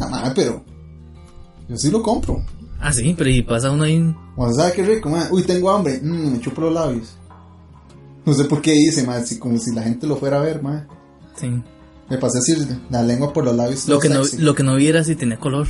Ah, 0.00 0.06
ma, 0.08 0.32
pero 0.34 0.64
yo 1.68 1.76
sí 1.76 1.90
lo 1.90 2.02
compro. 2.02 2.42
Ah, 2.80 2.92
sí, 2.92 3.14
pero 3.18 3.28
y 3.30 3.42
pasa 3.42 3.70
uno 3.70 3.84
ahí. 3.84 4.14
O 4.36 4.52
sea, 4.52 4.72
qué 4.72 4.84
rico, 4.84 5.08
ma. 5.10 5.26
Uy, 5.30 5.42
tengo 5.42 5.70
hambre. 5.70 5.98
Mm, 6.00 6.32
me 6.34 6.40
chupo 6.40 6.60
los 6.62 6.72
labios. 6.74 7.17
No 8.28 8.34
sé 8.34 8.44
por 8.44 8.60
qué 8.60 8.74
hice, 8.74 9.04
ma. 9.04 9.22
Si, 9.22 9.38
como 9.38 9.56
si 9.58 9.74
la 9.74 9.82
gente 9.82 10.06
lo 10.06 10.18
fuera 10.18 10.36
a 10.36 10.40
ver, 10.40 10.62
ma. 10.62 10.86
Sí. 11.34 11.62
Me 12.10 12.18
pasé 12.18 12.38
así 12.38 12.54
la 12.90 13.02
lengua 13.02 13.32
por 13.32 13.42
los 13.42 13.56
labios. 13.56 13.88
Lo 13.88 13.98
que, 13.98 14.10
no, 14.10 14.20
lo 14.38 14.54
que 14.54 14.62
no 14.62 14.76
viera 14.76 15.02
si 15.02 15.16
tenía 15.16 15.38
color. 15.38 15.66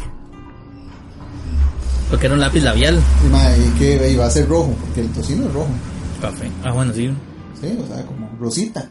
Porque 2.11 2.27
era 2.27 2.35
un 2.35 2.40
lápiz 2.40 2.62
labial. 2.62 3.01
Y, 3.25 3.29
ma, 3.31 3.57
y 3.57 3.79
que 3.79 4.11
iba 4.11 4.27
a 4.27 4.31
ser 4.31 4.49
rojo, 4.49 4.75
porque 4.81 5.03
el 5.03 5.09
tocino 5.11 5.47
es 5.47 5.53
rojo. 5.53 5.68
Café. 6.21 6.51
Ah, 6.64 6.73
bueno, 6.73 6.92
sí. 6.92 7.09
Sí, 7.61 7.79
o 7.81 7.87
sea, 7.87 8.05
como 8.05 8.29
rosita. 8.40 8.90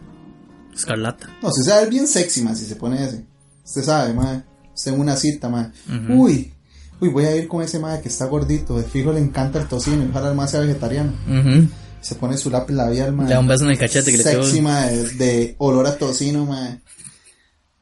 Escarlata. 0.74 1.28
No, 1.44 1.52
se 1.52 1.64
sabe 1.64 1.90
bien 1.90 2.08
sexy, 2.08 2.44
ma, 2.44 2.56
si 2.56 2.64
se 2.64 2.78
pone 2.78 3.04
ese. 3.04 3.26
Usted 3.66 3.84
sabe, 3.84 4.14
ma. 4.14 4.46
Usted 4.74 4.94
en 4.94 5.02
una 5.02 5.18
cita, 5.18 5.50
ma. 5.50 5.74
Uy, 6.08 6.54
uy, 7.02 7.10
voy 7.10 7.26
a 7.26 7.36
ir 7.36 7.50
con 7.50 7.62
ese 7.62 7.80
ma 7.80 8.00
que 8.00 8.08
está 8.08 8.28
gordito. 8.28 8.78
De 8.78 8.86
fijo 8.86 9.12
le 9.12 9.20
encanta 9.20 9.60
el 9.60 9.68
tocino. 9.68 10.06
Ojalá 10.10 10.30
el 10.30 10.36
ma 10.38 10.48
sea 10.48 10.62
vegetariano. 10.62 11.12
Ujú. 11.28 11.68
Se 12.02 12.16
pone 12.16 12.38
su 12.38 12.50
lápiz 12.50 12.74
labial, 12.74 13.14
ma. 13.14 13.24
Le 13.24 13.32
da 13.32 13.40
un 13.40 13.48
beso 13.48 13.66
en 13.66 13.72
el 13.72 13.78
cachete 13.78 14.12
que 14.12 14.18
le 14.18 14.24
Sexy, 14.24 14.52
quedó. 14.54 14.62
ma, 14.62 14.86
de, 14.88 15.56
olor 15.58 15.88
a 15.88 15.96
tocino, 15.98 16.46
ma. 16.46 16.80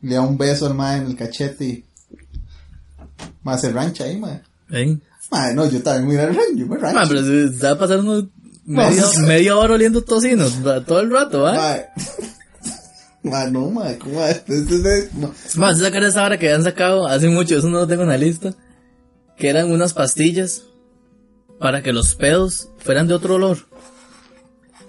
Le 0.01 0.15
da 0.15 0.21
un 0.21 0.38
beso 0.38 0.65
al 0.67 0.97
en 0.97 1.08
el 1.08 1.15
cachete 1.15 1.65
y. 1.65 1.86
Ma, 3.43 3.58
se 3.58 3.71
rancha 3.71 4.06
ahí, 4.06 4.17
ma. 4.17 4.41
¿Eh? 4.71 4.97
Ma, 5.32 5.51
no, 5.54 5.69
yo 5.69 5.82
también 5.82 6.08
voy 6.08 6.15
a 6.17 6.23
ir 6.23 6.30
al 6.30 6.36
rancho, 6.36 6.56
yo 6.58 6.65
me 6.67 6.78
rancho. 6.78 7.10
Pero 7.10 7.23
se 7.23 7.75
pasar 7.75 7.99
unos 7.99 8.25
media, 8.65 9.04
media 9.25 9.58
hora 9.58 9.73
oliendo 9.75 10.01
tocinos 10.01 10.65
va, 10.65 10.84
todo 10.84 10.99
el 11.01 11.12
rato, 11.12 11.45
¿ah? 11.45 11.54
Ma, 13.23 13.32
ma, 13.32 13.45
no, 13.49 13.69
ma, 13.69 13.93
¿cómo? 13.99 14.23
Este- 14.25 14.58
este- 14.60 14.75
este- 14.75 15.10
no. 15.17 15.32
Más, 15.56 15.80
sacar 15.80 16.04
esa 16.04 16.23
hora 16.23 16.38
que 16.39 16.51
han 16.51 16.63
sacado 16.63 17.08
hace 17.08 17.28
mucho, 17.28 17.58
eso 17.58 17.69
no 17.69 17.80
lo 17.80 17.88
tengo 17.88 18.04
en 18.04 18.10
la 18.10 18.17
lista. 18.17 18.54
Que 19.38 19.49
eran 19.49 19.71
unas 19.71 19.93
pastillas 19.93 20.63
para 21.60 21.84
que 21.84 21.91
los 21.91 22.15
pedos 22.15 22.69
fueran 22.78 23.08
de 23.08 23.13
otro 23.13 23.36
olor. 23.36 23.58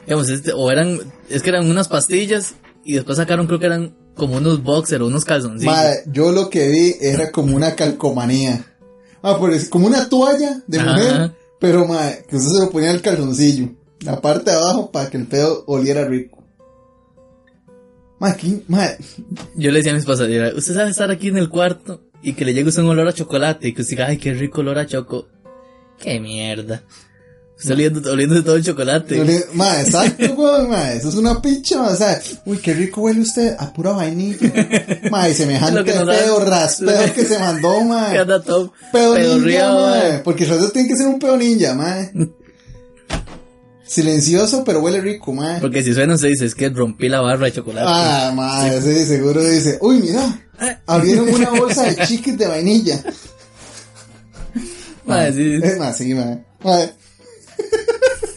Digamos, 0.06 0.28
este, 0.28 0.52
o 0.52 0.70
eran, 0.70 0.98
es 1.28 1.42
que 1.42 1.50
eran 1.50 1.68
unas 1.68 1.88
pastillas 1.88 2.54
y 2.84 2.94
después 2.94 3.18
sacaron, 3.18 3.46
creo 3.46 3.58
que 3.58 3.66
eran 3.66 3.96
como 4.14 4.36
unos 4.36 4.62
boxers 4.62 5.02
o 5.02 5.06
unos 5.06 5.24
calzoncillos. 5.24 5.74
Ma, 5.74 5.82
yo 6.06 6.32
lo 6.32 6.48
que 6.48 6.68
vi 6.68 6.94
era 7.00 7.30
como 7.30 7.54
una 7.56 7.74
calcomanía. 7.74 8.64
Ah, 9.22 9.36
por 9.38 9.52
eso, 9.52 9.68
como 9.68 9.88
una 9.88 10.08
toalla 10.08 10.62
de 10.66 10.78
Ajá. 10.78 10.92
mujer, 10.92 11.32
pero 11.58 11.86
ma, 11.86 12.12
que 12.28 12.36
usted 12.36 12.50
se 12.50 12.64
lo 12.64 12.70
ponía 12.70 12.90
en 12.90 12.96
el 12.96 13.02
calzoncillo. 13.02 13.70
La 14.00 14.20
parte 14.20 14.50
de 14.50 14.56
abajo 14.56 14.90
para 14.92 15.10
que 15.10 15.16
el 15.16 15.26
pedo 15.26 15.64
oliera 15.66 16.06
rico. 16.06 16.44
Ma, 18.20 18.28
aquí, 18.30 18.62
ma, 18.68 18.88
Yo 19.56 19.70
le 19.70 19.78
decía 19.78 19.92
a 19.92 19.96
mis 19.96 20.04
pasajeras, 20.04 20.54
usted 20.54 20.74
sabe 20.74 20.90
estar 20.90 21.10
aquí 21.10 21.28
en 21.28 21.38
el 21.38 21.48
cuarto 21.48 22.02
y 22.22 22.34
que 22.34 22.44
le 22.44 22.54
llegue 22.54 22.68
usted 22.68 22.82
un 22.82 22.90
olor 22.90 23.08
a 23.08 23.12
chocolate 23.12 23.68
y 23.68 23.72
que 23.72 23.82
usted 23.82 23.96
diga, 23.96 24.06
ay, 24.06 24.18
qué 24.18 24.32
rico 24.32 24.60
olor 24.60 24.78
a 24.78 24.86
choco. 24.86 25.26
Qué 25.98 26.20
mierda. 26.20 26.82
Usted 27.58 27.70
oliendo, 27.72 28.12
oliendo 28.12 28.44
todo 28.44 28.56
el 28.56 28.64
chocolate. 28.64 29.46
ma, 29.54 29.80
exacto, 29.80 30.34
weón, 30.36 30.68
ma, 30.68 30.92
eso 30.92 31.08
es 31.08 31.14
una 31.14 31.40
picha, 31.40 31.78
ma, 31.78 31.88
o 31.88 31.96
sea, 31.96 32.20
uy, 32.44 32.58
qué 32.58 32.74
rico 32.74 33.00
huele 33.00 33.20
usted 33.22 33.56
a 33.58 33.72
pura 33.72 33.92
vainilla. 33.92 34.52
Ma, 35.10 35.26
y 35.28 35.32
semejante 35.34 35.82
que 35.90 35.92
da- 35.92 36.04
pedo 36.04 36.40
raspeo 36.44 37.14
que 37.14 37.24
se 37.24 37.38
mandó, 37.38 37.80
ma. 37.82 38.08
Que 38.12 38.18
anda 38.18 38.42
todo 38.42 38.72
Pedo 38.92 39.16
ninja, 39.16 39.72
mae. 39.72 40.18
Porque 40.18 40.44
eso 40.44 40.68
tiene 40.70 40.86
que 40.88 40.96
ser 40.96 41.06
un 41.06 41.18
pedo 41.18 41.36
ninja, 41.38 41.74
mae. 41.74 42.12
Silencioso, 43.86 44.62
pero 44.64 44.80
huele 44.80 45.00
rico, 45.00 45.32
mae. 45.32 45.60
Porque 45.60 45.82
si 45.82 45.94
suena 45.94 46.18
se 46.18 46.26
dice, 46.26 46.44
es 46.44 46.54
que 46.54 46.68
rompí 46.68 47.08
la 47.08 47.20
barra 47.22 47.46
de 47.46 47.52
chocolate. 47.52 47.86
Ah, 47.88 48.32
mae, 48.34 48.82
sí, 48.82 49.06
seguro 49.06 49.42
dice, 49.42 49.78
uy, 49.80 50.00
mira, 50.02 50.40
abrieron 50.86 51.28
una 51.32 51.50
bolsa 51.50 51.84
de 51.84 52.04
chiquis 52.06 52.36
de 52.36 52.48
vainilla. 52.48 53.02
Mae, 55.06 55.32
sí. 55.32 55.58
Es 55.62 55.78
más, 55.78 55.96
sí, 55.96 56.12
mae. 56.14 56.44
Mae. 56.62 56.92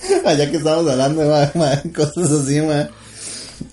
Allá 0.26 0.50
que 0.50 0.58
estábamos 0.58 0.91
hablando 0.91 1.22
de 1.22 1.91
cosas 1.95 2.32
así. 2.32 2.62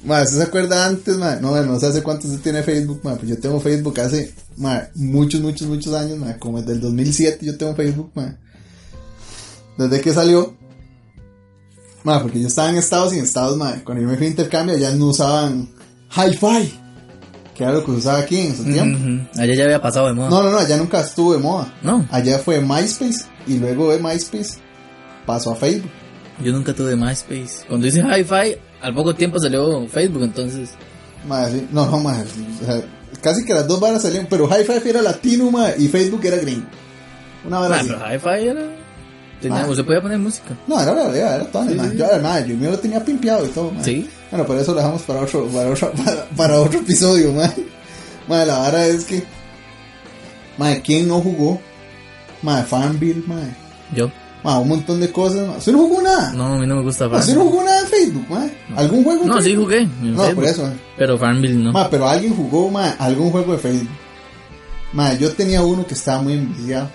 Mae, 0.05 0.23
¿usted 0.25 0.39
se 0.39 0.43
acuerda 0.43 0.87
antes, 0.87 1.17
mae? 1.17 1.41
No, 1.41 1.61
no 1.63 1.79
sé 1.79 1.87
hace 1.87 2.03
cuánto 2.03 2.27
usted 2.27 2.41
tiene 2.41 2.63
Facebook, 2.63 3.01
mae. 3.03 3.17
Pues 3.17 3.29
yo 3.29 3.39
tengo 3.39 3.61
Facebook 3.61 4.01
hace, 4.01 4.35
mae, 4.57 4.89
muchos, 4.95 5.41
muchos, 5.41 5.69
muchos 5.69 5.95
años, 5.95 6.19
mae. 6.19 6.39
Como 6.39 6.61
desde 6.61 6.75
el 6.75 6.81
2007 6.81 7.45
yo 7.45 7.57
tengo 7.57 7.75
Facebook, 7.75 8.11
mae. 8.15 8.37
Desde 9.79 10.01
que 10.01 10.13
salió. 10.13 10.57
Mae, 12.05 12.21
porque 12.21 12.41
yo 12.41 12.49
estaba 12.49 12.71
en 12.71 12.77
Estados 12.77 13.13
y 13.15 13.19
en 13.19 13.25
Estados, 13.25 13.57
mae. 13.57 13.83
Cuando 13.85 14.03
yo 14.03 14.09
me 14.09 14.17
fui 14.17 14.27
a 14.27 14.31
intercambio, 14.31 14.77
ya 14.77 14.91
no 14.93 15.07
usaban 15.07 15.69
Hi-Fi. 16.11 16.81
Que 17.55 17.65
era 17.65 17.73
lo 17.73 17.85
que 17.85 17.93
se 17.93 17.99
usaba 17.99 18.19
aquí 18.19 18.39
en 18.39 18.57
su 18.57 18.65
tiempo. 18.65 19.29
Allá 19.35 19.55
ya 19.55 19.65
había 19.65 19.81
pasado 19.81 20.09
de 20.09 20.13
moda. 20.13 20.29
No, 20.29 20.43
no, 20.43 20.51
no, 20.51 20.59
allá 20.59 20.77
nunca 20.77 21.01
estuvo 21.01 21.33
de 21.33 21.39
moda. 21.39 21.73
No. 21.83 22.07
Allá 22.11 22.39
fue 22.39 22.61
MySpace 22.61 23.25
y 23.47 23.59
luego 23.59 23.91
de 23.91 23.99
MySpace 23.99 24.59
pasó 25.25 25.53
a 25.53 25.57
Facebook. 25.57 25.91
Yo 26.43 26.53
nunca 26.53 26.73
tuve 26.75 26.97
MySpace. 26.97 27.65
Cuando 27.69 27.87
hice 27.87 28.03
Hi-Fi, 28.03 28.57
al 28.83 28.95
poco 28.95 29.15
tiempo 29.15 29.39
salió 29.39 29.87
Facebook, 29.89 30.23
entonces. 30.25 30.71
Madre, 31.27 31.61
sí. 31.61 31.69
No, 31.73 31.87
no, 31.91 31.99
madre. 32.01 32.27
o 32.63 32.67
sea, 32.67 32.83
casi 33.23 33.45
que 33.45 33.55
las 33.55 33.67
dos 33.67 33.81
varas 33.81 34.03
salieron, 34.03 34.27
pero 34.29 34.47
Hi-Fi 34.49 34.89
era 34.89 35.03
latino, 35.03 35.51
madre, 35.51 35.77
y 35.79 35.89
Facebook 35.89 36.21
era 36.25 36.37
gringo. 36.37 36.67
Una 37.45 37.61
vara 37.61 37.77
Ah, 37.77 37.79
así. 37.81 37.89
pero 37.89 38.01
Hi-Fi 38.15 38.49
era. 38.49 38.63
Tenía, 39.41 39.67
usted 39.67 39.85
podía 39.85 40.01
poner 40.01 40.19
música. 40.19 40.57
No, 40.67 40.81
era 40.81 40.93
verdad, 40.93 41.17
era 41.37 41.45
todo. 41.51 41.69
Sí, 41.69 41.75
madre. 41.75 41.91
sí. 41.93 41.97
Yo, 41.99 42.05
era, 42.07 42.19
madre, 42.23 42.49
yo 42.49 42.57
mío 42.57 42.71
lo 42.71 42.79
tenía 42.79 43.05
pimpeado 43.05 43.45
y 43.45 43.49
todo, 43.49 43.71
madre. 43.71 43.85
Sí. 43.85 44.11
Bueno, 44.31 44.47
pero 44.47 44.61
eso 44.61 44.73
lo 44.73 44.79
dejamos 44.79 45.03
para 45.03 45.21
otro, 45.21 45.47
para 45.47 45.71
otro, 45.71 45.93
para, 46.05 46.25
para 46.37 46.61
otro 46.61 46.81
episodio, 46.81 47.33
madre. 47.33 47.65
Madre, 48.29 48.47
la 48.47 48.59
vara 48.59 48.87
es 48.87 49.05
que, 49.05 49.23
madre, 50.59 50.83
¿quién 50.85 51.07
no 51.09 51.21
jugó? 51.21 51.61
Madre, 52.43 52.65
Farmville, 52.67 53.23
madre. 53.27 53.55
Yo. 53.95 54.11
Madre, 54.45 54.63
un 54.63 54.69
montón 54.69 55.01
de 55.01 55.11
cosas. 55.11 55.59
¿Usted 55.59 55.73
no 55.73 55.79
jugó 55.79 56.03
nada? 56.03 56.33
No, 56.33 56.55
a 56.55 56.59
mí 56.59 56.67
no 56.67 56.77
me 56.77 56.83
gusta 56.83 57.07
¿Usted 57.07 57.17
no 57.35 57.41
Farmville. 57.41 57.51
jugó 57.51 57.65
nada 57.65 57.81
en 57.81 57.87
Facebook, 57.87 58.27
madre? 58.31 58.59
¿Algún 58.77 59.05
juego? 59.05 59.23
en 59.23 59.29
No, 59.29 59.41
sí 59.43 59.57
jugué. 59.57 59.79
en 59.81 60.15
No, 60.15 60.23
Facebook, 60.23 60.35
por 60.35 60.45
eso, 60.45 60.63
madre. 60.63 60.77
Pero 60.97 61.19
Farmville 61.19 61.55
no. 61.65 61.73
Ma, 61.73 61.91
pero 61.91 62.09
alguien 62.09 62.37
jugó, 62.37 62.71
ma, 62.71 62.91
algún 62.99 63.31
juego 63.31 63.53
de 63.53 63.59
Facebook. 63.59 63.91
Ma, 64.93 65.15
yo 65.15 65.33
tenía 65.33 65.63
uno 65.63 65.87
que 65.87 65.95
estaba 65.95 66.23
muy 66.23 66.35
enviciado. 66.35 66.89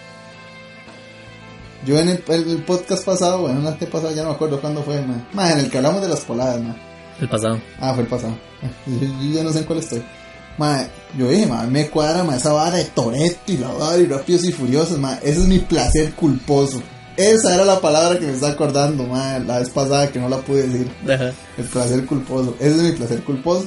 Yo 1.86 1.98
en 2.00 2.10
el, 2.10 2.20
podcast 2.20 3.04
pasado, 3.04 3.42
bueno, 3.42 3.60
en 3.60 3.66
el 3.66 3.74
antepasado, 3.74 4.14
ya 4.14 4.22
no 4.22 4.30
me 4.30 4.36
acuerdo 4.36 4.62
cuándo 4.62 4.84
fue, 4.84 5.02
ma. 5.02 5.26
Ma, 5.34 5.52
en 5.52 5.60
el 5.60 5.70
que 5.70 5.78
hablamos 5.78 6.02
de 6.02 6.10
las 6.10 6.22
poladas, 6.22 6.62
ma. 6.62 6.76
El 7.20 7.28
pasado. 7.28 7.60
Ah, 7.80 7.94
fue 7.94 8.04
el 8.04 8.10
pasado. 8.10 8.36
Yo, 8.86 9.08
yo 9.08 9.34
ya 9.36 9.44
no 9.44 9.52
sé 9.52 9.60
en 9.60 9.66
cuál 9.66 9.80
estoy. 9.80 10.04
Ma, 10.58 10.86
yo 11.18 11.28
dije, 11.30 11.48
ma, 11.48 11.64
me 11.64 11.88
cuadra, 11.90 12.24
ma, 12.24 12.36
esa 12.36 12.54
vara 12.54 12.78
de 12.78 12.84
Toreto 12.86 13.40
y 13.48 13.58
la 13.58 13.70
vara 13.70 13.98
y 13.98 14.06
Rápidos 14.06 14.44
y 14.46 14.52
Furiosos, 14.52 15.00
ma. 15.00 15.16
Ese 15.24 15.42
es 15.42 15.48
mi 15.48 15.60
placer 15.60 16.14
culposo. 16.14 16.82
Esa 17.18 17.54
era 17.56 17.66
la 17.66 17.80
palabra 17.82 18.18
que 18.18 18.26
me 18.26 18.34
está 18.34 18.50
acordando, 18.50 19.04
ma, 19.06 19.38
la 19.40 19.60
vez 19.60 19.70
pasada 19.70 20.10
que 20.12 20.20
no 20.20 20.30
la 20.30 20.38
pude 20.38 20.68
decir. 20.68 20.90
Ajá. 21.10 21.32
El 21.58 21.66
placer 21.66 22.06
culposo. 22.06 22.56
Ese 22.60 22.76
es 22.76 22.82
mi 22.82 22.92
placer 22.94 23.22
culposo. 23.24 23.66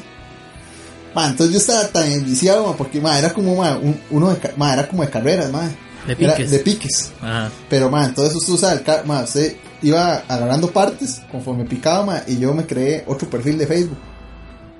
Ma, 1.14 1.28
entonces 1.28 1.52
yo 1.52 1.58
estaba 1.58 1.86
tan 1.88 2.10
enviciado, 2.10 2.66
ma, 2.66 2.76
porque 2.76 3.00
ma, 3.00 3.18
era 3.18 3.32
como 3.32 3.54
ma, 3.56 3.76
un- 3.76 4.00
uno 4.10 4.30
de, 4.30 4.38
ca- 4.38 4.52
ma, 4.56 4.72
era 4.72 4.88
como 4.88 5.02
de 5.04 5.10
carreras, 5.10 5.50
ma. 5.52 5.68
De 6.06 6.12
Era 6.18 6.34
piques. 6.34 6.50
de 6.50 6.58
piques. 6.58 7.12
Ajá. 7.20 7.50
Pero 7.68 7.88
ma, 7.90 8.04
entonces 8.06 8.34
usted 8.34 8.52
usa 8.54 8.72
el 8.72 8.82
car 8.82 9.06
ma, 9.06 9.22
usted 9.22 9.56
iba 9.82 10.16
agarrando 10.28 10.70
partes 10.70 11.20
conforme 11.30 11.64
picaba, 11.66 12.04
ma, 12.04 12.22
y 12.26 12.38
yo 12.38 12.52
me 12.54 12.66
creé 12.66 13.04
otro 13.06 13.28
perfil 13.30 13.58
de 13.58 13.66
Facebook. 13.66 13.98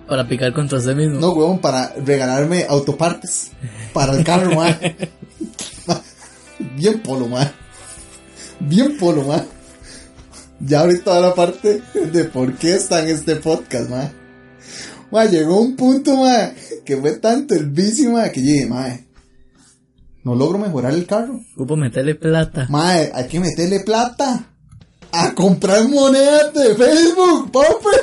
Para 0.09 0.27
picar 0.27 0.53
contra 0.53 0.79
usted 0.79 0.95
mismo. 0.97 1.21
No, 1.21 1.31
huevón, 1.33 1.61
para 1.61 1.95
regalarme 2.05 2.67
autopartes 2.69 3.53
para 3.93 4.15
el 4.15 4.25
carro, 4.25 4.55
ma. 4.57 4.77
Ma, 5.87 6.01
Bien 6.77 7.01
polo, 7.01 7.29
ma. 7.29 7.53
Bien 8.61 8.97
polo, 8.97 9.25
ma. 9.25 9.45
Ya 10.61 10.81
ahorita 10.81 11.21
la 11.21 11.35
parte 11.35 11.83
de 12.13 12.25
por 12.25 12.55
qué 12.55 12.75
está 12.75 13.03
en 13.03 13.09
este 13.09 13.37
podcast, 13.37 13.91
ma. 13.91 14.11
Ma, 15.11 15.25
llegó 15.27 15.61
un 15.61 15.77
punto, 15.77 16.17
ma, 16.17 16.53
que 16.85 16.97
fue 16.97 17.13
tanto 17.19 17.55
el 17.55 17.71
ma, 18.11 18.31
que 18.31 18.41
dije, 18.41 18.67
ma, 18.67 18.99
no 20.25 20.35
logro 20.35 20.59
mejorar 20.59 20.95
el 20.95 21.07
carro. 21.07 21.41
Ocupo 21.55 21.77
meterle 21.77 22.15
plata. 22.15 22.67
Ma, 22.71 22.93
hay 22.93 23.27
que 23.29 23.41
meterle 23.41 23.81
plata 23.81 24.47
a 25.13 25.35
comprar 25.35 25.87
monedas 25.89 26.53
de 26.55 26.75
Facebook, 26.75 27.53
papi. 27.53 27.97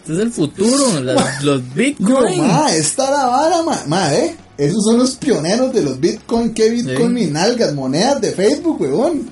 Este 0.00 0.12
es 0.12 0.18
el 0.18 0.30
futuro. 0.30 1.00
los 1.42 1.62
No, 1.62 1.74
bitcoins. 1.74 2.36
ma, 2.36 2.72
esta 2.72 3.10
la 3.10 3.26
vara, 3.26 3.62
ma, 3.62 3.82
ma, 3.86 4.14
eh. 4.14 4.36
Esos 4.58 4.84
son 4.84 4.98
los 4.98 5.16
pioneros 5.16 5.72
de 5.74 5.82
los 5.82 6.00
Bitcoin. 6.00 6.54
¿Qué 6.54 6.70
Bitcoin? 6.70 7.18
Sí. 7.18 7.26
Nalgas, 7.30 7.74
monedas 7.74 8.20
de 8.22 8.32
Facebook, 8.32 8.80
weón. 8.80 9.30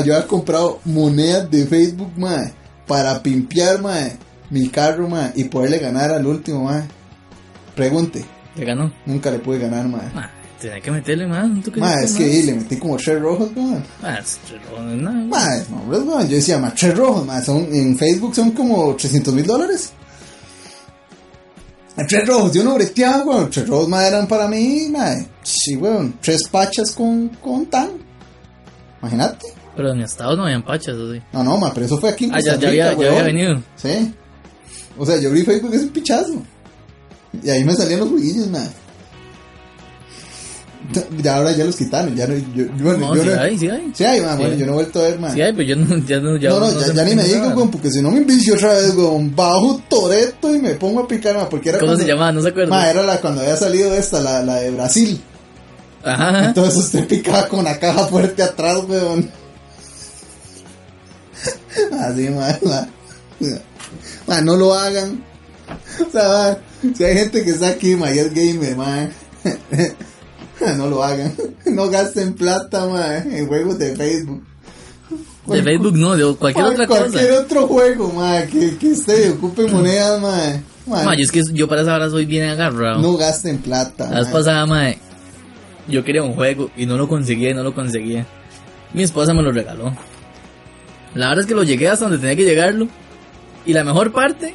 Yo 0.00 0.16
he 0.18 0.26
comprado 0.26 0.80
monedas 0.84 1.50
de 1.50 1.66
Facebook, 1.66 2.12
ma, 2.16 2.36
para 2.86 3.22
pimpear, 3.22 3.80
mi 4.50 4.68
carro, 4.68 5.08
y 5.34 5.44
poderle 5.44 5.78
ganar 5.78 6.10
al 6.10 6.26
último, 6.26 6.64
ma. 6.64 6.86
Pregunte, 7.74 8.24
Le 8.54 8.64
ganó. 8.64 8.92
nunca 9.06 9.30
le 9.30 9.38
pude 9.38 9.58
ganar, 9.58 9.88
ma. 9.88 10.00
Ah, 10.14 10.30
tenía 10.60 10.80
que 10.80 10.90
meterle 10.90 11.26
más. 11.26 11.48
¿tú 11.64 11.72
qué 11.72 11.80
Ma, 11.80 11.96
dices 11.96 12.10
es 12.10 12.16
que 12.18 12.42
le 12.44 12.54
metí 12.54 12.76
como 12.76 12.96
tres 12.96 13.20
rojos, 13.20 13.50
ma. 13.56 13.82
Ah, 14.02 14.18
es 14.18 14.38
no, 14.76 14.82
no, 14.82 16.04
no. 16.04 16.22
Yo 16.24 16.36
decía, 16.36 16.58
ma, 16.58 16.74
tres 16.74 16.96
rojos, 16.96 17.26
son, 17.44 17.68
en 17.72 17.96
Facebook 17.96 18.34
son 18.34 18.50
como 18.52 18.94
300 18.94 19.32
mil 19.34 19.46
dólares. 19.46 19.92
A 21.96 22.06
Tres 22.06 22.26
rojos, 22.26 22.52
yo 22.52 22.64
no 22.64 22.74
breteaba, 22.74 23.22
weón. 23.24 23.50
Tres 23.50 23.68
rojos, 23.68 23.88
ma, 23.88 24.06
eran 24.06 24.26
para 24.26 24.48
mí, 24.48 24.88
ma. 24.90 25.14
Sí, 25.42 25.76
weón. 25.76 26.14
Tres 26.20 26.48
pachas 26.48 26.90
con, 26.92 27.28
con 27.42 27.66
tan. 27.66 27.90
Imagínate. 29.00 29.46
Pero 29.76 29.92
en 29.92 30.00
Estados 30.02 30.36
no 30.36 30.44
habían 30.44 30.62
pachas 30.64 30.96
así. 30.96 31.20
No, 31.32 31.42
no, 31.44 31.56
ma, 31.56 31.72
pero 31.72 31.86
eso 31.86 31.98
fue 31.98 32.10
aquí 32.10 32.24
en 32.26 32.34
Ah, 32.34 32.40
ya, 32.44 32.52
había, 32.54 32.70
ya 32.74 32.90
había 32.90 33.22
venido. 33.22 33.62
Sí. 33.76 34.12
O 34.98 35.06
sea, 35.06 35.18
yo 35.20 35.30
abrí 35.30 35.42
Facebook 35.44 35.72
es 35.74 35.82
un 35.82 35.88
pichazo. 35.90 36.42
Y 37.42 37.48
ahí 37.48 37.64
me 37.64 37.74
salían 37.74 38.00
los 38.00 38.10
juguillos, 38.10 38.46
ma. 38.48 38.62
Ya 41.22 41.36
ahora 41.36 41.52
ya 41.52 41.64
los 41.64 41.76
quitaron, 41.76 42.14
ya 42.16 42.26
no, 42.26 42.34
yo, 42.34 42.64
yo- 42.66 42.84
bueno, 42.84 42.98
No, 42.98 43.16
yo 43.16 43.22
sí 43.22 43.28
no- 43.30 43.40
hay, 43.40 43.58
sí 43.58 43.68
hay. 43.68 43.92
Sí 43.94 44.04
hay, 44.04 44.20
ma, 44.20 44.34
bueno, 44.34 44.54
Sí. 44.54 44.60
yo 44.60 44.66
no 44.66 44.72
he 44.72 44.74
vuelto 44.74 44.98
a 44.98 45.02
ver, 45.04 45.18
ma. 45.20 45.30
Sí 45.32 45.40
hay, 45.40 45.52
pero 45.52 45.62
yo 45.62 45.76
no, 45.76 45.96
ya 46.06 46.20
no, 46.20 46.36
ya 46.36 46.50
no, 46.50 46.58
no, 46.60 46.70
no 46.72 46.92
ya, 46.92 47.04
ni 47.04 47.14
me 47.14 47.22
digo, 47.24 47.48
weón, 47.48 47.70
porque 47.70 47.90
si 47.90 48.02
no 48.02 48.10
me 48.10 48.18
envicio 48.18 48.54
otra 48.54 48.74
vez, 48.74 48.92
weón, 48.94 49.34
bajo 49.34 49.80
Toreto 49.88 50.54
y 50.54 50.58
me 50.58 50.74
pongo 50.74 51.00
a 51.04 51.08
picar, 51.08 51.36
ma, 51.36 51.48
porque 51.48 51.68
era 51.70 51.78
¿Cómo 51.78 51.92
cuando- 51.92 52.04
se 52.04 52.10
llamaba? 52.10 52.32
No 52.32 52.42
se 52.42 52.48
acuerda. 52.48 52.68
Ma, 52.68 52.90
era 52.90 53.02
la, 53.04 53.20
cuando 53.20 53.40
había 53.42 53.56
salido 53.56 53.94
esta, 53.94 54.20
la, 54.20 54.42
la 54.42 54.56
de 54.56 54.70
Brasil. 54.72 55.20
Ajá. 56.04 56.46
Entonces 56.46 56.76
usted 56.76 57.06
picaba 57.06 57.46
con 57.48 57.64
la 57.64 57.78
caja 57.78 58.06
fuerte 58.08 58.42
atrás, 58.42 58.80
weón. 58.88 59.30
Así, 62.00 62.28
ma, 62.30 62.58
ma. 62.62 62.88
Ma, 64.26 64.40
no 64.40 64.56
lo 64.56 64.74
hagan. 64.74 65.22
O 66.06 66.10
sea, 66.10 66.28
ma, 66.28 66.58
si 66.94 67.04
hay 67.04 67.14
gente 67.14 67.44
que 67.44 67.50
está 67.50 67.68
aquí, 67.68 67.96
ma, 67.96 68.12
y 68.12 68.18
es 68.18 68.32
gamer, 68.32 68.76
ma. 68.76 69.08
No 70.76 70.86
lo 70.86 71.02
hagan. 71.02 71.34
No 71.66 71.90
gasten 71.90 72.34
plata, 72.34 72.86
ma, 72.86 73.16
en 73.16 73.48
juegos 73.48 73.78
de 73.78 73.96
Facebook. 73.96 74.44
De 75.46 75.60
Facebook 75.60 75.96
no, 75.96 76.14
de 76.16 76.36
cualquier 76.36 76.64
Ma, 76.64 76.70
otra 76.70 76.86
cualquier 76.86 77.28
cosa. 77.30 77.40
otro 77.40 77.66
juego, 77.66 78.12
ma, 78.12 78.42
que, 78.42 78.76
que 78.78 78.92
usted 78.92 79.32
ocupe 79.32 79.66
monedas, 79.66 80.20
ma. 80.20 80.62
Ma, 80.86 81.02
Ma, 81.04 81.14
yo 81.16 81.24
es 81.24 81.32
que 81.32 81.42
yo 81.52 81.66
para 81.66 81.82
esa 81.82 81.96
hora 81.96 82.08
soy 82.10 82.26
bien 82.26 82.48
agarrado. 82.48 83.00
no 83.00 83.16
gasten 83.16 83.58
plata. 83.58 84.08
La 84.08 84.18
vez 84.20 84.26
ma. 84.28 84.32
pasada, 84.32 84.66
mae, 84.66 84.98
yo 85.88 86.04
quería 86.04 86.22
un 86.22 86.34
juego 86.34 86.70
y 86.76 86.86
no 86.86 86.96
lo 86.96 87.08
conseguía 87.08 87.52
no 87.54 87.64
lo 87.64 87.74
conseguía. 87.74 88.24
Mi 88.94 89.02
esposa 89.02 89.34
me 89.34 89.42
lo 89.42 89.50
regaló. 89.50 89.92
La 91.14 91.28
verdad 91.28 91.42
es 91.42 91.46
que 91.46 91.54
lo 91.54 91.62
llegué 91.62 91.88
hasta 91.88 92.06
donde 92.06 92.18
tenía 92.18 92.36
que 92.36 92.44
llegarlo. 92.44 92.88
Y 93.66 93.72
la 93.72 93.84
mejor 93.84 94.12
parte 94.12 94.54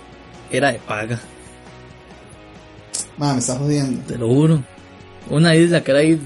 era 0.52 0.72
de 0.72 0.80
paga, 0.80 1.20
Ma, 3.18 3.34
me 3.34 3.40
está 3.40 3.56
jodiendo. 3.58 4.02
te 4.08 4.18
lo 4.18 4.28
juro. 4.28 4.64
Una 5.30 5.56
isla 5.56 5.84
que 5.84 5.92
era 5.92 6.00
ahí 6.02 6.20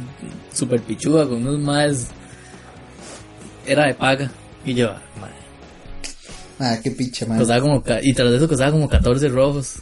super 0.53 0.81
pichuda 0.81 1.25
con 1.27 1.37
unos 1.47 1.59
más. 1.59 2.07
Era 3.65 3.87
de 3.87 3.93
paga. 3.93 4.29
Y 4.65 4.73
yo, 4.73 4.93
mae, 5.19 5.31
Ma, 6.59 6.81
qué 6.81 6.91
picha, 6.91 7.25
ma. 7.25 7.37
costaba 7.37 7.61
como. 7.61 7.83
Y 8.01 8.13
tras 8.13 8.31
eso 8.33 8.47
costaba 8.47 8.71
como 8.71 8.89
14 8.89 9.27
rojos. 9.29 9.75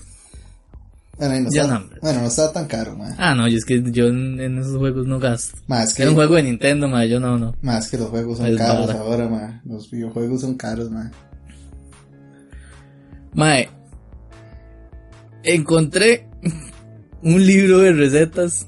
Bueno, 1.20 1.38
no 1.68 1.90
bueno, 2.02 2.26
estaba 2.28 2.54
tan 2.54 2.66
caro, 2.66 2.96
ma. 2.96 3.14
Ah, 3.18 3.36
no, 3.36 3.46
yo 3.50 3.58
es 3.58 3.66
que 3.66 3.84
yo 3.92 4.08
en, 4.08 4.40
en 4.40 4.58
esos 4.58 4.78
juegos 4.78 5.06
no 5.06 5.20
gasto. 5.20 5.58
Más 5.68 5.94
que, 5.94 6.04
Era 6.04 6.12
un 6.12 6.16
juego 6.16 6.36
de 6.36 6.44
Nintendo, 6.44 6.88
mae, 6.88 7.10
yo 7.10 7.20
no, 7.20 7.38
no. 7.38 7.54
más 7.62 7.90
que 7.90 7.98
los 7.98 8.08
juegos 8.08 8.38
son 8.38 8.48
Es 8.48 8.58
caros 8.58 8.90
ahora, 8.92 9.28
ma. 9.28 9.62
Los 9.66 9.92
videojuegos 9.92 10.40
son 10.42 10.56
caros, 10.56 10.90
ma. 10.90 11.12
Mae, 13.34 13.70
encontré 15.44 16.26
un 17.22 17.46
libro 17.46 17.80
de 17.80 17.92
recetas 17.92 18.66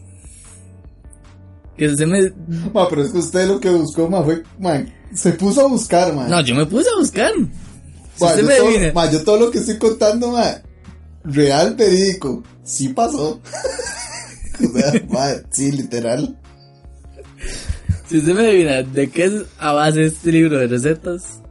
que 1.77 1.95
se 1.95 2.05
me... 2.05 2.33
Ma, 2.73 2.89
pero 2.89 3.03
es 3.03 3.11
que 3.11 3.19
usted 3.19 3.47
lo 3.47 3.61
que 3.61 3.69
buscó, 3.69 4.09
ma, 4.09 4.23
fue, 4.23 4.43
ma, 4.59 4.83
se 5.13 5.31
puso 5.31 5.61
a 5.61 5.67
buscar, 5.69 6.13
ma. 6.13 6.27
No, 6.27 6.41
yo 6.41 6.53
me 6.53 6.65
puse 6.65 6.89
a 6.93 6.99
buscar. 6.99 7.31
Si 7.33 8.23
Ma, 8.23 8.27
usted 8.27 8.41
yo, 8.41 8.47
me 8.47 8.57
todo, 8.57 8.93
ma, 8.93 9.09
yo 9.09 9.23
todo 9.23 9.37
lo 9.37 9.51
que 9.51 9.59
estoy 9.59 9.77
contando, 9.77 10.31
ma, 10.31 10.61
real 11.23 11.75
verídico, 11.75 12.43
sí 12.63 12.89
pasó. 12.89 13.39
o 14.63 14.77
sea, 14.77 14.93
ma, 15.09 15.27
sí, 15.49 15.71
literal. 15.71 16.37
si 18.07 18.17
usted 18.19 18.33
me 18.33 18.47
adivina 18.47 18.83
de 18.83 19.09
qué 19.09 19.25
es 19.25 19.33
a 19.59 19.73
base 19.73 20.05
este 20.05 20.31
libro 20.31 20.57
de 20.59 20.67
recetas, 20.67 21.41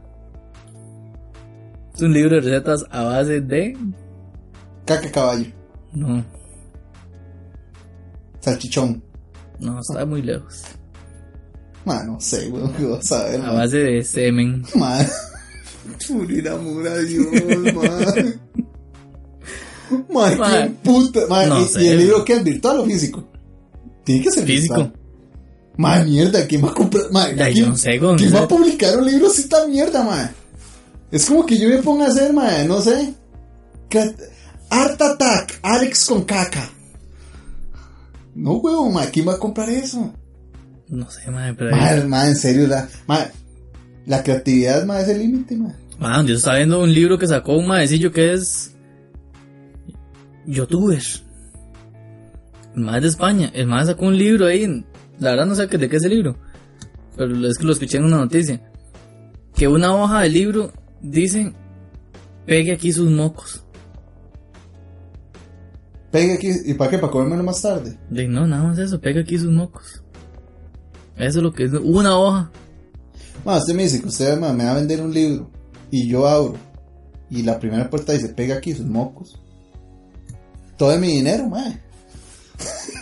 es 1.95 2.01
un 2.01 2.13
libro 2.13 2.35
de 2.35 2.41
recetas 2.41 2.85
a 2.89 3.03
base 3.03 3.41
de... 3.41 3.77
Caca 4.85 5.11
caballo, 5.11 5.45
No, 5.93 6.25
salchichón. 8.39 9.03
no, 9.59 9.79
está 9.79 10.05
muy 10.05 10.21
lejos. 10.21 10.63
Ma, 11.85 12.03
no 12.03 12.19
sé, 12.19 12.47
weón, 12.49 12.71
qué 12.73 12.85
vas 12.85 13.11
a 13.11 13.23
ver, 13.25 13.41
A 13.41 13.51
base 13.53 13.77
de 13.77 14.03
semen. 14.03 14.63
Ma, 14.75 14.99
morir 16.09 16.47
amor 16.49 16.87
a 16.87 16.97
Dios, 16.99 17.27
ma. 17.73 18.13
Ma, 20.13 20.35
Ma, 20.35 20.63
qué 20.63 20.69
puta, 20.83 21.19
ma, 21.29 21.45
no 21.45 21.61
y, 21.61 21.67
sé. 21.67 21.83
y 21.83 21.87
el 21.87 21.97
libro 21.99 22.23
qué 22.25 22.33
es 22.33 22.43
virtual 22.43 22.79
o 22.79 22.85
físico? 22.85 23.27
Tiene 24.03 24.23
que 24.23 24.31
ser 24.31 24.45
Físico. 24.45 24.75
virtual. 24.75 24.93
Ma, 25.77 26.03
mierda, 26.03 26.45
¿quién 26.47 26.63
va 26.63 26.69
a 26.69 26.73
comprar? 26.73 27.05
Ma, 27.11 27.23
Ay, 27.25 27.53
¿quién, 27.53 27.69
no 27.69 27.77
sé, 27.77 27.99
¿quién 28.17 28.35
va 28.35 28.39
a 28.41 28.47
publicar 28.47 28.97
un 28.97 29.05
libro 29.05 29.27
así 29.27 29.47
tan 29.47 29.69
mierda, 29.69 30.03
ma? 30.03 30.31
Es 31.11 31.25
como 31.25 31.45
que 31.45 31.57
yo 31.57 31.67
me 31.69 31.77
ponga 31.79 32.05
a 32.05 32.09
hacer, 32.09 32.33
ma, 32.33 32.63
no 32.65 32.81
sé. 32.81 33.13
Art 34.69 35.01
Attack, 35.01 35.59
Alex 35.63 36.05
con 36.05 36.23
caca. 36.23 36.69
No, 38.33 38.53
huevo, 38.53 38.89
ma, 38.89 39.05
¿quién 39.07 39.27
va 39.27 39.33
a 39.33 39.37
comprar 39.39 39.69
eso? 39.69 40.13
No 40.87 41.09
sé, 41.09 41.29
madre, 41.29 41.53
pero... 41.53 41.71
Ma, 41.75 41.95
ma, 42.07 42.27
en 42.27 42.35
serio, 42.35 42.67
la, 42.67 42.87
ma, 43.07 43.25
la 44.05 44.23
creatividad, 44.23 44.85
ma, 44.85 45.01
es 45.01 45.09
el 45.09 45.19
límite, 45.19 45.57
ma. 45.57 45.75
Man, 45.99 46.25
yo 46.25 46.35
estaba 46.35 46.57
viendo 46.57 46.81
un 46.81 46.93
libro 46.93 47.17
que 47.17 47.27
sacó 47.27 47.57
un 47.57 47.67
maecillo 47.67 48.11
que 48.11 48.33
es 48.33 48.70
youtuber. 50.45 51.01
El 52.75 52.81
más 52.83 53.01
de 53.01 53.07
España. 53.07 53.51
El 53.53 53.67
más 53.67 53.87
sacó 53.87 54.05
un 54.07 54.17
libro 54.17 54.45
ahí. 54.47 54.85
La 55.19 55.31
verdad 55.31 55.45
no 55.45 55.55
sé 55.55 55.67
qué- 55.67 55.77
de 55.77 55.89
qué 55.89 55.97
es 55.97 56.03
el 56.03 56.11
libro. 56.11 56.37
Pero 57.17 57.47
es 57.47 57.57
que 57.57 57.65
lo 57.65 57.73
escuché 57.73 57.97
en 57.97 58.05
una 58.05 58.17
noticia. 58.17 58.61
Que 59.55 59.67
una 59.67 59.93
hoja 59.93 60.21
del 60.21 60.33
libro 60.33 60.71
dice 61.01 61.53
pegue 62.45 62.73
aquí 62.73 62.91
sus 62.91 63.09
mocos. 63.11 63.63
Pegue 66.11 66.33
aquí, 66.33 66.49
¿y 66.65 66.73
para 66.73 66.89
qué? 66.91 66.97
¿Para 66.97 67.11
comérmelo 67.11 67.43
más 67.43 67.61
tarde? 67.61 67.97
De, 68.09 68.27
no, 68.27 68.45
nada 68.45 68.63
más 68.63 68.77
eso, 68.77 68.99
pegue 68.99 69.21
aquí 69.21 69.37
sus 69.37 69.49
mocos. 69.51 70.03
Eso 71.15 71.39
es 71.39 71.43
lo 71.43 71.53
que 71.53 71.65
es 71.65 71.71
una 71.73 72.17
hoja. 72.17 72.51
Ma, 73.45 73.57
usted 73.57 73.73
me 73.75 73.83
dice 73.83 74.01
que 74.01 74.07
usted 74.07 74.37
ma, 74.39 74.51
me 74.53 74.65
va 74.65 74.71
a 74.71 74.75
vender 74.75 75.01
un 75.01 75.13
libro 75.13 75.49
y 75.89 76.09
yo 76.09 76.27
abro 76.27 76.55
y 77.29 77.43
la 77.43 77.59
primera 77.59 77.89
puerta 77.89 78.11
dice 78.13 78.29
pega 78.29 78.55
aquí 78.57 78.73
sus 78.73 78.85
mocos. 78.85 79.40
Todo 80.81 80.93
es 80.93 80.99
mi 80.99 81.09
dinero, 81.09 81.47
ma. 81.47 81.63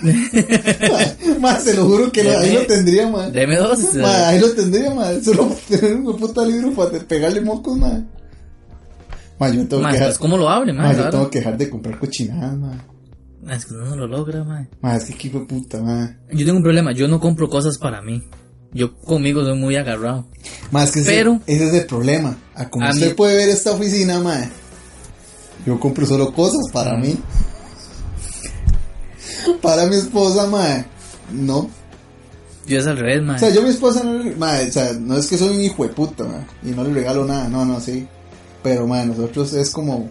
ma, 0.02 1.40
ma, 1.40 1.60
se 1.62 1.74
lo 1.76 1.86
juro 1.86 2.12
que 2.12 2.20
ahí 2.30 2.52
lo 2.52 2.66
tendría, 2.66 3.08
ma. 3.08 3.30
Deme 3.30 3.56
dos. 3.56 3.94
Ma, 3.96 4.28
ahí 4.28 4.38
lo 4.42 4.52
tendría, 4.52 4.94
ma. 4.94 5.12
Solo 5.24 5.56
tener 5.70 5.96
un 5.96 6.18
puta 6.18 6.46
libro 6.46 6.74
para 6.74 7.00
pegarle 7.00 7.40
mocos, 7.40 7.78
ma. 7.78 8.04
Ma, 9.40 9.50
yo 9.50 9.66
tengo 9.66 9.82
Ma, 9.82 9.92
que 9.94 9.98
dejar, 10.00 10.18
¿cómo 10.18 10.36
lo 10.36 10.50
abre, 10.50 10.74
man? 10.74 10.94
yo 10.94 11.10
tengo 11.10 11.30
que 11.30 11.40
dejar 11.40 11.58
de 11.58 11.70
comprar 11.70 11.98
cochinadas, 12.00 12.58
ma. 12.58 12.86
Es 13.50 13.64
que 13.66 13.74
no 13.76 13.96
lo 13.96 14.08
logra, 14.08 14.44
man. 14.44 14.68
Ma, 14.82 14.98
es 14.98 15.06
que 15.06 15.30
fue 15.30 15.48
puta, 15.48 15.82
ma. 15.82 16.18
Yo 16.34 16.46
tengo 16.46 16.58
un 16.58 16.64
problema, 16.64 16.92
yo 16.92 17.08
no 17.08 17.22
compro 17.22 17.48
cosas 17.50 17.78
para 17.78 18.02
mí. 18.02 18.22
Yo 18.74 18.94
conmigo 18.98 19.42
soy 19.46 19.58
muy 19.58 19.78
agarrado. 19.78 20.28
Ma, 20.72 20.84
es 20.84 20.92
que 20.92 21.02
Pero- 21.04 21.40
ese, 21.48 21.68
es 21.70 21.74
el 21.76 21.86
problema. 21.86 22.38
A 22.56 22.70
como 22.70 22.86
A 22.86 22.90
usted 22.90 23.08
mí- 23.08 23.14
puede 23.14 23.38
ver 23.38 23.48
esta 23.48 23.72
oficina, 23.72 24.20
ma. 24.20 24.38
Yo 25.66 25.80
compro 25.80 26.06
solo 26.06 26.34
cosas 26.34 26.70
para 26.74 26.98
mí. 26.98 27.18
Para 29.62 29.86
mi 29.88 29.96
esposa, 29.96 30.48
ma. 30.48 30.86
No. 31.32 31.70
Yo 32.68 32.80
es 32.80 32.86
al 32.88 32.98
revés, 32.98 33.24
man. 33.24 33.36
O 33.36 33.40
sea, 33.40 33.50
yo 33.50 33.62
a 33.62 33.64
mi 33.64 33.70
esposa 33.70 34.04
no 34.04 34.14
le, 34.20 34.32
o 34.36 34.72
sea, 34.72 34.94
no 34.94 35.18
es 35.18 35.28
que 35.28 35.38
soy 35.38 35.56
un 35.56 35.62
hijo 35.62 35.84
de 35.84 35.90
puta, 35.90 36.24
ma, 36.24 36.46
y 36.64 36.70
no 36.72 36.84
le 36.84 36.94
regalo 36.94 37.26
nada, 37.26 37.48
no, 37.50 37.66
no, 37.66 37.80
sí. 37.80 38.08
Pero, 38.62 38.86
ma, 38.86 39.04
nosotros 39.06 39.54
es 39.54 39.72
como, 39.72 40.10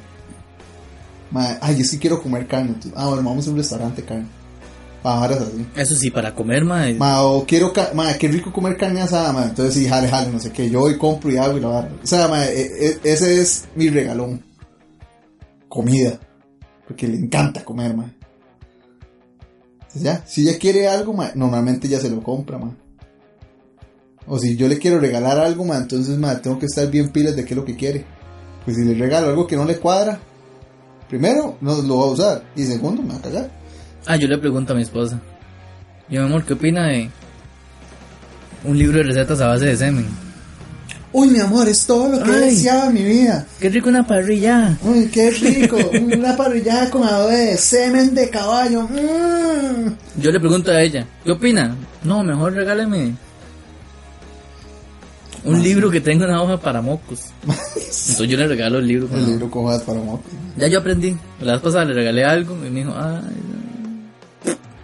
ma, 1.30 1.58
ay, 1.60 1.76
yo 1.78 1.84
sí 1.84 1.98
quiero 1.98 2.20
comer 2.20 2.46
carne. 2.48 2.68
entonces, 2.70 2.92
ah, 2.96 3.06
bueno, 3.08 3.22
vamos 3.22 3.46
a 3.46 3.50
un 3.50 3.56
restaurante 3.58 4.02
carne. 4.02 4.26
Pajaras 5.02 5.38
así. 5.42 5.64
Eso 5.76 5.94
sí, 5.94 6.10
para 6.10 6.34
comer, 6.34 6.64
man. 6.64 6.98
Ma, 6.98 7.22
o 7.22 7.46
quiero, 7.46 7.72
ma, 7.94 8.12
qué 8.14 8.26
rico 8.26 8.52
comer 8.52 8.76
carne 8.76 9.02
asada, 9.02 9.32
ma. 9.32 9.44
Entonces 9.44 9.74
sí, 9.74 9.86
jale, 9.86 10.08
jale, 10.08 10.32
no 10.32 10.40
sé 10.40 10.50
qué. 10.50 10.68
Yo 10.68 10.80
voy, 10.80 10.98
compro 10.98 11.30
y 11.30 11.36
hago 11.36 11.56
y 11.56 11.60
lo 11.60 11.76
hago. 11.76 11.88
O 12.02 12.06
sea, 12.06 12.26
ma, 12.26 12.44
e- 12.46 12.86
e- 12.88 13.00
ese 13.04 13.40
es 13.40 13.66
mi 13.76 13.88
regalón. 13.90 14.42
Comida. 15.68 16.18
Porque 16.88 17.06
le 17.06 17.16
encanta 17.18 17.64
comer, 17.64 17.94
ma. 17.94 18.12
Entonces, 19.98 20.02
ya, 20.02 20.26
si 20.26 20.48
ella 20.48 20.58
quiere 20.58 20.88
algo, 20.88 21.12
ma, 21.12 21.32
normalmente 21.34 21.88
ya 21.88 21.98
se 21.98 22.10
lo 22.10 22.22
compra. 22.22 22.58
O 24.26 24.38
si 24.38 24.56
yo 24.56 24.68
le 24.68 24.78
quiero 24.78 25.00
regalar 25.00 25.38
algo, 25.38 25.64
entonces, 25.74 26.16
ma, 26.18 26.40
tengo 26.40 26.58
que 26.58 26.66
estar 26.66 26.88
bien 26.90 27.10
pilas 27.10 27.34
de 27.34 27.44
qué 27.44 27.54
es 27.54 27.56
lo 27.56 27.64
que 27.64 27.76
quiere. 27.76 28.04
Pues 28.64 28.76
si 28.76 28.84
le 28.84 28.94
regalo 28.94 29.28
algo 29.28 29.46
que 29.46 29.56
no 29.56 29.64
le 29.64 29.78
cuadra, 29.78 30.20
primero, 31.08 31.56
no 31.60 31.82
lo 31.82 31.98
va 31.98 32.04
a 32.04 32.10
usar. 32.10 32.44
Y 32.54 32.64
segundo, 32.64 33.02
me 33.02 33.10
va 33.10 33.16
a 33.16 33.22
cagar. 33.22 33.50
Ah, 34.06 34.16
yo 34.16 34.28
le 34.28 34.38
pregunto 34.38 34.72
a 34.72 34.76
mi 34.76 34.82
esposa. 34.82 35.20
Yo, 36.08 36.20
mi 36.20 36.26
amor, 36.28 36.44
¿qué 36.44 36.52
opina 36.52 36.86
de 36.88 37.10
un 38.64 38.78
libro 38.78 38.98
de 38.98 39.04
recetas 39.04 39.40
a 39.40 39.48
base 39.48 39.66
de 39.66 39.76
semen? 39.76 40.06
Uy, 41.12 41.28
mi 41.28 41.40
amor, 41.40 41.68
es 41.68 41.86
todo 41.86 42.08
lo 42.08 42.22
que 42.22 42.30
Ay. 42.30 42.40
deseaba 42.50 42.86
en 42.88 42.94
mi 42.94 43.02
vida. 43.02 43.46
Qué 43.58 43.70
rico 43.70 43.88
una 43.88 44.06
parrilla. 44.06 44.76
Uy, 44.82 45.06
qué 45.06 45.30
rico. 45.30 45.76
Una 46.16 46.36
parrillada 46.36 46.90
con 46.90 47.02
adobe 47.02 47.36
de 47.36 47.56
semen 47.56 48.14
de 48.14 48.28
caballo. 48.28 48.82
Mm. 48.82 50.20
Yo 50.20 50.30
le 50.30 50.38
pregunto 50.38 50.70
a 50.70 50.82
ella, 50.82 51.06
¿qué 51.24 51.32
opina? 51.32 51.74
No, 52.04 52.22
mejor 52.22 52.52
regáleme 52.52 53.14
un 55.44 55.62
libro 55.62 55.90
que 55.90 56.00
tenga 56.00 56.26
una 56.26 56.42
hoja 56.42 56.60
para 56.60 56.82
mocos. 56.82 57.26
Entonces 57.42 58.28
yo 58.28 58.36
le 58.36 58.46
regalo 58.46 58.78
el 58.78 58.86
libro. 58.86 59.08
con 59.08 59.18
El 59.18 59.26
libro 59.26 59.50
con 59.50 59.64
hojas 59.66 59.82
para 59.82 60.00
mocos. 60.00 60.30
Ya 60.56 60.66
yo 60.68 60.78
aprendí. 60.80 61.16
La 61.40 61.52
vez 61.52 61.62
pasada 61.62 61.84
le 61.86 61.94
regalé 61.94 62.24
algo 62.24 62.54
y 62.66 62.70
me 62.70 62.80
dijo, 62.80 62.94
ay, 62.96 63.22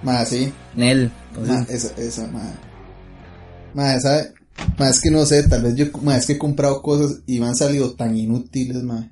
Más 0.03 0.29
sí. 0.29 0.53
Nel, 0.75 1.11
Entonces, 1.31 1.55
Ma, 1.55 1.67
esa, 1.69 1.95
esa, 2.01 2.27
ma. 2.29 2.53
Ma, 3.75 4.01
¿sabe? 4.01 4.33
Ma, 4.79 4.89
es 4.89 5.01
que 5.01 5.11
no 5.11 5.25
sé, 5.27 5.43
tal 5.45 5.63
vez 5.63 5.75
yo, 5.77 5.87
ma, 6.03 6.17
es 6.17 6.27
que 6.27 6.35
he 6.35 6.39
comprado 6.39 6.83
cosas 6.83 7.21
y 7.27 7.41
me 7.41 7.47
han 7.47 7.57
salido 7.57 7.93
tan 7.95 8.17
inútiles, 8.17 8.83
ma. 8.83 9.11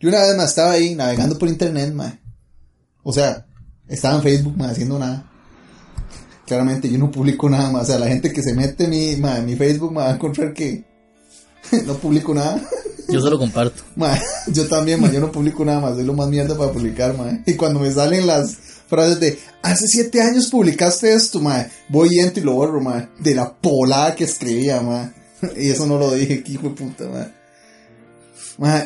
Yo 0.00 0.08
una 0.08 0.20
vez, 0.22 0.36
ma, 0.36 0.44
estaba 0.44 0.72
ahí 0.72 0.94
navegando 0.94 1.38
por 1.38 1.48
internet, 1.48 1.92
ma. 1.92 2.18
O 3.02 3.12
sea, 3.12 3.46
estaba 3.88 4.16
en 4.16 4.22
Facebook, 4.22 4.56
ma, 4.56 4.70
haciendo 4.70 4.98
nada. 4.98 5.30
Claramente 6.46 6.90
yo 6.90 6.98
no 6.98 7.10
publico 7.10 7.48
nada 7.48 7.70
más. 7.70 7.84
O 7.84 7.86
sea, 7.86 7.98
la 7.98 8.08
gente 8.08 8.32
que 8.32 8.42
se 8.42 8.54
mete 8.54 8.84
en 8.84 8.90
mi, 8.90 9.16
ma, 9.16 9.38
en 9.38 9.46
mi 9.46 9.56
Facebook, 9.56 9.92
ma, 9.92 10.04
va 10.04 10.10
a 10.10 10.14
encontrar 10.14 10.52
que 10.52 10.84
no 11.86 11.94
publico 11.94 12.34
nada. 12.34 12.60
yo 13.08 13.20
solo 13.20 13.38
comparto. 13.38 13.82
Ma, 13.96 14.18
yo 14.48 14.66
también, 14.68 15.00
ma, 15.00 15.10
yo 15.10 15.20
no 15.20 15.32
publico 15.32 15.64
nada 15.64 15.80
más, 15.80 15.94
soy 15.94 16.04
lo 16.04 16.14
más 16.14 16.28
mierda 16.28 16.56
para 16.56 16.72
publicar, 16.72 17.16
ma. 17.16 17.42
Y 17.46 17.54
cuando 17.54 17.80
me 17.80 17.90
salen 17.90 18.26
las 18.26 18.56
frases 18.88 19.20
de, 19.20 19.38
hace 19.62 19.86
siete 19.86 20.20
años 20.20 20.48
publicaste 20.48 21.12
esto, 21.12 21.40
ma, 21.40 21.66
voy 21.88 22.08
y 22.12 22.18
entro 22.20 22.42
y 22.42 22.46
lo 22.46 22.54
borro, 22.54 22.80
ma, 22.80 23.10
de 23.18 23.34
la 23.34 23.52
polada 23.54 24.14
que 24.14 24.24
escribía, 24.24 24.80
ma. 24.80 25.12
Y 25.56 25.70
eso 25.70 25.86
no 25.86 25.98
lo 25.98 26.12
dije, 26.14 26.42
que 26.42 26.52
hijo 26.52 26.70
de 26.70 26.74
puta, 26.74 27.08
ma. 27.08 27.30
Ma, 28.58 28.84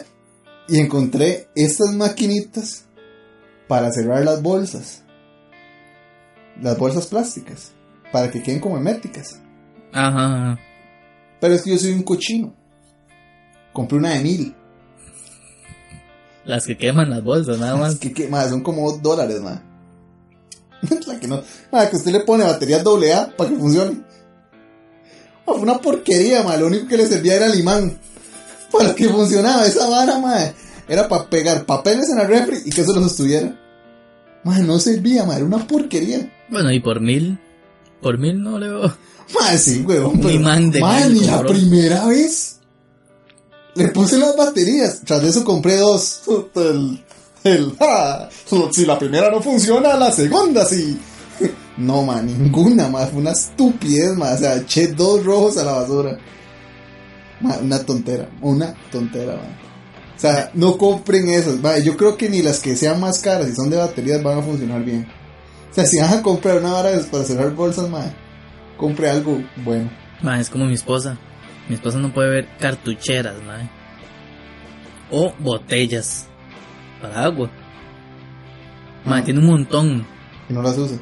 y 0.68 0.78
encontré 0.78 1.48
estas 1.54 1.94
maquinitas 1.94 2.84
para 3.68 3.90
cerrar 3.90 4.24
las 4.24 4.42
bolsas. 4.42 5.02
Las 6.60 6.76
bolsas 6.76 7.06
plásticas. 7.06 7.72
Para 8.12 8.30
que 8.30 8.42
queden 8.42 8.60
como 8.60 8.76
herméticas. 8.76 9.40
Ajá. 9.92 10.58
Pero 11.40 11.54
es 11.54 11.62
que 11.62 11.70
yo 11.70 11.78
soy 11.78 11.92
un 11.92 12.02
cochino. 12.02 12.54
Compré 13.72 13.96
una 13.98 14.10
de 14.10 14.20
mil. 14.20 14.54
Las 16.44 16.66
que 16.66 16.76
queman 16.76 17.08
las 17.08 17.22
bolsas, 17.22 17.58
nada 17.58 17.76
más. 17.76 17.94
Es 17.94 17.98
que, 17.98 18.12
que, 18.12 18.28
ma, 18.28 18.46
son 18.48 18.62
como 18.62 18.90
dos 18.90 19.00
dólares, 19.00 19.40
ma. 19.40 19.62
la 21.06 21.20
que 21.20 21.28
no. 21.28 21.42
Ma, 21.70 21.88
que 21.88 21.96
usted 21.96 22.12
le 22.12 22.20
pone 22.20 22.44
baterías 22.44 22.84
AA 22.84 23.36
para 23.36 23.50
que 23.50 23.56
funcione. 23.56 24.02
Ma, 25.46 25.54
fue 25.54 25.62
una 25.62 25.78
porquería, 25.78 26.42
ma. 26.42 26.56
Lo 26.56 26.66
único 26.66 26.86
que 26.88 26.96
le 26.96 27.06
servía 27.06 27.36
era 27.36 27.46
el 27.46 27.58
imán. 27.58 27.98
Para 28.70 28.94
que 28.94 29.08
funcionaba 29.08 29.66
esa 29.66 29.88
vara, 29.88 30.18
ma. 30.18 30.52
Era 30.88 31.08
para 31.08 31.28
pegar 31.28 31.64
papeles 31.64 32.08
en 32.10 32.18
el 32.20 32.28
refri 32.28 32.58
y 32.64 32.70
que 32.70 32.80
eso 32.80 32.92
lo 32.92 33.02
sostuviera. 33.02 33.58
Ma, 34.44 34.58
no 34.58 34.78
servía, 34.78 35.24
ma. 35.24 35.36
Era 35.36 35.44
una 35.44 35.66
porquería. 35.66 36.30
Bueno, 36.48 36.72
y 36.72 36.80
por 36.80 37.00
mil. 37.00 37.38
Por 38.00 38.18
mil 38.18 38.42
no 38.42 38.58
le 38.58 38.68
veo. 38.68 38.96
Ma, 39.38 39.56
sí, 39.56 39.82
huevón. 39.86 40.16
Un 40.16 40.20
pero- 40.20 40.34
imán 40.34 40.70
de 40.70 40.80
ma, 40.80 41.00
mil, 41.00 41.14
ni 41.14 41.20
la 41.26 41.42
primera 41.42 42.06
vez. 42.06 42.56
Le 43.74 43.88
puse 43.88 44.18
las 44.18 44.36
baterías. 44.36 45.00
Tras 45.04 45.22
de 45.22 45.28
eso 45.30 45.44
compré 45.44 45.76
dos. 45.76 46.22
El. 46.56 47.02
El. 47.44 47.74
ah, 47.80 48.28
si 48.70 48.86
la 48.86 48.98
primera 48.98 49.30
no 49.30 49.42
funciona, 49.42 49.96
la 49.96 50.10
segunda 50.10 50.64
sí. 50.64 50.98
No, 51.76 52.02
ma, 52.02 52.20
ninguna, 52.20 52.88
ma. 52.88 53.06
Fue 53.06 53.20
una 53.20 53.32
estupidez, 53.32 54.14
ma. 54.16 54.32
O 54.32 54.36
sea, 54.36 54.56
eché 54.56 54.88
dos 54.88 55.24
rojos 55.24 55.56
a 55.56 55.64
la 55.64 55.72
basura. 55.72 56.18
Una 57.40 57.78
tontera. 57.84 58.28
Una 58.40 58.74
tontera. 58.90 59.34
O 59.34 60.20
sea, 60.20 60.50
no 60.54 60.76
compren 60.76 61.28
esas. 61.30 61.60
Ma, 61.60 61.78
yo 61.78 61.96
creo 61.96 62.16
que 62.16 62.28
ni 62.28 62.42
las 62.42 62.60
que 62.60 62.76
sean 62.76 63.00
más 63.00 63.20
caras, 63.20 63.48
si 63.48 63.56
son 63.56 63.70
de 63.70 63.76
baterías, 63.76 64.22
van 64.22 64.38
a 64.38 64.42
funcionar 64.42 64.84
bien. 64.84 65.08
O 65.70 65.74
sea, 65.74 65.86
si 65.86 65.98
van 65.98 66.12
a 66.12 66.22
comprar 66.22 66.58
una 66.58 66.72
vara 66.72 66.90
para 67.10 67.24
cerrar 67.24 67.50
bolsas, 67.52 67.88
ma, 67.88 68.04
compre 68.76 69.08
algo 69.08 69.42
bueno. 69.64 69.90
Ma, 70.20 70.38
es 70.38 70.50
como 70.50 70.66
mi 70.66 70.74
esposa. 70.74 71.18
Mi 71.68 71.74
esposa 71.74 71.98
no 71.98 72.12
puede 72.12 72.28
ver 72.28 72.48
cartucheras, 72.58 73.42
ma. 73.42 73.70
O 75.10 75.32
botellas. 75.38 76.26
Para 77.02 77.24
agua. 77.24 77.50
Ah. 79.04 79.20
tiene 79.24 79.40
un 79.40 79.46
montón. 79.46 80.06
Y 80.48 80.52
no 80.52 80.62
las 80.62 80.78
usa. 80.78 80.96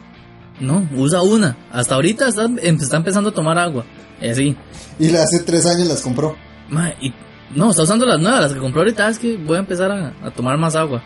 No, 0.59 0.89
usa 0.97 1.23
una. 1.23 1.57
Hasta 1.71 1.95
ahorita 1.95 2.29
está, 2.29 2.45
em- 2.45 2.59
está 2.59 2.97
empezando 2.97 3.31
a 3.31 3.33
tomar 3.33 3.59
agua. 3.59 3.85
Y 4.21 4.29
así. 4.29 4.57
Y 4.99 5.09
la 5.11 5.23
hace 5.23 5.41
tres 5.45 5.67
años 5.67 5.89
las 5.89 6.01
compró. 6.01 6.37
Y 7.01 7.13
no, 7.55 7.71
está 7.71 7.83
usando 7.83 8.07
las 8.07 8.21
nuevas, 8.21 8.41
las 8.41 8.53
que 8.53 8.59
compró 8.59 8.81
ahorita. 8.81 9.09
Es 9.09 9.19
que 9.19 9.37
voy 9.37 9.57
a 9.57 9.61
empezar 9.61 9.93
a, 9.93 10.15
a 10.27 10.31
tomar 10.31 10.57
más 10.59 10.75
agua. 10.75 11.03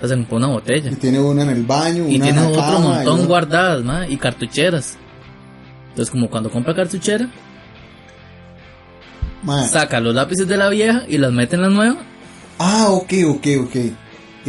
Me 0.00 0.16
pone 0.24 0.46
una 0.46 0.54
botella. 0.54 0.90
Y 0.92 0.96
tiene 0.96 1.18
una 1.18 1.42
en 1.42 1.50
el 1.50 1.64
baño, 1.64 2.08
Y 2.08 2.16
una 2.16 2.24
tiene 2.24 2.28
en 2.28 2.36
la 2.36 2.48
otro 2.48 2.60
cama, 2.60 2.78
y 2.78 2.82
montón 3.06 3.26
guardadas, 3.26 4.10
y 4.10 4.16
cartucheras. 4.16 4.96
Entonces, 5.90 6.10
como 6.10 6.30
cuando 6.30 6.50
compra 6.50 6.74
cartuchera, 6.74 7.28
saca 9.68 10.00
los 10.00 10.14
lápices 10.14 10.46
de 10.46 10.56
la 10.56 10.68
vieja 10.68 11.02
y 11.08 11.18
las 11.18 11.32
mete 11.32 11.56
en 11.56 11.62
la 11.62 11.68
nueva. 11.68 11.96
Ah, 12.60 12.86
ok, 12.90 13.12
ok, 13.26 13.46
ok. 13.64 13.76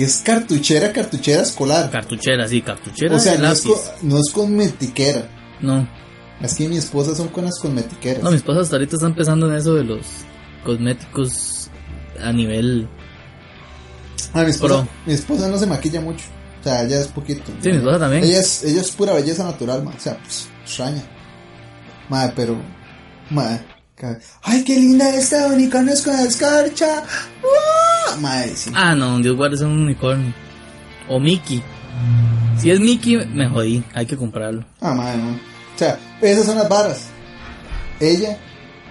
Es 0.03 0.17
cartuchera, 0.23 0.91
cartuchera 0.93 1.41
escolar. 1.41 1.89
Cartuchera, 1.91 2.47
sí, 2.47 2.61
cartuchera 2.61 3.15
O 3.15 3.19
sea, 3.19 3.33
de 3.33 3.39
no 3.39 3.51
es, 3.51 3.65
lápiz. 3.65 3.79
co- 3.81 3.93
no 4.03 4.17
es 4.19 4.29
cosmetiquera. 4.31 5.29
No, 5.61 5.87
Es 6.41 6.55
que 6.55 6.67
mi 6.69 6.77
esposa 6.77 7.15
son 7.15 7.27
con 7.29 7.45
las 7.45 7.59
cosmetiqueras. 7.59 8.23
no, 8.23 8.29
mi 8.31 8.37
esposa 8.37 8.61
hasta 8.61 8.75
ahorita 8.77 8.95
está 8.95 9.07
empezando 9.07 9.49
en 9.49 9.55
eso 9.55 9.75
de 9.75 9.83
los 9.83 10.05
cosméticos 10.63 11.69
a 12.21 12.31
nivel... 12.31 12.87
Ah, 14.33 14.43
mi 14.43 14.51
esposa, 14.51 14.75
Pro. 14.75 14.87
mi 15.05 15.13
esposa 15.13 15.47
no 15.47 15.57
se 15.57 15.65
maquilla 15.65 16.01
mucho. 16.01 16.25
O 16.59 16.63
sea, 16.63 16.83
ella 16.83 16.99
es 16.99 17.07
poquito. 17.07 17.51
Sí, 17.61 17.69
mi 17.71 17.77
esposa 17.77 17.99
también. 17.99 18.23
Ella 18.23 18.39
es, 18.39 18.63
ella 18.63 18.81
es 18.81 18.91
pura 18.91 19.13
belleza 19.13 19.43
natural, 19.45 19.81
ma. 19.83 19.91
O 19.91 19.99
sea, 19.99 20.17
pues, 20.21 20.47
extraña. 20.63 21.01
Madre, 22.09 22.33
pero. 22.35 22.57
Madre. 23.29 23.65
Ay, 24.43 24.63
qué 24.63 24.75
linda 24.77 25.13
esta 25.15 25.47
unicornios 25.47 26.01
con 26.03 26.17
escarcha. 26.19 27.03
¡Uah! 27.43 27.78
Sí. 28.55 28.71
Ah, 28.75 28.95
no, 28.95 29.19
Dios 29.19 29.35
guarde 29.35 29.55
es 29.55 29.61
un 29.61 29.81
unicornio. 29.83 30.33
O 31.07 31.19
Mickey. 31.19 31.61
Si 32.57 32.69
es 32.69 32.79
Mickey, 32.79 33.17
me 33.27 33.47
jodí, 33.47 33.83
hay 33.93 34.05
que 34.05 34.17
comprarlo. 34.17 34.65
Ah, 34.81 34.93
madre, 34.93 35.17
no. 35.17 35.29
O 35.31 35.77
sea, 35.77 35.97
esas 36.21 36.45
son 36.45 36.57
las 36.57 36.69
varas. 36.69 37.07
Ella 37.99 38.37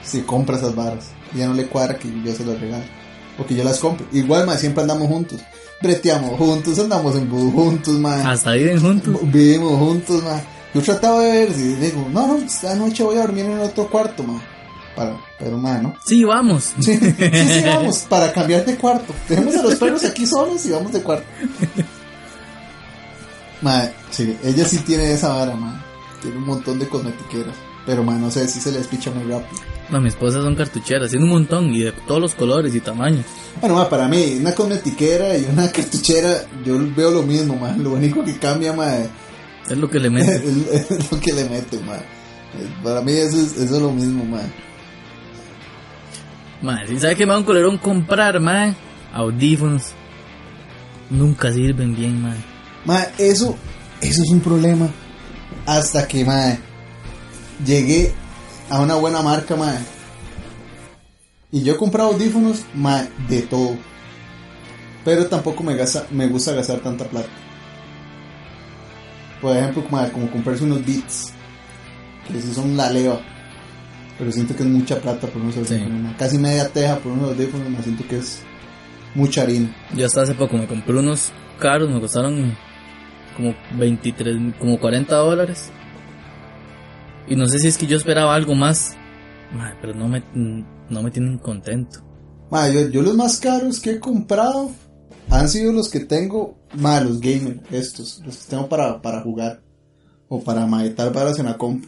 se 0.02 0.24
compra 0.24 0.56
esas 0.56 0.74
varas. 0.74 1.10
Y 1.34 1.38
ya 1.38 1.46
no 1.46 1.54
le 1.54 1.66
cuadra 1.66 1.98
que 1.98 2.08
yo 2.24 2.32
se 2.32 2.44
las 2.44 2.60
regale. 2.60 2.84
O 3.38 3.46
que 3.46 3.54
yo 3.54 3.64
las 3.64 3.78
compre. 3.78 4.06
Igual, 4.12 4.46
madre, 4.46 4.60
siempre 4.60 4.82
andamos 4.82 5.08
juntos. 5.08 5.40
Breteamos 5.80 6.36
juntos, 6.38 6.78
andamos 6.78 7.14
en 7.14 7.30
bus 7.30 7.52
juntos, 7.52 7.94
madre. 7.94 8.28
Hasta 8.28 8.52
viven 8.52 8.80
juntos. 8.80 9.16
Vivimos 9.22 9.78
juntos, 9.78 10.22
ma. 10.24 10.40
Yo 10.74 10.82
trataba 10.82 11.22
de 11.22 11.32
ver 11.32 11.52
si 11.52 11.74
digo, 11.76 12.06
no, 12.12 12.26
no, 12.26 12.36
esta 12.38 12.74
noche 12.74 13.02
voy 13.02 13.16
a 13.16 13.22
dormir 13.22 13.46
en 13.46 13.58
otro 13.60 13.88
cuarto, 13.88 14.22
ma. 14.22 14.42
Para, 14.98 15.16
pero, 15.38 15.56
ma, 15.56 15.78
¿no? 15.78 15.94
Sí, 16.04 16.24
vamos. 16.24 16.72
Sí, 16.80 16.96
sí, 16.98 17.12
sí, 17.16 17.62
vamos, 17.66 17.98
para 18.08 18.32
cambiar 18.32 18.64
de 18.64 18.74
cuarto. 18.74 19.14
Tenemos 19.28 19.54
a 19.54 19.62
los 19.62 19.76
perros 19.76 20.04
aquí 20.04 20.26
solos 20.26 20.66
y 20.66 20.70
vamos 20.70 20.92
de 20.92 21.00
cuarto. 21.02 21.24
Ma, 23.62 23.88
sí, 24.10 24.36
ella 24.42 24.64
sí 24.64 24.78
tiene 24.78 25.12
esa 25.12 25.28
vara, 25.28 25.54
ma. 25.54 25.84
Tiene 26.20 26.38
un 26.38 26.46
montón 26.46 26.80
de 26.80 26.88
cosmetiqueras. 26.88 27.54
Pero, 27.86 28.02
ma, 28.02 28.14
no 28.14 28.28
sé 28.28 28.48
si 28.48 28.58
se 28.58 28.72
les 28.72 28.88
picha 28.88 29.12
muy 29.12 29.22
rápido. 29.22 29.62
No, 29.88 30.00
mi 30.00 30.08
esposa 30.08 30.42
son 30.42 30.56
cartucheras, 30.56 31.10
tiene 31.10 31.26
un 31.26 31.30
montón 31.30 31.72
y 31.72 31.84
de 31.84 31.92
todos 31.92 32.20
los 32.20 32.34
colores 32.34 32.74
y 32.74 32.80
tamaños. 32.80 33.24
Bueno, 33.60 33.76
ma, 33.76 33.88
para 33.88 34.08
mí, 34.08 34.36
una 34.40 34.52
cosmetiquera 34.52 35.38
y 35.38 35.44
una 35.44 35.70
cartuchera, 35.70 36.42
yo 36.64 36.76
veo 36.96 37.12
lo 37.12 37.22
mismo, 37.22 37.54
ma. 37.54 37.70
Lo 37.76 37.92
único 37.92 38.24
que 38.24 38.36
cambia, 38.36 38.72
ma, 38.72 38.96
Es 39.70 39.78
lo 39.78 39.88
que 39.88 40.00
le 40.00 40.10
mete. 40.10 40.34
es, 40.34 40.90
es 40.90 41.12
lo 41.12 41.20
que 41.20 41.32
le 41.32 41.44
mete, 41.48 41.78
ma. 41.78 41.98
Para 42.82 43.00
mí 43.00 43.12
eso 43.12 43.36
es, 43.36 43.52
eso 43.56 43.76
es 43.76 43.82
lo 43.82 43.92
mismo, 43.92 44.24
ma. 44.24 44.40
Madre, 46.60 46.88
¿sí 46.88 46.98
¿sabe 46.98 47.14
qué 47.14 47.24
me 47.24 47.32
da 47.32 47.38
un 47.38 47.44
colerón 47.44 47.78
comprar, 47.78 48.40
madre? 48.40 48.74
Audífonos. 49.12 49.92
Nunca 51.10 51.52
sirven 51.52 51.94
bien, 51.94 52.20
madre. 52.20 52.40
Ma, 52.84 53.02
eso, 53.16 53.56
eso 54.00 54.22
es 54.22 54.30
un 54.30 54.40
problema. 54.40 54.88
Hasta 55.66 56.06
que, 56.08 56.24
ma, 56.24 56.56
llegué 57.64 58.12
a 58.68 58.80
una 58.80 58.96
buena 58.96 59.22
marca, 59.22 59.54
ma. 59.54 59.72
Y 61.52 61.62
yo 61.62 61.74
he 61.74 61.76
comprado 61.76 62.10
audífonos, 62.10 62.64
ma, 62.74 63.06
de 63.28 63.42
todo. 63.42 63.76
Pero 65.04 65.26
tampoco 65.26 65.62
me, 65.62 65.76
gasta, 65.76 66.06
me 66.10 66.26
gusta 66.26 66.52
gastar 66.52 66.80
tanta 66.80 67.04
plata. 67.04 67.28
Por 69.40 69.56
ejemplo, 69.56 69.84
ma, 69.90 70.10
como 70.10 70.28
comprarse 70.28 70.64
unos 70.64 70.84
Beats. 70.84 71.32
Que 72.26 72.38
esos 72.38 72.56
son 72.56 72.76
la 72.76 72.90
leva. 72.90 73.20
Pero 74.18 74.32
siento 74.32 74.56
que 74.56 74.64
es 74.64 74.68
mucha 74.68 75.00
plata 75.00 75.28
por 75.28 75.40
unos 75.40 75.56
audífonos. 75.56 76.00
ma. 76.00 76.16
Casi 76.16 76.38
media 76.38 76.68
teja 76.68 76.98
por 76.98 77.12
unos 77.12 77.30
audífonos, 77.30 77.70
ma, 77.70 77.82
siento 77.82 78.06
que 78.08 78.18
es 78.18 78.42
mucha 79.14 79.42
harina. 79.42 79.74
Yo 79.94 80.06
hasta 80.06 80.22
hace 80.22 80.34
poco 80.34 80.56
me 80.56 80.66
compré 80.66 80.96
unos 80.96 81.32
caros, 81.58 81.90
me 81.90 82.00
costaron 82.00 82.56
como 83.36 83.54
23, 83.78 84.54
como 84.58 84.80
40 84.80 85.14
dólares. 85.16 85.70
Y 87.28 87.36
no 87.36 87.46
sé 87.46 87.58
si 87.58 87.68
es 87.68 87.78
que 87.78 87.86
yo 87.86 87.96
esperaba 87.96 88.34
algo 88.34 88.54
más. 88.54 88.96
Madre, 89.52 89.76
pero 89.80 89.94
no 89.94 90.08
me, 90.08 90.22
no 90.34 91.02
me 91.02 91.10
tienen 91.10 91.38
contento. 91.38 92.00
Ma, 92.50 92.68
yo, 92.68 92.88
yo 92.88 93.02
los 93.02 93.14
más 93.14 93.38
caros 93.38 93.80
que 93.80 93.92
he 93.92 94.00
comprado 94.00 94.70
han 95.30 95.48
sido 95.48 95.72
los 95.72 95.88
que 95.88 96.00
tengo, 96.00 96.58
ma, 96.74 97.00
los 97.00 97.20
gamer, 97.20 97.60
estos, 97.70 98.22
los 98.24 98.38
que 98.38 98.50
tengo 98.50 98.68
para, 98.68 99.00
para 99.02 99.20
jugar 99.20 99.60
o 100.28 100.42
para 100.42 100.66
maetar 100.66 101.12
varas 101.12 101.38
en 101.38 101.46
la 101.46 101.58
comp. 101.58 101.84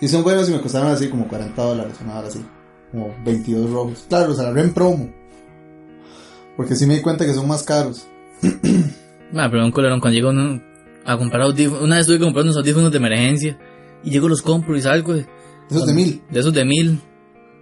Si 0.00 0.08
son 0.08 0.22
buenos 0.22 0.48
y 0.48 0.52
me 0.52 0.60
costaron 0.60 0.90
así 0.90 1.08
como 1.08 1.28
40 1.28 1.62
dólares 1.62 1.94
o 2.00 2.04
nada 2.06 2.26
así, 2.26 2.44
como 2.90 3.14
22 3.24 3.70
rojos. 3.70 4.06
Claro, 4.08 4.28
los 4.28 4.38
agarré 4.38 4.62
en 4.62 4.72
promo, 4.72 5.10
porque 6.56 6.74
sí 6.74 6.86
me 6.86 6.96
di 6.96 7.02
cuenta 7.02 7.26
que 7.26 7.34
son 7.34 7.46
más 7.46 7.62
caros. 7.62 8.06
Madre, 9.32 9.50
pero 9.50 9.64
un 9.64 9.72
colerón 9.72 10.00
cuando 10.00 10.14
llega 10.14 10.30
uno 10.30 10.62
a 11.04 11.16
comprar 11.18 11.42
audífonos. 11.42 11.82
Una 11.82 11.96
vez 11.96 12.02
estuve 12.02 12.18
comprando 12.18 12.50
unos 12.50 12.56
audífonos 12.56 12.90
de 12.90 12.98
emergencia. 12.98 13.58
Y 14.02 14.10
llego, 14.10 14.28
los 14.28 14.42
compro 14.42 14.76
y 14.76 14.82
salgo. 14.82 15.14
De, 15.14 15.26
Esos 15.70 15.86
de 15.86 15.92
mil. 15.92 16.22
De 16.30 16.40
esos 16.40 16.54
de 16.54 16.64
mil. 16.64 17.00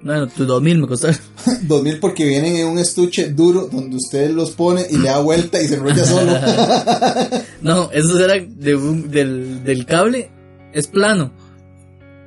Bueno, 0.00 0.26
dos 0.36 0.62
mil 0.62 0.78
me 0.78 0.86
costaron. 0.86 1.18
Dos 1.62 1.82
mil 1.82 1.98
porque 1.98 2.24
vienen 2.24 2.54
en 2.56 2.68
un 2.68 2.78
estuche 2.78 3.32
duro 3.32 3.66
donde 3.66 3.96
usted 3.96 4.30
los 4.30 4.52
pone 4.52 4.86
y 4.88 4.96
le 4.96 5.08
da 5.08 5.18
vuelta 5.18 5.60
y 5.60 5.66
se 5.66 5.74
enrolla 5.74 6.04
solo. 6.04 6.32
no, 7.62 7.90
esos 7.90 8.20
eran 8.20 8.60
de 8.60 8.76
del, 8.76 9.64
del 9.64 9.86
cable. 9.86 10.30
Es 10.72 10.86
plano. 10.86 11.32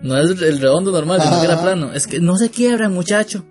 No 0.04 0.18
es 0.18 0.32
el 0.41 0.60
redondo 0.60 0.91
normal, 0.91 1.22
sino 1.22 1.39
que 1.39 1.45
era 1.45 1.62
plano. 1.62 1.93
Es 1.93 2.08
que 2.08 2.20
no 2.20 2.36
se 2.38 2.49
quiebran, 2.49 2.93
muchacho. 2.93 3.45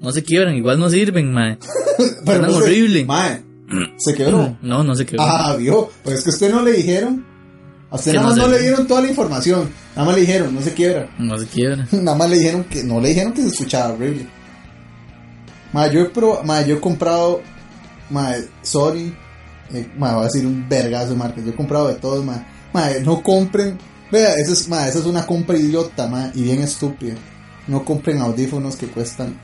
No 0.00 0.10
se 0.10 0.22
quiebran, 0.22 0.54
igual 0.54 0.78
no 0.78 0.88
sirven, 0.88 1.32
mae. 1.32 1.58
Pero 2.24 2.46
no 2.46 2.56
horrible. 2.56 3.04
Mae, 3.04 3.42
se 3.98 4.14
quebró. 4.14 4.56
No, 4.62 4.84
no 4.84 4.94
se 4.94 5.04
quebran. 5.06 5.28
Ah, 5.30 5.56
vio. 5.56 5.90
Pues 6.02 6.18
es 6.18 6.24
que 6.24 6.30
a 6.30 6.32
usted 6.34 6.50
no 6.52 6.62
le 6.62 6.72
dijeron. 6.72 7.24
A 7.90 7.96
usted 7.96 8.12
Que 8.12 8.16
nada 8.16 8.28
más 8.30 8.36
no 8.38 8.44
se- 8.44 8.50
le 8.50 8.58
dieron 8.60 8.86
toda 8.86 9.02
la 9.02 9.08
información. 9.08 9.68
Nada 9.94 10.06
más 10.06 10.14
le 10.16 10.20
dijeron, 10.22 10.54
no 10.54 10.60
se 10.60 10.72
quiebra. 10.72 11.08
No 11.18 11.38
se 11.38 11.46
quiebran. 11.46 11.88
Nada 11.92 12.16
más 12.16 12.30
le 12.30 12.36
dijeron 12.38 12.64
que, 12.64 12.82
no 12.84 13.00
le 13.00 13.08
dijeron 13.08 13.32
que 13.32 13.42
se 13.42 13.48
escuchaba 13.48 13.94
horrible. 13.94 14.26
Ma, 15.72 15.88
yo 15.88 16.00
he, 16.00 16.66
yo 16.66 16.76
he 16.76 16.80
comprado, 16.80 17.42
ma, 18.08 18.32
sorry, 18.62 19.14
eh, 19.74 19.86
ma, 19.98 20.14
voy 20.14 20.22
a 20.22 20.24
decir 20.26 20.46
un 20.46 20.66
vergazo 20.68 21.10
de 21.10 21.16
marcas. 21.16 21.44
Yo 21.44 21.50
he 21.50 21.54
comprado 21.54 21.88
de 21.88 21.94
todos, 21.96 22.24
ma. 22.24 22.46
Ma, 22.72 22.88
no 23.04 23.22
compren, 23.22 23.76
vea, 24.10 24.34
esa 24.34 24.52
es, 24.52 24.68
ma, 24.68 24.88
esa 24.88 24.98
es 24.98 25.04
una 25.04 25.26
compra 25.26 25.56
idiota, 25.56 26.06
ma, 26.06 26.30
y 26.34 26.42
bien 26.42 26.60
estúpida. 26.60 27.14
No 27.66 27.84
compren 27.84 28.20
audífonos 28.20 28.76
que 28.76 28.86
cuestan 28.86 29.38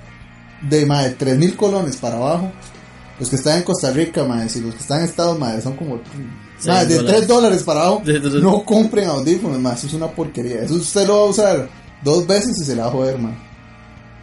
de, 0.69 0.87
ma, 0.87 1.03
de 1.03 1.11
3 1.11 1.39
mil 1.39 1.57
colones 1.57 1.97
para 1.97 2.17
abajo. 2.17 2.53
Los 3.19 3.29
que 3.29 3.37
están 3.37 3.59
en 3.59 3.65
Costa 3.65 3.91
Rica, 3.93 4.25
ma, 4.25 4.49
si 4.49 4.61
los 4.61 4.75
que 4.75 4.81
están 4.81 5.01
en 5.01 5.05
Estados, 5.07 5.39
ma, 5.39 5.61
son 5.61 5.77
como, 5.77 6.01
ma, 6.67 6.85
de 6.85 6.97
dólares. 6.97 7.19
3 7.19 7.29
dólares 7.29 7.63
para 7.63 7.81
abajo. 7.83 8.03
No 8.41 8.65
compren 8.65 9.09
audífonos, 9.09 9.59
ma, 9.59 9.73
eso 9.75 9.87
es 9.87 9.95
una 9.95 10.09
porquería. 10.09 10.63
Eso 10.63 10.75
usted 10.75 11.07
lo 11.07 11.17
va 11.17 11.23
a 11.23 11.31
usar 11.31 11.69
dos 12.03 12.27
veces 12.27 12.61
y 12.61 12.65
se 12.65 12.77
la 12.77 12.85
va 12.85 12.89
a 12.89 12.93
joder, 12.93 13.19
ma. 13.19 13.35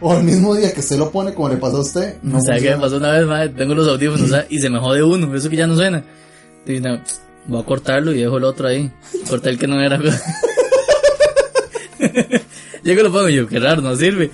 O 0.02 0.14
el 0.14 0.24
mismo 0.24 0.54
día 0.54 0.72
que 0.72 0.80
usted 0.80 0.96
lo 0.96 1.10
pone 1.10 1.34
como 1.34 1.50
le 1.50 1.56
pasó 1.56 1.78
a 1.78 1.80
usted. 1.80 2.16
No 2.22 2.38
o 2.38 2.40
sea, 2.40 2.58
que 2.58 2.70
me 2.70 2.78
pasó 2.78 2.96
una 2.96 3.12
vez, 3.12 3.26
mae, 3.26 3.48
tengo 3.50 3.74
los 3.74 3.86
audífonos 3.86 4.30
¿sabes? 4.30 4.46
y 4.48 4.58
se 4.58 4.70
me 4.70 4.80
jode 4.80 5.02
uno, 5.02 5.34
eso 5.34 5.50
que 5.50 5.56
ya 5.56 5.66
no 5.66 5.76
suena. 5.76 6.02
Y 6.66 6.80
no, 6.80 6.98
voy 7.46 7.60
a 7.60 7.64
cortarlo 7.64 8.12
y 8.12 8.20
dejo 8.20 8.38
el 8.38 8.44
otro 8.44 8.68
ahí. 8.68 8.92
Corté 9.28 9.50
el 9.50 9.58
que 9.58 9.66
no 9.66 9.80
era. 9.80 9.98
Llego 12.82 13.02
lo 13.02 13.12
pongo 13.12 13.28
y 13.28 13.34
yo, 13.36 13.46
qué 13.46 13.58
raro, 13.58 13.82
no 13.82 13.94
sirve. 13.96 14.30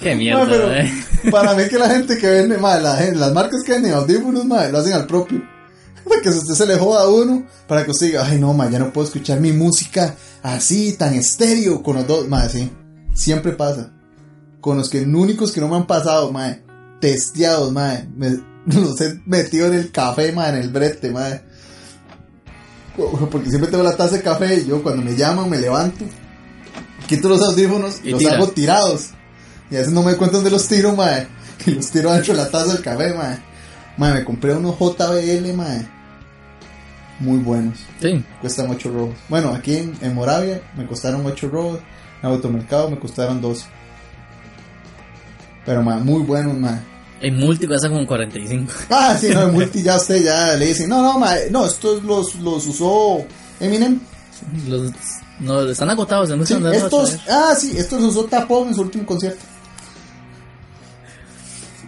Qué 0.00 0.14
mierda, 0.14 0.46
pero 0.48 0.68
mae. 0.68 0.90
para 1.30 1.54
mí 1.54 1.64
que 1.68 1.78
la 1.78 1.90
gente 1.90 2.16
que 2.16 2.26
vende, 2.26 2.56
ma, 2.56 2.78
la 2.78 2.96
gente- 2.96 3.16
las 3.18 3.32
marcas 3.32 3.62
que 3.64 3.72
venden 3.72 3.92
audífonos, 3.92 4.46
ma, 4.46 4.66
lo 4.68 4.78
hacen 4.78 4.94
al 4.94 5.06
propio. 5.06 5.42
Para 6.08 6.22
que 6.22 6.32
si 6.32 6.38
usted 6.38 6.54
se 6.54 6.66
le 6.66 6.76
joda 6.78 7.02
a 7.02 7.08
uno, 7.08 7.46
para 7.68 7.84
que 7.84 7.90
usted 7.90 8.06
diga, 8.06 8.24
ay 8.26 8.38
no, 8.40 8.54
ma, 8.54 8.68
ya 8.70 8.78
no 8.78 8.92
puedo 8.92 9.06
escuchar 9.06 9.38
mi 9.38 9.52
música 9.52 10.16
así, 10.42 10.94
tan 10.94 11.14
estéreo, 11.14 11.82
con 11.82 11.96
los 11.96 12.06
dos, 12.06 12.26
ma, 12.26 12.48
sí. 12.48 12.70
Siempre 13.14 13.52
pasa. 13.52 13.92
Con 14.60 14.78
los 14.78 14.88
que 14.88 15.02
únicos 15.02 15.52
que 15.52 15.60
no 15.60 15.68
me 15.68 15.76
han 15.76 15.86
pasado, 15.86 16.32
ma, 16.32 16.56
testeados, 17.00 17.70
ma, 17.70 18.00
me, 18.16 18.40
los 18.66 18.98
he 19.02 19.20
metido 19.26 19.66
en 19.66 19.74
el 19.74 19.90
café, 19.92 20.32
ma, 20.32 20.48
en 20.48 20.56
el 20.56 20.70
brete, 20.70 21.10
ma. 21.10 21.42
Porque 23.30 23.48
siempre 23.48 23.70
tengo 23.70 23.84
la 23.84 23.96
taza 23.96 24.16
de 24.16 24.22
café 24.22 24.60
y 24.60 24.66
yo 24.66 24.82
cuando 24.82 25.02
me 25.02 25.16
llaman 25.16 25.48
me 25.48 25.58
levanto, 25.58 26.04
quito 27.06 27.28
los 27.28 27.42
audífonos 27.42 28.00
y 28.04 28.10
los 28.10 28.20
tira. 28.20 28.34
hago 28.34 28.48
tirados. 28.48 29.10
Y 29.70 29.76
a 29.76 29.78
veces 29.78 29.92
no 29.92 30.02
me 30.02 30.10
doy 30.10 30.18
cuenta 30.18 30.36
dónde 30.36 30.50
los 30.50 30.66
tiro, 30.68 30.94
mae. 30.94 31.26
Y 31.66 31.72
los 31.72 31.90
tiro 31.90 32.12
dentro 32.12 32.34
de 32.34 32.40
la 32.42 32.48
taza 32.50 32.72
del 32.72 32.82
café, 32.82 33.12
mae. 33.14 33.38
Mae, 33.96 34.14
me 34.14 34.24
compré 34.24 34.54
unos 34.54 34.76
JBL, 34.78 35.52
mae. 35.54 35.86
Muy 37.20 37.38
buenos. 37.38 37.78
Sí, 38.00 38.24
Cuestan 38.40 38.70
8 38.70 38.90
robos. 38.90 39.14
Bueno, 39.28 39.50
aquí 39.50 39.76
en, 39.76 39.94
en 40.00 40.14
Moravia 40.14 40.62
me 40.76 40.86
costaron 40.86 41.24
8 41.26 41.48
robos. 41.48 41.80
En 42.22 42.30
Automercado 42.30 42.90
me 42.90 42.98
costaron 42.98 43.40
12. 43.42 43.66
Pero, 45.66 45.82
mae, 45.82 46.00
muy 46.00 46.22
buenos, 46.22 46.56
mae. 46.56 46.80
En 47.20 47.36
multi 47.38 47.66
cuesta 47.66 47.88
como 47.88 48.06
45. 48.06 48.72
Ah, 48.90 49.16
sí, 49.18 49.28
no, 49.32 49.42
en 49.42 49.52
multi 49.52 49.82
ya 49.82 49.96
usted 49.96 50.22
ya 50.24 50.56
le 50.56 50.66
dicen, 50.66 50.88
no, 50.88 51.02
no, 51.02 51.18
mae, 51.18 51.50
no, 51.50 51.66
estos 51.66 52.02
los, 52.02 52.34
los 52.36 52.66
usó 52.66 53.24
Eminem. 53.58 54.00
Los, 54.68 54.92
no, 55.38 55.62
están 55.62 55.90
agotados, 55.90 56.28
Sí, 56.46 56.54
dando 56.54 56.72
estos, 56.72 57.18
ah, 57.28 57.54
sí, 57.58 57.76
estos 57.76 58.00
los 58.00 58.16
usó 58.16 58.24
Tapón 58.24 58.68
en 58.68 58.74
su 58.74 58.82
último 58.82 59.06
concierto. 59.06 59.40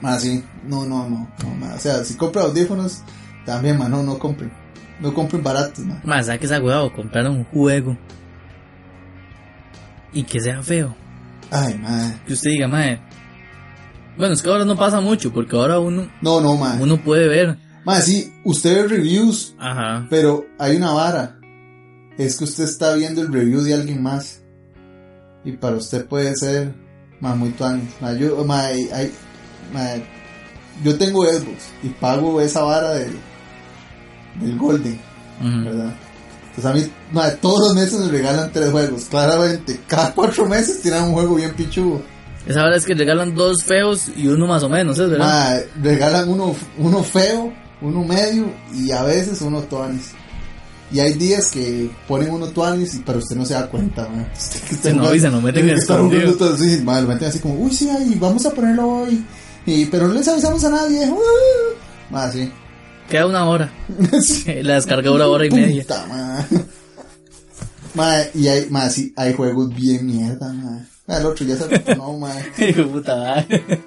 Ah, 0.03 0.19
sí, 0.19 0.43
no, 0.67 0.85
no, 0.85 1.09
no, 1.09 1.29
no, 1.43 1.55
ma, 1.55 1.75
o 1.75 1.79
sea, 1.79 2.05
si 2.05 2.15
compra 2.15 2.43
audífonos, 2.43 3.03
también, 3.47 3.79
man, 3.79 3.91
no, 3.91 4.03
no 4.03 4.19
compren, 4.19 4.53
no 5.01 5.15
compren 5.15 5.43
baratos, 5.43 5.85
man. 5.85 6.01
Más, 6.05 6.27
¿sabes 6.27 6.41
que 6.41 6.47
esa 6.47 6.61
huevo? 6.61 6.93
Comprar 6.93 7.29
un 7.29 7.45
juego. 7.45 7.97
Y 10.13 10.25
que 10.25 10.41
sea 10.41 10.63
feo. 10.63 10.95
Ay, 11.51 11.79
man, 11.79 12.21
Que 12.27 12.33
usted 12.35 12.51
diga, 12.51 12.69
mae. 12.69 13.01
Bueno, 14.23 14.35
es 14.35 14.43
que 14.43 14.51
ahora 14.51 14.65
no 14.65 14.77
pasa 14.77 15.01
mucho, 15.01 15.33
porque 15.33 15.57
ahora 15.57 15.81
uno, 15.81 16.09
no, 16.21 16.41
no, 16.41 16.57
man, 16.57 16.81
uno 16.81 16.97
puede 17.03 17.27
ver. 17.27 17.59
man, 17.85 18.01
sí, 18.01 18.33
usted 18.45 18.77
ve 18.77 18.87
reviews, 18.97 19.53
Ajá. 19.59 20.07
pero 20.09 20.47
hay 20.61 20.77
una 20.77 20.93
vara, 20.93 21.41
es 22.17 22.37
que 22.39 22.45
usted 22.45 22.63
está 22.63 22.95
viendo 22.95 23.21
el 23.21 23.33
review 23.33 23.63
de 23.63 23.75
alguien 23.75 24.01
más, 24.01 24.41
y 25.45 25.51
para 25.57 25.75
usted 25.75 26.07
puede 26.07 26.37
ser, 26.37 26.73
man, 27.19 27.37
muy 27.37 27.49
tuan, 27.51 27.83
man, 28.01 28.17
yo, 28.17 28.45
man, 28.45 28.61
hay- 28.93 29.13
yo 30.85 30.97
tengo 30.97 31.25
Xbox, 31.27 31.71
y 31.83 31.89
pago 31.89 32.41
esa 32.41 32.63
vara 32.63 32.91
del, 32.95 33.17
del 34.41 34.57
Golden. 34.57 35.01
¿verdad? 35.43 35.93
Entonces 36.55 36.65
a 36.65 36.75
mí, 36.75 36.93
todos 37.41 37.59
los 37.59 37.75
meses 37.75 37.99
me 37.99 38.09
regalan 38.09 38.53
tres 38.53 38.71
juegos, 38.71 39.07
claramente. 39.07 39.81
Cada 39.89 40.15
cuatro 40.15 40.47
meses 40.47 40.81
tiran 40.81 41.09
un 41.09 41.15
juego 41.15 41.35
bien 41.35 41.53
pichudo. 41.55 42.03
Esa 42.47 42.65
hora 42.65 42.77
es 42.77 42.85
que 42.85 42.95
regalan 42.95 43.35
dos 43.35 43.63
feos 43.65 44.07
y 44.17 44.27
uno 44.27 44.47
más 44.47 44.63
o 44.65 44.69
menos, 44.69 44.99
¿es 44.99 45.09
verdad? 45.11 45.63
Regalan 45.81 46.29
uno, 46.29 46.55
uno 46.79 47.03
feo, 47.05 47.53
uno 47.81 48.05
medio 48.05 48.53
y 48.75 48.91
a 48.91 49.03
veces 49.05 49.41
uno 49.43 49.61
tuanis. 49.63 50.11
Y 50.91 51.01
hay 51.01 51.15
días 51.15 51.51
que 51.51 51.89
ponen 52.07 52.31
uno 52.31 52.49
tuanis, 52.49 52.97
y- 52.97 52.99
pero 52.99 53.19
usted 53.19 53.37
no 53.37 53.47
se 53.47 53.55
da 53.55 53.67
cuenta, 53.69 54.07
está 54.35 54.91
Sí, 54.91 54.97
no, 54.97 55.09
se 55.11 55.31
lo 55.31 55.41
meten 55.41 55.71
estar 55.71 55.97
escondido. 56.01 56.57
sí, 56.57 56.83
lo 56.85 57.03
meten 57.03 57.29
así 57.29 57.39
como, 57.39 57.55
uy, 57.55 57.73
sí, 57.73 57.89
ahí, 57.89 58.15
vamos 58.21 58.45
a 58.45 58.51
ponerlo 58.51 58.89
hoy. 58.89 59.25
Y, 59.65 59.87
pero 59.87 60.09
no 60.09 60.15
les 60.15 60.27
avisamos 60.29 60.63
a 60.65 60.71
nadie. 60.71 61.07
Uh. 61.11 62.13
Madre, 62.13 62.45
sí. 62.47 62.53
Queda 63.09 63.27
una 63.27 63.49
hora. 63.49 63.73
La 64.63 64.75
descarga 64.75 65.09
dura 65.11 65.29
hora 65.29 65.47
y 65.47 65.51
media. 65.51 65.83
Puta, 65.83 66.47
y 68.35 68.49
hay, 68.49 68.67
ma, 68.71 68.89
sí, 68.91 69.13
hay 69.17 69.33
juegos 69.35 69.75
bien 69.75 70.05
mierda, 70.07 70.53
ma. 70.53 70.85
Ma, 71.07 71.19
El 71.19 71.27
otro 71.27 71.45
ya 71.45 71.57
se 71.57 71.97
no, 71.97 72.19
ma. 72.19 72.33
Hijo 72.59 72.83
de 72.83 72.85
puta 72.85 73.17
madre. 73.17 73.83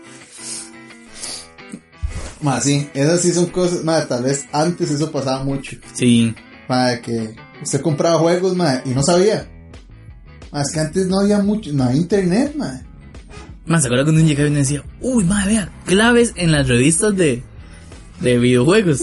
Ma, 2.42 2.62
sí, 2.62 2.90
esas 2.94 3.22
sí 3.22 3.32
son 3.32 3.48
cosas, 3.48 3.84
ma, 3.84 4.06
tal 4.06 4.24
vez 4.24 4.46
antes 4.52 4.92
eso 4.92 5.12
pasaba 5.12 5.44
mucho. 5.44 5.78
Sí. 5.94 6.36
Ma, 6.68 6.98
que 7.02 7.36
usted 7.62 7.82
compraba 7.82 8.20
juegos, 8.20 8.56
ma, 8.56 8.82
y 8.86 8.90
no 8.90 9.02
sabía. 9.02 9.50
Ma, 10.52 10.62
es 10.62 10.72
que 10.72 10.80
antes 10.80 11.08
no 11.08 11.20
había 11.22 11.40
mucho, 11.40 11.72
no 11.74 11.86
había 11.86 12.02
internet, 12.02 12.54
ma. 12.56 12.82
Más, 13.66 13.82
¿se 13.82 13.88
acuerdan 13.88 14.06
cuando 14.06 14.22
uno 14.22 14.30
llegaba 14.30 14.50
y 14.50 14.54
decía, 14.54 14.84
uy, 15.02 15.24
madre, 15.24 15.54
vea, 15.54 15.70
claves 15.86 16.34
en 16.36 16.52
las 16.52 16.68
revistas 16.68 17.16
de, 17.16 17.44
de 18.20 18.38
videojuegos? 18.38 19.02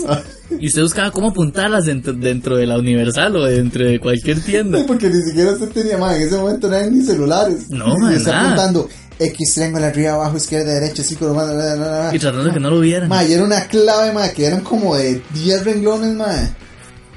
Y 0.58 0.66
usted 0.66 0.82
buscaba 0.82 1.10
cómo 1.10 1.30
apuntarlas 1.30 1.86
dentro, 1.86 2.12
dentro 2.12 2.56
de 2.56 2.66
la 2.66 2.78
Universal 2.78 3.36
o 3.36 3.44
dentro 3.44 3.84
de 3.86 3.98
cualquier 3.98 4.40
tienda. 4.40 4.84
Porque 4.86 5.08
ni 5.08 5.22
siquiera 5.22 5.52
usted 5.52 5.68
tenía, 5.70 5.98
ma, 5.98 6.16
en 6.16 6.22
ese 6.22 6.36
momento 6.36 6.68
no 6.68 6.76
había 6.76 6.90
ni 6.90 7.02
celulares. 7.02 7.70
No, 7.70 7.96
y 7.96 8.00
ma, 8.00 8.14
está 8.14 8.32
nada. 8.32 8.44
apuntando 8.44 8.88
X 9.18 9.54
triángulo 9.54 9.86
arriba, 9.86 10.12
abajo, 10.12 10.36
izquierda, 10.36 10.72
derecha, 10.72 11.02
círculo. 11.02 11.32
Y 12.12 12.18
tratando 12.18 12.44
de 12.44 12.52
que 12.52 12.60
no 12.60 12.70
lo 12.70 12.80
vieran. 12.80 13.08
Ma, 13.08 13.24
y 13.24 13.32
era 13.32 13.44
una 13.44 13.66
clave, 13.66 14.12
ma, 14.12 14.28
que 14.30 14.46
eran 14.46 14.60
como 14.60 14.96
de 14.96 15.22
10 15.34 15.64
renglones, 15.64 16.14
ma. 16.14 16.32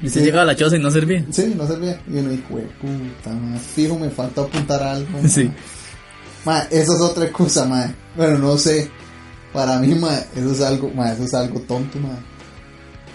Y 0.02 0.06
usted 0.06 0.20
sí. 0.20 0.26
llegaba 0.26 0.42
a 0.42 0.46
la 0.46 0.56
choza 0.56 0.76
y 0.76 0.80
no 0.80 0.90
servía. 0.90 1.24
Sí, 1.30 1.54
no 1.56 1.66
servía. 1.66 2.00
Y 2.06 2.18
uno 2.18 2.28
dijo, 2.30 2.44
"Hue 2.50 2.68
puta, 2.80 3.30
ma, 3.34 3.58
fijo, 3.58 3.98
me 3.98 4.10
falta 4.10 4.42
apuntar 4.42 4.82
algo. 4.82 5.08
ma". 5.10 5.28
Sí. 5.28 5.50
Ma, 6.44 6.60
esa 6.70 6.94
es 6.94 7.00
otra 7.00 7.30
cosa, 7.32 7.64
ma. 7.64 7.92
Bueno, 8.14 8.38
no 8.38 8.56
sé. 8.58 8.88
Para 9.56 9.78
mí, 9.78 9.94
ma, 9.94 10.14
eso 10.36 10.52
es 10.52 10.60
algo, 10.60 10.90
ma, 10.90 11.12
eso 11.12 11.24
es 11.24 11.32
algo 11.32 11.58
tonto, 11.60 11.98
ma. 11.98 12.18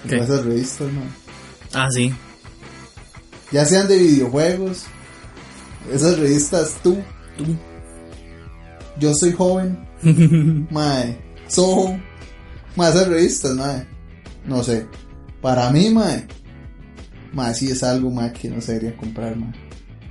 Esas 0.10 0.44
revistas, 0.44 0.92
ma. 0.92 1.04
Ah, 1.72 1.88
sí. 1.92 2.12
Ya 3.52 3.64
sean 3.64 3.88
de 3.88 4.00
videojuegos. 4.00 4.86
Esas 5.94 6.18
revistas, 6.18 6.78
tú, 6.82 6.98
Tú. 7.38 7.46
yo 9.00 9.14
soy 9.14 9.34
joven, 9.34 9.88
ma. 10.72 11.04
Soho. 11.48 12.00
Ma, 12.76 12.90
esas 12.90 13.08
revistas, 13.08 13.54
ma. 13.54 13.86
No 14.44 14.64
sé. 14.64 14.88
Para 15.44 15.70
mí, 15.70 15.92
ma. 15.92 16.24
Ma, 17.34 17.54
sí 17.54 17.70
es 17.70 17.84
algo, 17.84 18.10
ma, 18.10 18.34
que 18.34 18.50
no 18.50 18.60
se 18.62 18.74
debería 18.74 18.98
comprar, 18.98 19.36
ma. 19.36 19.54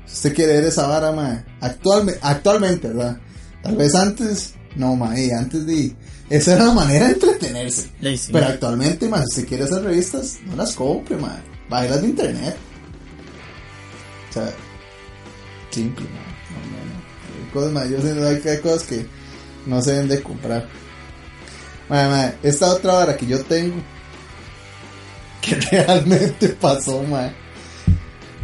Si 0.07 0.15
usted 0.15 0.33
quiere 0.37 0.53
ver 0.53 0.65
esa 0.67 0.87
vara, 0.87 1.11
ma. 1.11 1.45
Actualmente, 1.61 2.21
actualmente, 2.23 2.87
¿verdad? 2.87 3.19
Tal 3.65 3.77
vez 3.77 3.97
antes, 3.97 4.55
no, 4.77 4.95
ma, 4.95 5.19
eh, 5.19 5.35
antes 5.35 5.67
de. 5.67 5.97
Esa 6.31 6.55
era 6.55 6.67
la 6.67 6.73
manera 6.73 7.07
de 7.07 7.13
entretenerse. 7.15 7.91
Sí. 8.01 8.31
Pero 8.33 8.47
actualmente, 8.47 9.09
ma, 9.09 9.19
si 9.19 9.25
usted 9.25 9.49
quiere 9.49 9.65
esas 9.65 9.83
revistas, 9.83 10.39
no 10.47 10.55
las 10.55 10.75
compre, 10.77 11.17
ma. 11.17 11.43
Bájelas 11.69 12.03
de 12.03 12.09
internet. 12.09 12.57
O 14.31 14.33
sea, 14.33 14.55
simple, 15.71 16.05
ma. 16.05 16.21
No, 16.55 16.61
no, 16.71 16.85
no. 16.87 17.45
Hay 17.45 17.51
cosas, 17.53 17.73
ma, 17.73 17.85
yo 17.85 18.01
sé, 18.01 18.13
hay, 18.13 18.49
hay 18.49 18.61
cosas 18.61 18.83
que 18.85 19.07
no 19.67 19.83
se 19.83 19.91
deben 19.91 20.09
de 20.09 20.23
comprar. 20.23 20.69
Ma, 21.89 22.09
ma, 22.09 22.33
esta 22.45 22.75
otra 22.75 22.93
vara 22.93 23.17
que 23.17 23.27
yo 23.27 23.41
tengo, 23.41 23.75
que 25.41 25.55
realmente 25.73 26.51
pasó, 26.51 27.03
ma. 27.03 27.35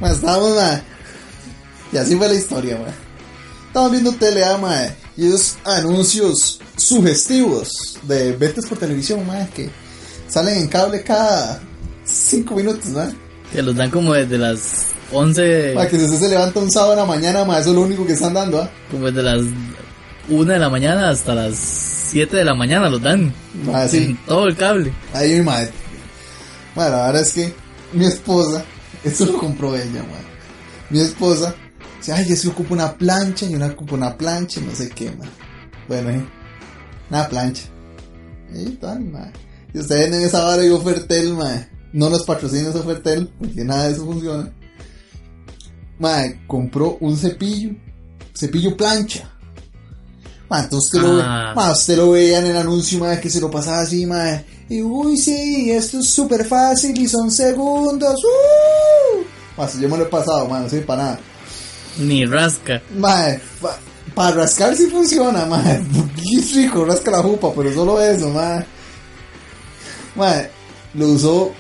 Ma, 0.01 0.11
estábamos, 0.11 0.57
ma. 0.57 0.83
Y 1.93 1.99
así 1.99 2.17
fue 2.17 2.27
la 2.27 2.35
historia, 2.35 2.79
ma. 2.79 2.93
Estamos 3.69 3.93
viendo 3.93 4.13
TLA, 4.13 4.59
ma. 4.59 4.89
Y 5.17 5.27
esos 5.27 5.57
anuncios 5.65 6.61
sugestivos 6.77 7.99
de 8.03 8.33
ventas 8.33 8.67
por 8.67 8.79
televisión, 8.79 9.27
ma, 9.27 9.47
que 9.47 9.71
salen 10.29 10.59
en 10.59 10.69
cable 10.69 11.03
cada 11.03 11.61
5 12.05 12.55
minutos, 12.55 12.87
ma. 12.87 13.11
Que 13.53 13.63
los 13.63 13.75
dan 13.75 13.91
como 13.91 14.13
desde 14.13 14.37
las 14.37 14.87
11, 15.13 15.73
Ma, 15.75 15.87
que 15.87 15.99
si 15.99 16.05
usted 16.05 16.19
se 16.19 16.29
levanta 16.29 16.59
un 16.59 16.71
sábado 16.71 16.93
en 16.93 16.99
la 16.99 17.05
mañana, 17.05 17.45
ma, 17.45 17.59
eso 17.59 17.71
es 17.71 17.77
lo 17.77 17.83
único 17.83 18.07
que 18.07 18.13
están 18.13 18.35
dando, 18.35 18.61
¿ah? 18.61 18.71
como 18.91 19.07
desde 19.07 19.23
las 19.23 19.43
1 20.29 20.53
de 20.53 20.59
la 20.59 20.69
mañana 20.69 21.11
hasta 21.11 21.35
las 21.35 21.57
7 21.57 22.37
de 22.37 22.45
la 22.45 22.55
mañana 22.55 22.91
los 22.91 23.01
dan. 23.01 23.33
Ma, 23.65 23.87
sí. 23.89 23.99
En 23.99 24.17
todo 24.27 24.47
el 24.47 24.57
cable. 24.57 24.93
Ahí 25.15 25.37
mi 25.37 25.43
madre. 25.43 25.71
Bueno, 26.75 26.91
la 26.91 27.07
verdad 27.07 27.23
es 27.23 27.33
que 27.33 27.55
mi 27.93 28.05
esposa, 28.05 28.65
esto 29.05 29.25
lo 29.27 29.39
compró 29.39 29.75
ella, 29.75 30.03
man. 30.03 30.27
Mi 30.91 31.01
esposa, 31.01 31.55
dice, 31.99 32.13
ay, 32.13 32.33
es 32.33 32.43
que 32.43 32.49
ocupo 32.49 32.75
una 32.75 32.93
plancha 32.97 33.47
y 33.47 33.55
una 33.55 33.67
ocupo 33.67 33.95
una 33.95 34.17
plancha 34.17 34.61
y 34.61 34.65
no 34.65 34.75
sé 34.75 34.89
qué, 34.91 35.11
man. 35.13 35.29
Bueno, 35.89 36.11
eh, 36.11 36.25
una 37.11 37.29
plancha. 37.29 37.63
Y 38.55 38.71
tal, 38.73 39.01
man. 39.05 39.33
Y 39.75 39.79
ustedes 39.79 40.07
en 40.09 40.15
esa 40.15 40.47
hora 40.47 40.65
y 40.65 40.71
Ofertel, 40.71 41.35
man. 41.35 41.69
No 41.93 42.11
nos 42.11 42.25
patrocina 42.25 42.69
ese 42.71 42.79
Ofertel, 42.79 43.29
porque 43.39 43.65
nada 43.65 43.87
de 43.89 43.93
eso 43.93 44.05
funciona. 44.05 44.53
Man, 45.99 46.43
compró 46.47 46.99
un 47.01 47.17
cepillo, 47.17 47.75
cepillo 48.35 48.77
plancha. 48.77 49.31
Man, 50.49 50.65
entonces 50.65 50.93
usted, 50.95 51.01
lo, 51.09 51.17
ve, 51.17 51.23
Ah. 51.25 51.53
ma, 51.57 51.73
usted 51.73 51.97
lo 51.97 52.11
veía 52.13 52.39
en 52.39 52.47
el 52.47 52.57
anuncio, 52.57 52.99
ma, 53.01 53.19
que 53.19 53.31
se 53.31 53.41
lo 53.41 53.51
pasaba 53.51 53.81
así, 53.81 54.07
ma. 54.07 54.43
Y 54.69 54.83
uy, 54.83 55.17
sí, 55.17 55.71
esto 55.71 56.01
es 56.01 56.09
súper 56.11 56.45
fácil 56.45 56.97
y 57.01 57.09
son 57.09 57.31
segundos. 57.31 58.15
¡Uh! 58.25 59.23
Ma, 59.57 59.67
si 59.67 59.81
yo 59.81 59.89
me 59.89 59.97
lo 59.97 60.05
he 60.05 60.09
pasado, 60.09 60.47
man, 60.49 60.65
no 60.65 60.69
sirve 60.69 60.85
para 60.85 61.03
nada. 61.03 61.21
Ni 61.99 62.27
rasca. 62.27 62.83
Ma, 62.97 63.25
para 64.15 64.37
rascar 64.37 64.75
sí 64.77 64.87
funciona, 64.87 65.47
ma. 65.47 65.63
Qué 65.63 66.41
rico, 66.55 66.85
rasca 66.85 67.11
la 67.11 67.23
jupa, 67.23 67.53
pero 67.55 67.73
solo 67.73 68.01
eso, 68.01 68.31
ma. 68.31 68.65
Ma, 70.15 70.43
lo 70.95 71.09
usó, 71.09 71.53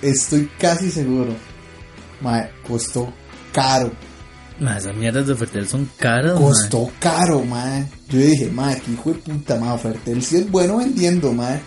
estoy 0.00 0.50
casi 0.58 0.90
seguro. 0.90 1.34
Ma, 2.20 2.48
costó 2.66 3.12
caro. 3.52 3.92
Ma, 4.60 4.78
esas 4.78 4.94
mierdas 4.94 5.26
de 5.26 5.34
Fertel 5.34 5.68
son 5.68 5.90
caras. 5.96 6.38
Costó 6.38 6.90
caro, 7.00 7.44
man. 7.44 7.88
Yo 8.08 8.18
dije, 8.18 8.48
ma, 8.48 8.74
que 8.74 8.92
hijo 8.92 9.10
de 9.10 9.18
puta, 9.18 9.56
ma, 9.56 9.76
Fertel 9.78 10.22
si 10.22 10.36
es 10.36 10.50
bueno 10.50 10.78
vendiendo, 10.78 11.32
ma. 11.32 11.60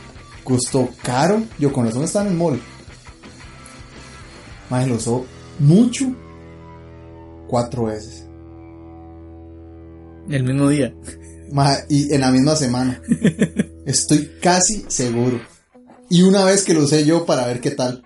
Costó 0.43 0.89
caro. 1.01 1.43
Yo 1.57 1.74
con 1.74 1.86
razón 1.86 2.03
está 2.03 2.22
en 2.22 2.28
el 2.28 2.34
mall. 2.36 2.61
Ma, 4.70 4.86
lo 4.86 4.95
usó 4.95 5.26
mucho. 5.59 6.13
Cuatro 7.48 7.86
veces. 7.86 8.28
El 10.30 10.43
mismo 10.43 10.70
día. 10.70 10.93
Y 11.89 12.14
en 12.14 12.22
la 12.22 12.32
misma 12.32 12.56
semana. 12.56 13.02
Estoy 13.86 14.32
casi 14.41 14.86
seguro. 14.88 15.39
Y 16.10 16.24
una 16.24 16.43
vez 16.46 16.64
que 16.64 16.74
lo 16.74 16.82
usé 16.84 17.06
yo 17.06 17.26
para 17.26 17.46
ver 17.48 17.62
qué 17.62 17.72
tal. 17.72 18.04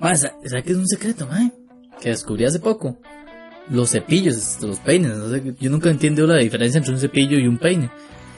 Ma, 0.00 0.14
¿sabes 0.14 0.32
qué 0.64 0.70
es 0.72 0.76
un 0.76 0.86
secreto? 0.86 1.28
Que 2.00 2.10
descubrí 2.10 2.44
hace 2.44 2.60
poco. 2.60 2.96
Los 3.68 3.90
cepillos, 3.90 4.58
los 4.62 4.78
peines. 4.78 5.16
no 5.16 5.28
sé, 5.28 5.42
yo 5.60 5.70
nunca 5.70 5.90
entiendo 5.90 6.26
la 6.26 6.36
diferencia 6.38 6.78
entre 6.78 6.94
un 6.94 7.00
cepillo 7.00 7.36
y 7.38 7.46
un 7.46 7.58
peine. 7.58 7.90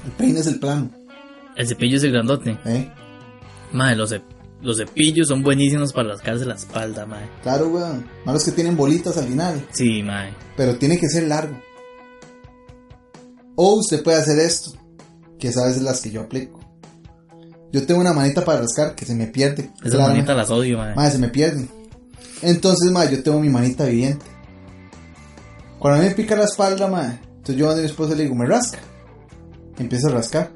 El 0.06 0.12
peine 0.12 0.40
es 0.40 0.46
el 0.46 0.58
plano. 0.58 0.90
El 1.56 1.66
cepillo 1.68 1.98
es 1.98 2.04
el 2.04 2.12
grandote. 2.12 2.58
¿eh? 2.64 2.90
Ma, 3.72 3.94
los, 3.94 4.10
cep- 4.12 4.22
los 4.62 4.76
cepillos 4.76 5.28
son 5.28 5.42
buenísimos 5.42 5.92
para 5.92 6.10
rascarse 6.10 6.44
la 6.44 6.54
espalda, 6.54 7.06
ma. 7.06 7.18
Claro, 7.42 7.68
weón. 7.68 8.06
Malos 8.24 8.44
que 8.44 8.52
tienen 8.52 8.76
bolitas 8.76 9.16
al 9.16 9.26
final. 9.26 9.66
Sí, 9.72 10.02
ma. 10.02 10.28
pero 10.56 10.76
tiene 10.76 10.98
que 10.98 11.08
ser 11.08 11.24
largo. 11.24 11.58
O 13.56 13.74
usted 13.74 14.02
puede 14.02 14.18
hacer 14.18 14.38
esto, 14.38 14.72
que 15.38 15.48
es 15.48 15.56
a 15.56 15.66
veces 15.66 15.82
las 15.82 16.00
que 16.00 16.10
yo 16.10 16.22
aplico. 16.22 16.60
Yo 17.72 17.86
tengo 17.86 18.00
una 18.00 18.12
manita 18.12 18.44
para 18.44 18.60
rascar 18.60 18.94
que 18.94 19.04
se 19.06 19.14
me 19.14 19.26
pierde. 19.26 19.70
Esas 19.80 19.92
Claramente. 19.92 20.16
manitas 20.18 20.36
las 20.36 20.50
odio, 20.50 20.78
ma. 20.78 20.94
Madre, 20.94 21.12
se 21.12 21.18
me 21.18 21.28
pierde. 21.28 21.68
Entonces, 22.42 22.90
madre, 22.90 23.16
yo 23.16 23.22
tengo 23.22 23.38
mi 23.40 23.48
manita 23.48 23.84
viviente. 23.84 24.24
Cuando 25.78 26.00
a 26.00 26.02
mí 26.02 26.08
me 26.08 26.14
pica 26.14 26.36
la 26.36 26.44
espalda, 26.44 26.88
madre, 26.88 27.20
entonces 27.28 27.56
yo 27.56 27.70
a 27.70 27.76
mi 27.76 27.84
esposa 27.84 28.14
le 28.14 28.24
digo, 28.24 28.34
me 28.34 28.46
rasca. 28.46 28.78
Empiezo 29.78 30.08
a 30.08 30.12
rascar. 30.12 30.50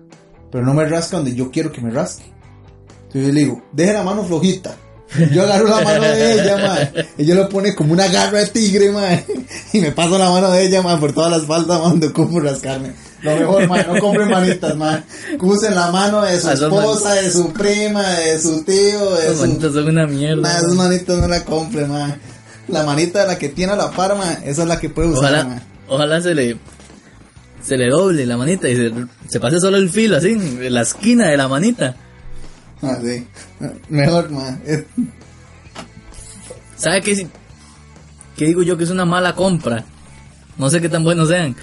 Pero 0.50 0.64
no 0.64 0.74
me 0.74 0.84
rasca 0.86 1.16
donde 1.16 1.34
yo 1.34 1.50
quiero 1.50 1.72
que 1.72 1.80
me 1.80 1.90
rasque. 1.90 2.33
Entonces 3.14 3.28
yo 3.28 3.32
le 3.32 3.40
digo, 3.40 3.62
deje 3.70 3.92
la 3.92 4.02
mano 4.02 4.24
flojita. 4.24 4.76
Yo 5.32 5.42
agarro 5.44 5.68
la 5.68 5.80
mano 5.82 6.02
de 6.02 6.32
ella, 6.32 6.56
madre. 6.68 7.06
Ella 7.16 7.34
lo 7.36 7.48
pone 7.48 7.72
como 7.72 7.92
una 7.92 8.08
garra 8.08 8.40
de 8.40 8.46
tigre, 8.46 8.90
madre. 8.90 9.24
Y 9.72 9.80
me 9.80 9.92
paso 9.92 10.18
la 10.18 10.30
mano 10.30 10.50
de 10.50 10.66
ella, 10.66 10.82
madre, 10.82 10.98
por 10.98 11.12
toda 11.12 11.30
la 11.30 11.36
espalda, 11.36 11.78
madre, 11.78 11.90
donde 11.90 12.06
ocupo 12.08 12.40
rascarme. 12.40 12.92
Lo 13.22 13.36
mejor, 13.36 13.68
madre, 13.68 13.86
no 13.92 14.00
compren 14.00 14.28
manitas, 14.28 14.76
madre. 14.76 15.04
Usen 15.40 15.76
la 15.76 15.92
mano 15.92 16.22
de 16.22 16.40
su 16.40 16.50
esposa, 16.50 17.14
de 17.14 17.30
su 17.30 17.52
prima, 17.52 18.02
de 18.02 18.40
su 18.40 18.64
tío, 18.64 19.14
de 19.14 19.26
Esas 19.26 19.36
su 19.36 19.46
manitas 19.46 19.72
son 19.72 19.88
una 19.88 20.06
mierda. 20.08 20.42
Nah, 20.42 20.58
esas 20.58 20.74
manitas 20.74 21.16
no 21.16 21.28
la 21.28 21.44
compre, 21.44 21.86
ma. 21.86 22.16
La 22.66 22.82
manita 22.82 23.20
de 23.20 23.28
la 23.28 23.38
que 23.38 23.48
tiene 23.48 23.74
a 23.74 23.76
la 23.76 23.92
par, 23.92 24.16
ma, 24.16 24.32
esa 24.44 24.62
es 24.62 24.68
la 24.68 24.80
que 24.80 24.90
puede 24.90 25.08
usar, 25.08 25.32
Ojalá, 25.32 25.62
ojalá 25.86 26.20
se 26.20 26.34
le 26.34 26.56
se 27.62 27.76
le 27.76 27.88
doble 27.88 28.26
la 28.26 28.36
manita 28.36 28.68
y 28.68 28.74
se, 28.76 28.92
se 29.28 29.40
pase 29.40 29.60
solo 29.60 29.76
el 29.76 29.88
filo 29.88 30.16
así, 30.16 30.32
en 30.32 30.74
la 30.74 30.82
esquina 30.82 31.28
de 31.28 31.36
la 31.36 31.46
manita. 31.46 31.96
Ah, 32.84 32.98
sí. 33.02 33.26
Mejor, 33.88 34.30
ma. 34.30 34.58
Eh, 34.66 34.86
¿Sabe 36.76 37.02
qué, 37.02 37.26
qué 38.36 38.44
digo 38.46 38.62
yo 38.62 38.76
que 38.76 38.84
es 38.84 38.90
una 38.90 39.04
mala 39.04 39.34
compra? 39.34 39.84
No 40.58 40.68
sé 40.70 40.80
qué 40.80 40.88
tan 40.88 41.04
buenos 41.04 41.28
sean. 41.28 41.56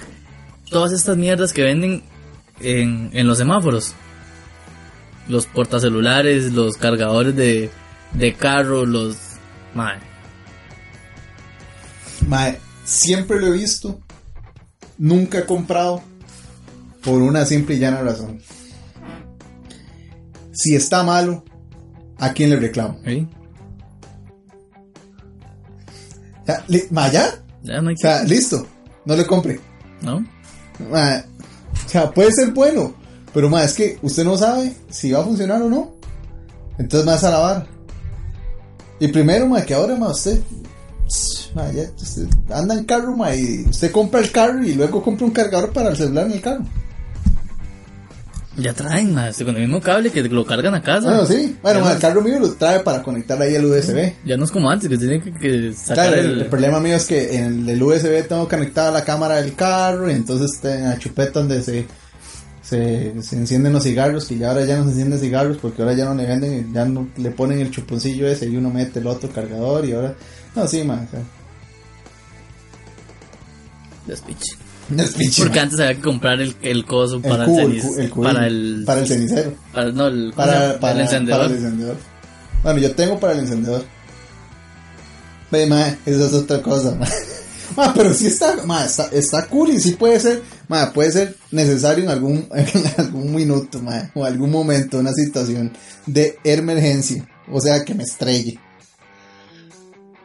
Todas 0.70 0.92
estas 0.92 1.16
mierdas 1.16 1.52
que 1.52 1.62
venden 1.62 2.02
en, 2.60 3.10
en 3.12 3.26
los 3.26 3.38
semáforos. 3.38 3.94
Los 5.28 5.46
portacelulares, 5.46 6.52
los 6.52 6.76
cargadores 6.76 7.36
de, 7.36 7.70
de 8.12 8.34
carro, 8.34 8.84
los... 8.84 9.16
Madre. 9.74 10.00
Ma, 12.26 12.54
siempre 12.84 13.40
lo 13.40 13.48
he 13.48 13.52
visto. 13.52 14.00
Nunca 14.98 15.38
he 15.40 15.46
comprado. 15.46 16.02
Por 17.02 17.20
una 17.20 17.44
simple 17.44 17.74
y 17.74 17.78
llana 17.78 18.02
razón. 18.02 18.40
Si 20.52 20.74
está 20.74 21.02
malo, 21.02 21.44
¿a 22.18 22.32
quién 22.32 22.50
le 22.50 22.56
reclamo? 22.56 22.98
¿sí? 23.04 23.26
Ya, 26.46 26.64
ya. 27.10 27.80
No 27.80 27.88
hay 27.88 27.94
O 27.94 27.98
sea, 27.98 28.22
listo. 28.24 28.66
No 29.04 29.16
le 29.16 29.26
compre. 29.26 29.60
¿No? 30.02 30.24
Ma, 30.90 31.24
o 31.84 31.88
sea, 31.88 32.10
puede 32.10 32.32
ser 32.32 32.52
bueno. 32.52 32.94
Pero, 33.32 33.48
ma, 33.48 33.64
es 33.64 33.72
que 33.74 33.98
usted 34.02 34.24
no 34.24 34.36
sabe 34.36 34.74
si 34.90 35.12
va 35.12 35.20
a 35.20 35.24
funcionar 35.24 35.62
o 35.62 35.68
no. 35.68 35.92
Entonces 36.78 37.06
me 37.06 37.12
vas 37.12 37.24
a 37.24 37.30
lavar. 37.30 37.66
Y 39.00 39.08
primero, 39.08 39.46
ma, 39.46 39.62
que 39.62 39.74
ahora, 39.74 39.96
ma, 39.96 40.10
usted, 40.10 40.40
ma, 41.54 41.70
ya, 41.72 41.84
usted 41.96 42.28
anda 42.50 42.74
en 42.74 42.84
carro, 42.84 43.16
ma, 43.16 43.34
y 43.34 43.64
usted 43.68 43.90
compra 43.90 44.20
el 44.20 44.30
carro 44.30 44.62
y 44.64 44.74
luego 44.74 45.02
compra 45.02 45.26
un 45.26 45.32
cargador 45.32 45.72
para 45.72 45.90
el 45.90 45.96
celular 45.96 46.26
en 46.26 46.32
el 46.32 46.40
carro. 46.40 46.64
Ya 48.56 48.74
traen, 48.74 49.14
más 49.14 49.38
con 49.38 49.56
el 49.56 49.62
mismo 49.62 49.80
cable 49.80 50.10
que 50.10 50.22
lo 50.22 50.44
cargan 50.44 50.74
a 50.74 50.82
casa. 50.82 51.08
Bueno, 51.08 51.24
sí. 51.24 51.56
Bueno, 51.62 51.80
ma, 51.80 51.92
el 51.92 51.98
carro 51.98 52.20
mío 52.20 52.38
lo 52.38 52.52
trae 52.52 52.80
para 52.80 53.02
conectar 53.02 53.40
ahí 53.40 53.54
el 53.54 53.64
USB. 53.64 54.12
Ya 54.26 54.36
no 54.36 54.44
es 54.44 54.50
como 54.50 54.70
antes, 54.70 54.90
que 54.90 54.98
tienen 54.98 55.22
que, 55.22 55.32
que 55.32 55.72
sacar 55.72 56.08
Claro, 56.08 56.20
el, 56.20 56.30
el... 56.32 56.40
el 56.42 56.46
problema 56.48 56.78
mío 56.78 56.96
es 56.96 57.06
que 57.06 57.34
en 57.36 57.66
el, 57.66 57.82
USB 57.82 58.28
tengo 58.28 58.46
conectada 58.46 58.90
la 58.90 59.04
cámara 59.04 59.36
del 59.40 59.54
carro 59.54 60.10
y 60.10 60.12
entonces 60.12 60.52
está 60.54 60.76
en 60.76 60.84
la 60.90 60.98
chupeta 60.98 61.40
donde 61.40 61.62
se, 61.62 61.86
se, 62.60 63.22
se 63.22 63.36
encienden 63.36 63.72
los 63.72 63.84
cigarros 63.84 64.30
y 64.30 64.38
ya 64.38 64.50
ahora 64.50 64.66
ya 64.66 64.76
no 64.76 64.84
se 64.84 64.90
encienden 64.90 65.18
cigarros 65.18 65.56
porque 65.56 65.80
ahora 65.80 65.94
ya 65.94 66.04
no 66.04 66.14
le 66.14 66.26
venden, 66.26 66.74
ya 66.74 66.84
no 66.84 67.08
le 67.16 67.30
ponen 67.30 67.58
el 67.58 67.70
chuponcillo 67.70 68.28
ese 68.28 68.46
y 68.48 68.56
uno 68.56 68.68
mete 68.68 68.98
el 68.98 69.06
otro 69.06 69.30
cargador 69.30 69.86
y 69.86 69.92
ahora... 69.92 70.14
No, 70.54 70.66
sí, 70.66 70.84
man. 70.84 71.08
O 71.08 71.10
sea, 71.10 71.22
Porque 75.38 75.60
antes 75.60 75.80
había 75.80 75.94
que 75.94 76.00
comprar 76.02 76.40
el, 76.40 76.54
el 76.62 76.84
coso 76.84 77.16
el 77.16 77.22
para 77.22 77.44
cubo, 77.46 77.60
el, 77.60 77.80
ceniz- 77.82 77.82
cu- 77.94 78.00
el 78.00 78.10
cubo, 78.10 78.22
para 78.24 78.46
el... 78.46 78.82
para 78.86 79.00
el 79.00 79.06
cenicero. 79.06 79.54
para- 79.72 79.92
no, 79.92 80.06
el, 80.08 80.32
encendedor. 80.36 80.80
para 80.80 81.46
el 81.46 81.54
encendedor. 81.56 81.96
Bueno, 82.62 82.78
yo 82.80 82.94
tengo 82.94 83.18
para 83.20 83.32
el 83.32 83.40
encendedor. 83.40 83.84
Ve, 85.50 85.66
ma, 85.66 85.88
esa 86.06 86.26
es 86.26 86.32
otra 86.32 86.62
cosa, 86.62 86.94
ma. 86.94 87.06
Ma, 87.74 87.94
pero 87.94 88.12
sí 88.12 88.26
está, 88.26 88.56
ma, 88.66 88.84
está, 88.84 89.06
está 89.12 89.46
cool 89.46 89.70
y 89.70 89.80
sí 89.80 89.92
puede 89.92 90.20
ser, 90.20 90.42
ma, 90.68 90.92
puede 90.92 91.10
ser 91.10 91.36
necesario 91.52 92.04
en 92.04 92.10
algún, 92.10 92.46
en 92.54 92.68
algún 92.98 93.34
minuto, 93.34 93.80
ma, 93.80 94.10
o 94.14 94.26
algún 94.26 94.50
momento, 94.50 94.98
una 94.98 95.12
situación 95.14 95.72
de 96.04 96.38
emergencia. 96.44 97.26
O 97.50 97.62
sea, 97.62 97.82
que 97.82 97.94
me 97.94 98.02
estrelle. 98.02 98.58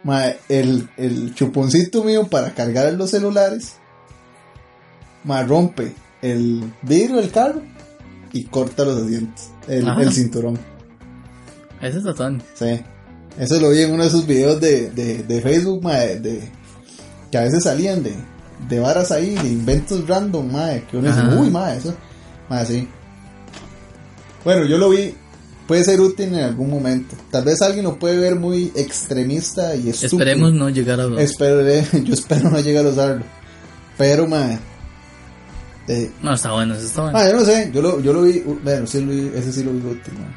Mae, 0.04 0.38
el, 0.50 0.90
el 0.98 1.34
chuponcito 1.36 2.04
mío 2.04 2.28
para 2.28 2.54
cargar 2.54 2.92
los 2.94 3.12
celulares. 3.12 3.74
Mae, 5.28 5.46
rompe 5.46 5.94
el 6.22 6.64
vidrio 6.82 7.18
del 7.18 7.30
carro 7.32 7.62
y 8.32 8.46
corta 8.46 8.86
los 8.86 9.04
asientos. 9.04 9.50
El, 9.68 10.12
cinturón. 10.12 10.58
Ese 11.82 11.98
es 11.98 12.04
Tatán. 12.04 12.42
Sí. 12.56 12.80
Eso 13.38 13.60
lo 13.60 13.70
vi 13.70 13.82
en 13.82 13.94
uno 13.94 14.04
de 14.04 14.10
esos 14.10 14.26
videos 14.26 14.60
de, 14.60 14.90
de, 14.90 15.24
de 15.24 15.42
Facebook, 15.42 15.84
mae, 15.84 16.20
de, 16.20 16.50
que 17.30 17.38
a 17.38 17.42
veces 17.42 17.64
salían 17.64 18.02
de, 18.02 18.16
de 18.68 18.80
varas 18.80 19.12
ahí, 19.12 19.36
de 19.36 19.50
inventos 19.50 20.08
random, 20.08 20.52
mae, 20.52 20.84
que 20.90 20.98
uno 20.98 21.10
dice, 21.10 21.20
Ajá. 21.20 21.36
uy, 21.36 21.50
mae, 21.52 21.78
eso, 21.78 21.94
mae, 22.50 22.66
sí. 22.66 22.88
Bueno, 24.44 24.66
yo 24.66 24.78
lo 24.78 24.90
vi, 24.90 25.14
puede 25.68 25.84
ser 25.84 26.02
útil 26.02 26.34
en 26.34 26.40
algún 26.40 26.70
momento. 26.70 27.16
Tal 27.30 27.44
vez 27.44 27.62
alguien 27.62 27.84
lo 27.84 28.00
puede 28.00 28.18
ver 28.18 28.38
muy 28.38 28.72
extremista 28.76 29.76
y 29.76 29.90
estúpido. 29.90 30.20
Esperemos 30.20 30.54
no 30.54 30.70
llegar 30.70 31.00
a. 31.00 31.22
Espero, 31.22 31.62
yo 32.04 32.14
espero 32.14 32.50
no 32.50 32.60
llegar 32.60 32.86
a 32.86 32.90
usarlo. 32.90 33.26
Pero, 33.98 34.28
mae, 34.28 34.58
eh, 35.88 36.12
No, 36.22 36.34
está 36.34 36.52
bueno, 36.52 36.74
eso 36.76 36.86
está 36.86 37.02
bueno. 37.04 37.18
mae, 37.18 37.32
yo 37.32 37.38
no 37.38 37.46
sé, 37.46 37.72
yo 37.74 37.82
lo, 37.82 38.00
yo 38.00 38.14
lo 38.14 38.22
vi, 38.24 38.40
bueno, 38.42 38.86
sí 38.88 39.04
lo 39.04 39.12
vi, 39.12 39.32
ese 39.36 39.52
sí 39.52 39.64
lo 39.64 39.72
vi 39.72 39.80
útil, 39.80 40.14
mae. 40.16 40.28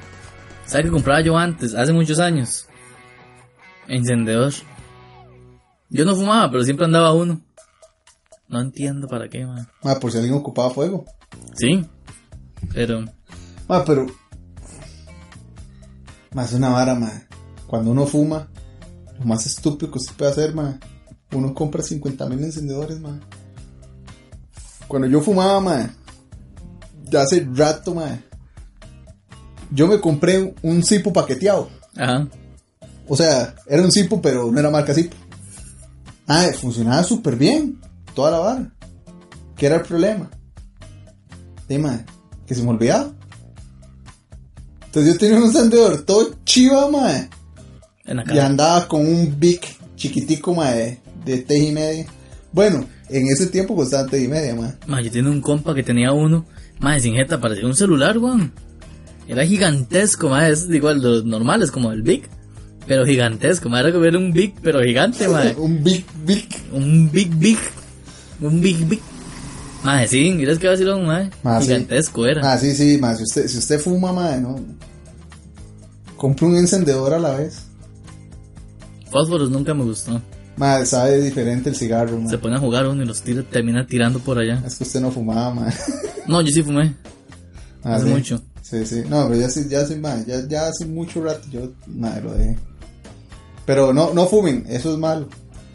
¿Sabes 0.66 0.86
que 0.86 0.92
compraba 0.92 1.20
yo 1.20 1.36
antes, 1.36 1.74
hace 1.74 1.92
muchos 1.92 2.18
años? 2.20 2.66
Encendedor. 3.88 4.52
Yo 5.88 6.04
no 6.04 6.14
fumaba, 6.14 6.50
pero 6.50 6.62
siempre 6.62 6.86
andaba 6.86 7.12
uno. 7.12 7.40
No 8.48 8.60
entiendo 8.60 9.08
para 9.08 9.28
qué, 9.28 9.44
man. 9.44 9.68
Mae, 9.82 9.96
por 9.96 10.12
si 10.12 10.18
alguien 10.18 10.34
ocupaba 10.36 10.70
fuego. 10.70 11.04
Sí, 11.56 11.84
pero. 12.72 13.04
Ma, 13.68 13.84
pero. 13.84 14.06
Más 16.32 16.52
una 16.52 16.68
vara, 16.70 16.94
ma. 16.94 17.10
Cuando 17.66 17.90
uno 17.90 18.06
fuma, 18.06 18.48
lo 19.18 19.24
más 19.24 19.46
estúpido 19.46 19.90
que 19.90 19.98
usted 19.98 20.14
puede 20.14 20.30
hacer, 20.30 20.54
ma. 20.54 20.78
Uno 21.32 21.54
compra 21.54 21.82
50 21.82 22.28
mil 22.28 22.42
encendedores, 22.44 23.00
ma. 23.00 23.18
Cuando 24.90 25.06
yo 25.06 25.20
fumaba, 25.20 25.60
ma. 25.60 25.94
Ya 27.04 27.22
hace 27.22 27.46
rato, 27.54 27.94
ma. 27.94 28.18
Yo 29.70 29.86
me 29.86 30.00
compré 30.00 30.52
un 30.62 30.82
Zipo 30.82 31.12
paqueteado. 31.12 31.70
Ajá. 31.96 32.26
O 33.06 33.16
sea, 33.16 33.54
era 33.68 33.84
un 33.84 33.92
Zipo, 33.92 34.20
pero 34.20 34.50
no 34.50 34.58
era 34.58 34.68
marca 34.68 34.92
Zipo. 34.92 35.16
Ah, 36.26 36.48
funcionaba 36.60 37.04
súper 37.04 37.36
bien. 37.36 37.80
Toda 38.16 38.32
la 38.32 38.38
vara. 38.40 38.72
¿Qué 39.56 39.66
era 39.66 39.76
el 39.76 39.82
problema? 39.82 40.28
Sí, 41.68 41.78
ma, 41.78 42.04
que 42.44 42.56
se 42.56 42.62
me 42.64 42.70
olvidaba. 42.70 43.12
Entonces 44.86 45.12
yo 45.12 45.20
tenía 45.20 45.38
un 45.38 45.44
encendedor 45.44 46.02
todo 46.02 46.34
chiva, 46.44 46.90
ma. 46.90 47.28
En 48.06 48.16
la 48.16 48.24
Y 48.34 48.40
andaba 48.40 48.88
con 48.88 49.06
un 49.06 49.38
Big 49.38 49.60
chiquitico, 49.94 50.52
ma, 50.52 50.72
de, 50.72 50.98
de 51.24 51.38
tej 51.42 51.68
y 51.68 51.70
media. 51.70 52.06
Bueno, 52.52 52.84
en 53.10 53.26
ese 53.28 53.46
tiempo 53.46 53.74
costaba 53.74 54.16
y 54.16 54.28
media, 54.28 54.54
ma. 54.54 54.74
Ma, 54.86 55.00
yo 55.00 55.10
tenía 55.10 55.30
un 55.30 55.40
compa 55.40 55.74
que 55.74 55.82
tenía 55.82 56.12
uno. 56.12 56.46
Ma, 56.78 56.98
sin 56.98 57.14
jeta, 57.14 57.40
parecía 57.40 57.66
un 57.66 57.74
celular, 57.74 58.18
weón. 58.18 58.52
Era 59.26 59.44
gigantesco, 59.44 60.28
ma. 60.28 60.48
Es 60.48 60.68
igual, 60.70 61.02
los 61.02 61.24
normales, 61.24 61.70
como 61.70 61.92
el 61.92 62.02
Big. 62.02 62.28
Pero 62.86 63.04
gigantesco, 63.04 63.68
ma. 63.68 63.80
Era 63.80 63.92
como 63.92 64.04
era 64.04 64.18
un 64.18 64.32
Big, 64.32 64.54
pero 64.62 64.80
gigante, 64.82 65.28
ma. 65.28 65.42
Un 65.56 65.82
Big, 65.82 66.04
Big. 66.24 66.48
Un 66.72 67.10
Big 67.10 67.34
Big. 67.36 67.58
Un 68.40 68.60
Big 68.60 68.86
Big. 68.86 69.00
Ma, 69.82 70.06
sí, 70.06 70.30
miras 70.32 70.58
que 70.58 70.68
vacilón, 70.68 71.06
ma. 71.06 71.30
Ma, 71.42 71.60
sí. 71.60 71.66
Gigantesco 71.66 72.26
era. 72.26 72.52
Ah, 72.52 72.58
sí, 72.58 72.74
sí, 72.74 72.98
ma. 72.98 73.14
Si 73.14 73.24
usted, 73.24 73.46
si 73.46 73.58
usted 73.58 73.78
fuma, 73.78 74.12
ma, 74.12 74.36
no. 74.36 74.56
Compre 76.16 76.46
un 76.46 76.56
encendedor 76.56 77.14
a 77.14 77.18
la 77.18 77.34
vez. 77.34 77.62
Fósforos 79.10 79.50
nunca 79.50 79.74
me 79.74 79.84
gustó. 79.84 80.20
Ma, 80.60 80.84
sabe 80.84 81.18
diferente 81.22 81.70
el 81.70 81.74
cigarro, 81.74 82.20
ma. 82.20 82.28
Se 82.28 82.36
pone 82.36 82.56
a 82.56 82.58
jugar 82.58 82.86
uno 82.86 83.02
y 83.02 83.06
los 83.06 83.22
tira, 83.22 83.42
termina 83.42 83.86
tirando 83.86 84.18
por 84.18 84.38
allá. 84.38 84.62
Es 84.66 84.74
que 84.74 84.84
usted 84.84 85.00
no 85.00 85.10
fumaba, 85.10 85.54
ma. 85.54 85.72
No, 86.26 86.42
yo 86.42 86.48
sí 86.48 86.62
fumé. 86.62 86.94
Ah, 87.82 87.94
Hace 87.94 88.04
sí. 88.04 88.10
mucho. 88.10 88.42
Sí, 88.60 88.84
sí. 88.84 89.02
No, 89.08 89.26
pero 89.26 89.40
ya 89.40 89.48
sí, 89.48 89.66
ya 89.70 89.86
sí, 89.86 89.96
ma, 89.96 90.22
ya, 90.26 90.46
ya 90.46 90.66
hace 90.68 90.84
mucho 90.84 91.24
rato 91.24 91.48
yo, 91.50 91.70
madre, 91.86 92.20
lo 92.20 92.34
dejé. 92.34 92.58
Pero 93.64 93.94
no, 93.94 94.12
no 94.12 94.26
fumen, 94.26 94.66
eso 94.68 94.92
es 94.92 94.98
malo 94.98 95.28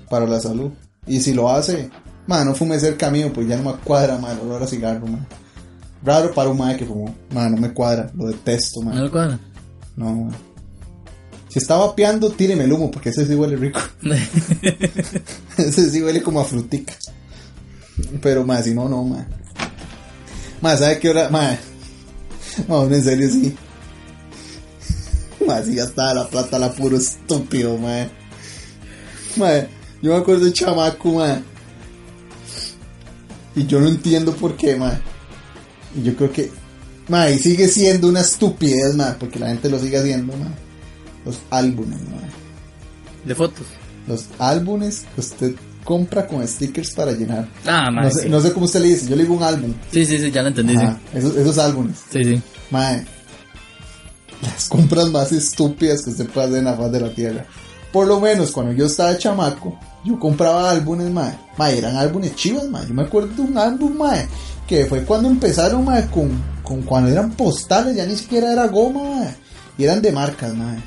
para 0.07 0.27
la 0.27 0.39
salud. 0.39 0.71
Y 1.07 1.19
si 1.19 1.33
lo 1.33 1.49
hace, 1.49 1.89
ma, 2.27 2.45
no 2.45 2.53
fume 2.53 2.79
cerca 2.79 3.09
mío, 3.09 3.33
pues 3.33 3.47
ya 3.47 3.57
no 3.57 3.71
me 3.71 3.77
cuadra, 3.79 4.19
ma, 4.19 4.33
el 4.33 4.39
olor 4.41 4.61
a 4.61 4.67
cigarro, 4.67 5.07
ma. 5.07 5.25
Raro 6.03 6.31
para 6.31 6.51
un 6.51 6.57
ma 6.59 6.77
que 6.77 6.85
fumó. 6.85 7.13
Ma, 7.33 7.49
no 7.49 7.57
me 7.57 7.73
cuadra, 7.73 8.11
lo 8.15 8.27
detesto, 8.27 8.83
ma. 8.83 8.93
¿No 8.93 9.03
le 9.05 9.09
cuadra? 9.09 9.39
No, 9.95 10.13
ma. 10.13 10.31
Si 11.55 11.59
está 11.59 11.77
vapeando, 11.77 12.31
tíreme 12.31 12.65
el 12.65 12.73
humo, 12.73 12.91
porque 12.91 13.11
ese 13.11 13.25
sí 13.25 13.33
huele 13.33 13.55
rico. 13.55 13.79
ese 15.57 15.89
sí 15.89 16.03
huele 16.03 16.21
como 16.21 16.41
a 16.41 16.43
frutica. 16.43 16.93
Pero, 18.21 18.43
ma, 18.43 18.61
si 18.61 18.73
no, 18.73 18.89
no, 18.89 19.05
ma. 19.05 19.25
Ma, 20.59 20.75
¿sabe 20.75 20.99
qué 20.99 21.11
hora? 21.11 21.29
Ma, 21.29 21.57
uno 22.67 22.93
en 22.93 23.01
serio, 23.01 23.29
sí. 23.29 23.55
Ma, 25.47 25.63
si 25.63 25.75
ya 25.75 25.83
estaba 25.83 26.13
la 26.13 26.27
plata, 26.27 26.59
la 26.59 26.73
puro 26.73 26.97
estúpido, 26.97 27.77
ma. 27.77 28.05
Ma, 29.37 29.51
yo 30.01 30.11
me 30.11 30.17
acuerdo 30.17 30.43
de 30.43 30.51
chamaco, 30.51 31.13
ma. 31.13 31.41
Y 33.55 33.65
yo 33.65 33.79
no 33.79 33.87
entiendo 33.87 34.35
por 34.35 34.57
qué, 34.57 34.75
ma. 34.75 34.99
Y 35.95 36.03
yo 36.03 36.17
creo 36.17 36.33
que, 36.33 36.51
ma, 37.07 37.29
y 37.29 37.39
sigue 37.39 37.69
siendo 37.69 38.09
una 38.09 38.19
estupidez, 38.19 38.93
ma, 38.93 39.15
porque 39.17 39.39
la 39.39 39.47
gente 39.47 39.69
lo 39.69 39.79
sigue 39.79 39.99
haciendo, 39.99 40.35
ma. 40.35 40.64
Los 41.25 41.39
álbumes, 41.49 41.99
ma. 42.01 42.17
De 43.25 43.33
fotos. 43.35 43.65
Los 44.07 44.25
álbumes 44.39 45.05
que 45.15 45.21
usted 45.21 45.55
compra 45.83 46.27
con 46.27 46.47
stickers 46.47 46.91
para 46.93 47.11
llenar. 47.11 47.47
Ah, 47.65 47.89
ma, 47.91 48.03
No 48.03 48.09
sé, 48.11 48.23
sí. 48.23 48.29
no 48.29 48.39
sé 48.41 48.53
cómo 48.53 48.65
usted 48.65 48.81
le 48.81 48.87
dice, 48.89 49.07
yo 49.07 49.15
le 49.15 49.23
digo 49.23 49.35
un 49.35 49.43
álbum. 49.43 49.73
sí, 49.91 50.05
sí, 50.05 50.17
sí, 50.19 50.31
ya 50.31 50.41
lo 50.41 50.49
entendí. 50.49 50.75
Ajá, 50.75 50.99
esos, 51.13 51.35
esos 51.35 51.57
álbumes. 51.57 51.97
Sí, 52.11 52.23
sí. 52.23 52.35
sí. 52.35 52.41
Mae, 52.71 53.05
las 54.41 54.67
compras 54.69 55.09
más 55.09 55.31
estúpidas 55.31 56.01
que 56.03 56.11
usted 56.11 56.27
puede 56.29 56.47
hacer 56.47 56.59
en 56.59 56.65
la 56.65 56.75
faz 56.75 56.91
de 56.91 56.99
la 56.99 57.09
tierra. 57.09 57.45
Por 57.91 58.07
lo 58.07 58.19
menos 58.19 58.51
cuando 58.51 58.73
yo 58.73 58.85
estaba 58.87 59.17
chamaco, 59.17 59.79
yo 60.03 60.19
compraba 60.19 60.69
álbumes, 60.69 61.09
mae. 61.11 61.37
Mae, 61.57 61.77
eran 61.77 61.95
álbumes 61.95 62.35
chivas, 62.35 62.67
mae. 62.69 62.85
Yo 62.87 62.93
me 62.93 63.03
acuerdo 63.03 63.29
de 63.29 63.41
un 63.41 63.57
álbum, 63.57 63.95
mae, 63.97 64.27
que 64.67 64.85
fue 64.85 65.03
cuando 65.03 65.29
empezaron, 65.29 65.85
mae, 65.85 66.07
con, 66.09 66.29
con 66.61 66.81
cuando 66.83 67.09
eran 67.09 67.31
postales, 67.31 67.95
ya 67.95 68.05
ni 68.05 68.15
siquiera 68.15 68.51
era 68.51 68.67
goma, 68.67 69.01
mae. 69.19 69.35
Y 69.77 69.83
eran 69.85 70.01
de 70.01 70.11
marcas, 70.11 70.53
mae. 70.53 70.77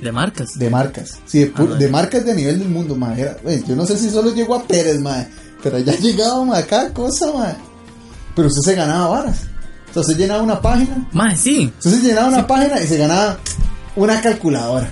De 0.00 0.12
marcas. 0.12 0.50
De 0.58 0.68
marcas. 0.70 1.18
Sí, 1.24 1.40
de, 1.40 1.52
Ah, 1.56 1.62
de 1.62 1.88
marcas 1.88 2.24
de 2.24 2.34
nivel 2.34 2.58
del 2.58 2.68
mundo. 2.68 2.96
Era- 3.16 3.36
eh, 3.46 3.62
yo 3.66 3.74
no 3.76 3.86
sé 3.86 3.96
si 3.96 4.10
solo 4.10 4.32
llegó 4.34 4.54
a 4.56 4.62
Pérez, 4.64 5.00
mae. 5.00 5.26
Pero 5.62 5.78
ya 5.78 5.94
llegaba, 5.98 6.44
mae, 6.44 6.66
cada 6.66 6.92
cosa, 6.92 7.32
mae. 7.32 7.54
Pero 8.34 8.48
usted 8.48 8.60
se 8.62 8.74
ganaba 8.74 9.08
varas. 9.08 9.40
O 9.90 9.92
sea, 9.94 10.02
usted 10.02 10.16
llenaba 10.18 10.42
una 10.42 10.60
página 10.60 11.08
Ma, 11.12 11.34
sí. 11.34 11.72
entonces 11.74 12.02
llenaba 12.02 12.28
una 12.28 12.46
página 12.46 12.78
y 12.82 12.86
se 12.86 12.98
ganaba 12.98 13.38
una 13.96 14.20
calculadora. 14.20 14.90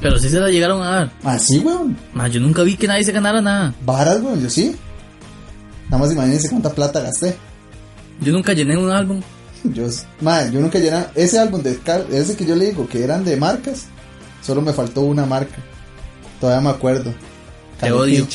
Pero 0.00 0.18
sí 0.18 0.30
se 0.30 0.40
la 0.40 0.48
llegaron 0.48 0.82
a 0.82 0.90
dar. 0.90 1.12
Así, 1.24 1.58
weón. 1.58 1.96
Ma, 2.14 2.26
yo 2.28 2.40
nunca 2.40 2.62
vi 2.62 2.76
que 2.76 2.86
nadie 2.86 3.04
se 3.04 3.12
ganara 3.12 3.42
nada. 3.42 3.74
Varas, 3.84 4.20
weón, 4.22 4.40
yo 4.42 4.48
sí. 4.48 4.74
Nada 5.90 6.02
más 6.02 6.12
imagínense 6.12 6.48
cuánta 6.48 6.70
plata 6.72 7.00
gasté. 7.00 7.36
Yo 8.20 8.32
nunca 8.32 8.54
llené 8.54 8.76
un 8.78 8.90
álbum. 8.90 9.20
Yo, 9.64 9.86
madre, 10.20 10.52
yo 10.52 10.60
nunca 10.60 10.78
llenaba 10.78 11.10
ese 11.14 11.38
álbum 11.38 11.60
de 11.62 11.78
ese 12.12 12.36
que 12.36 12.46
yo 12.46 12.54
le 12.54 12.66
digo 12.66 12.86
que 12.88 13.02
eran 13.02 13.24
de 13.24 13.36
marcas. 13.36 13.86
Solo 14.42 14.62
me 14.62 14.72
faltó 14.72 15.02
una 15.02 15.26
marca. 15.26 15.56
Todavía 16.40 16.60
me 16.70 16.70
acuerdo. 16.76 17.12
Te 17.80 17.90
odio. 17.92 18.26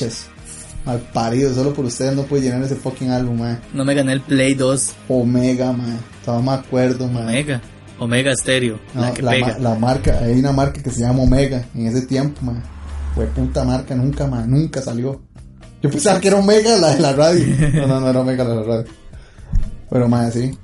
Mal 0.86 0.99
parido, 1.14 1.54
solo 1.54 1.74
por 1.74 1.86
ustedes 1.86 2.16
no 2.16 2.24
puede 2.24 2.43
llenar 2.43 2.64
ese 2.64 2.76
fucking 2.76 3.12
álbum, 3.12 3.39
madre. 3.39 3.60
No 3.74 3.86
me 3.86 3.93
gané 3.93 4.14
el 4.14 4.22
Play 4.22 4.56
2 4.56 4.93
Omega, 5.10 5.72
madre. 5.72 5.93
Todavía 6.26 6.52
me 6.52 6.58
acuerdo, 6.58 7.08
madre. 7.08 7.28
Omega. 7.30 7.62
Omega 7.99 8.36
Stereo. 8.36 8.80
No, 8.95 9.02
la 9.02 9.14
que 9.14 9.22
la, 9.22 9.32
pega. 9.32 9.47
ma- 9.47 9.58
la 9.60 9.76
marca, 9.76 10.20
hay 10.24 10.39
una 10.39 10.52
marca 10.52 10.82
que 10.82 10.89
se 10.89 11.02
llama 11.02 11.22
Omega 11.22 11.66
en 11.76 11.86
ese 11.86 12.02
tiempo, 12.08 12.41
man. 12.43 12.64
Fue 13.14 13.28
puta 13.28 13.64
marca, 13.64 13.93
nunca, 13.93 14.26
man, 14.26 14.49
nunca 14.49 14.82
salió. 14.82 15.22
Yo 15.84 15.89
pensaba 15.91 16.20
que 16.20 16.30
era 16.30 16.38
Omega 16.38 16.76
la 16.78 16.95
de 16.95 16.99
la 16.99 17.14
radio. 17.14 17.45
No, 17.74 17.86
no, 17.88 17.99
no 17.99 18.10
era 18.10 18.20
Omega 18.22 18.43
la 18.43 18.49
de 18.49 18.56
la 18.56 18.64
radio. 18.64 18.91
Pero, 19.89 20.10
man, 20.10 20.32
sí. 20.32 20.58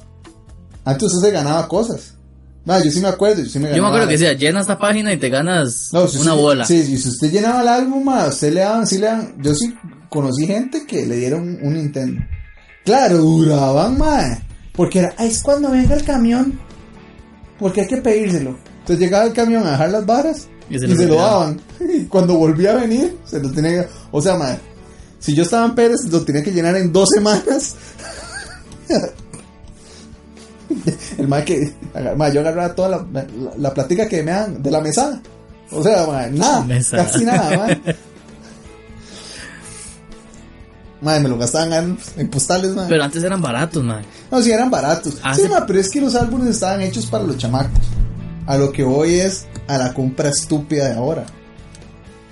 Antes 0.83 1.13
usted 1.13 1.27
se 1.27 1.33
ganaba 1.33 1.67
cosas. 1.67 2.15
No, 2.67 2.83
yo 2.83 2.91
sí 2.91 2.99
me 2.99 3.07
acuerdo, 3.07 3.41
yo 3.43 3.49
sí 3.49 3.59
me 3.59 3.69
ganaba. 3.69 3.77
Yo 3.77 3.81
me 3.83 3.87
acuerdo 3.87 4.07
que 4.07 4.13
decía, 4.17 4.33
llena 4.33 4.59
esta 4.59 4.77
página 4.77 5.13
y 5.13 5.17
te 5.17 5.29
ganas 5.29 5.89
No, 5.93 6.05
si 6.07 6.17
una 6.17 6.33
usted- 6.33 6.43
bola. 6.43 6.65
Sí, 6.65 6.83
sí, 6.83 6.97
si 6.97 7.07
usted 7.09 7.31
llenaba 7.31 7.61
el 7.61 7.67
álbum, 7.69 8.03
man, 8.03 8.27
usted 8.29 8.51
le 8.53 8.59
daban, 8.59 8.85
sí 8.85 8.97
le 8.97 9.05
daban. 9.07 9.35
Yo 9.41 9.55
sí 9.55 9.73
conocí 10.09 10.45
gente 10.45 10.85
que 10.85 11.05
le 11.05 11.15
dieron 11.15 11.57
un 11.61 11.73
Nintendo. 11.75 12.21
Claro, 12.83 13.17
duraban, 13.19 13.97
man. 13.97 14.43
Porque 14.73 14.99
era, 14.99 15.13
"Ah, 15.17 15.25
es 15.25 15.41
cuando 15.41 15.71
venga 15.71 15.95
el 15.95 16.03
camión. 16.03 16.59
Porque 17.57 17.81
hay 17.81 17.87
que 17.87 17.97
pedírselo. 17.97 18.57
Entonces 18.81 18.99
llegaba 18.99 19.23
el 19.25 19.33
camión 19.33 19.65
a 19.65 19.71
dejar 19.71 19.89
las 19.89 20.05
varas 20.05 20.47
Y 20.69 20.75
y 20.75 20.79
se 20.79 21.07
lo 21.07 21.15
daban. 21.15 21.59
Y 21.79 22.03
cuando 22.05 22.35
volvía 22.35 22.71
a 22.73 22.75
venir, 22.75 23.17
se 23.25 23.39
lo 23.41 23.49
tenía 23.51 23.71
que... 23.83 23.89
O 24.11 24.21
sea, 24.21 24.35
man, 24.35 24.57
si 25.19 25.33
yo 25.33 25.43
estaba 25.43 25.65
en 25.65 25.73
Pérez, 25.73 26.01
lo 26.11 26.21
tenía 26.23 26.43
que 26.43 26.51
llenar 26.51 26.75
en 26.75 26.91
dos 26.91 27.07
semanas. 27.15 27.75
el 31.17 31.27
man 31.27 31.43
que... 31.45 31.73
ma, 32.15 32.29
yo 32.29 32.41
agarraba 32.41 32.75
toda 32.75 32.89
la, 32.89 33.05
la, 33.11 33.27
la 33.57 33.73
platica 33.73 34.07
que 34.07 34.23
me 34.23 34.31
dan 34.31 34.61
de 34.61 34.71
la 34.71 34.81
mesada. 34.81 35.21
O 35.71 35.83
sea, 35.83 36.05
mae, 36.07 36.31
nada, 36.31 36.63
Mesa. 36.63 36.97
casi 36.97 37.25
nada, 37.25 37.57
mae. 37.57 37.95
Mae, 41.01 41.19
me 41.19 41.29
lo 41.29 41.37
gastaban 41.37 41.73
en, 41.73 41.97
en 42.17 42.29
postales, 42.29 42.71
mae. 42.73 42.87
Pero 42.87 43.03
antes 43.03 43.23
eran 43.23 43.41
baratos, 43.41 43.83
mae. 43.83 44.03
No, 44.31 44.41
sí, 44.41 44.51
eran 44.51 44.71
baratos. 44.71 45.17
Ah, 45.23 45.35
sí, 45.35 45.43
pero 45.67 45.79
es 45.79 45.89
que 45.89 46.01
los 46.01 46.15
álbumes 46.15 46.49
estaban 46.49 46.81
hechos 46.81 47.05
para 47.05 47.23
los 47.23 47.37
chamacos. 47.37 47.79
A 48.45 48.57
lo 48.57 48.71
que 48.71 48.83
voy 48.83 49.19
es 49.19 49.45
a 49.67 49.77
la 49.77 49.93
compra 49.93 50.29
estúpida 50.29 50.87
de 50.87 50.95
ahora. 50.95 51.25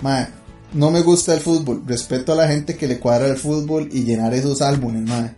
Ma, 0.00 0.28
no 0.72 0.90
me 0.90 1.00
gusta 1.02 1.34
el 1.34 1.40
fútbol. 1.40 1.82
Respeto 1.86 2.32
a 2.32 2.36
la 2.36 2.48
gente 2.48 2.76
que 2.76 2.88
le 2.88 2.98
cuadra 2.98 3.28
el 3.28 3.36
fútbol 3.36 3.88
y 3.92 4.02
llenar 4.04 4.34
esos 4.34 4.62
álbumes, 4.62 5.02
ma. 5.02 5.34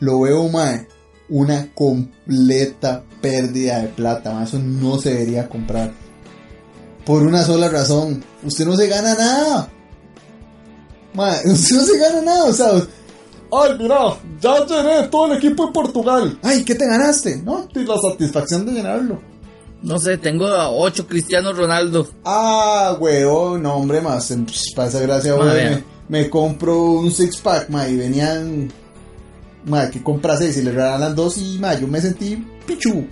Lo 0.00 0.20
veo, 0.20 0.48
ma, 0.48 0.84
una 1.32 1.72
completa 1.74 3.02
pérdida 3.20 3.80
de 3.80 3.88
plata, 3.88 4.32
ma. 4.32 4.44
Eso 4.44 4.58
no 4.58 4.98
se 4.98 5.10
debería 5.14 5.48
comprar. 5.48 5.90
Por 7.06 7.22
una 7.22 7.42
sola 7.42 7.68
razón. 7.68 8.22
Usted 8.44 8.66
no 8.66 8.76
se 8.76 8.86
gana 8.86 9.14
nada. 9.14 9.68
Usted 11.44 11.76
no 11.76 11.82
se 11.82 11.98
gana 11.98 12.20
nada, 12.22 12.44
o 12.44 12.52
sea, 12.52 12.70
Ay, 13.54 13.72
mira, 13.78 14.16
ya 14.40 14.64
llené 14.64 15.08
todo 15.08 15.26
el 15.26 15.36
equipo 15.36 15.66
en 15.66 15.72
Portugal. 15.74 16.38
Ay, 16.42 16.64
¿qué 16.64 16.74
te 16.74 16.86
ganaste? 16.86 17.42
No, 17.42 17.68
la 17.74 17.98
satisfacción 17.98 18.64
de 18.64 18.72
llenarlo. 18.72 19.20
No 19.82 19.98
sé, 19.98 20.16
tengo 20.16 20.46
a 20.46 20.70
8 20.70 21.06
Cristiano 21.06 21.52
Ronaldo. 21.52 22.08
Ah, 22.24 22.96
weón, 22.98 23.62
no, 23.62 23.74
hombre, 23.74 24.00
más. 24.00 24.28
pss, 24.28 24.72
Para 24.74 24.88
esa 24.88 25.00
gracia, 25.00 25.34
weón, 25.34 25.84
me 26.08 26.30
compro 26.30 26.82
un 26.82 27.10
six 27.10 27.38
pack, 27.42 27.68
ma, 27.68 27.86
y 27.88 27.96
venían. 27.96 28.72
Ma, 29.64 29.88
que 29.90 30.02
compra 30.02 30.36
seis 30.36 30.56
y 30.56 30.62
le 30.62 30.72
regalan 30.72 31.14
dos 31.14 31.38
y, 31.38 31.58
ma, 31.60 31.74
yo 31.78 31.86
me 31.86 32.00
sentí 32.00 32.36
pichu. 32.66 33.06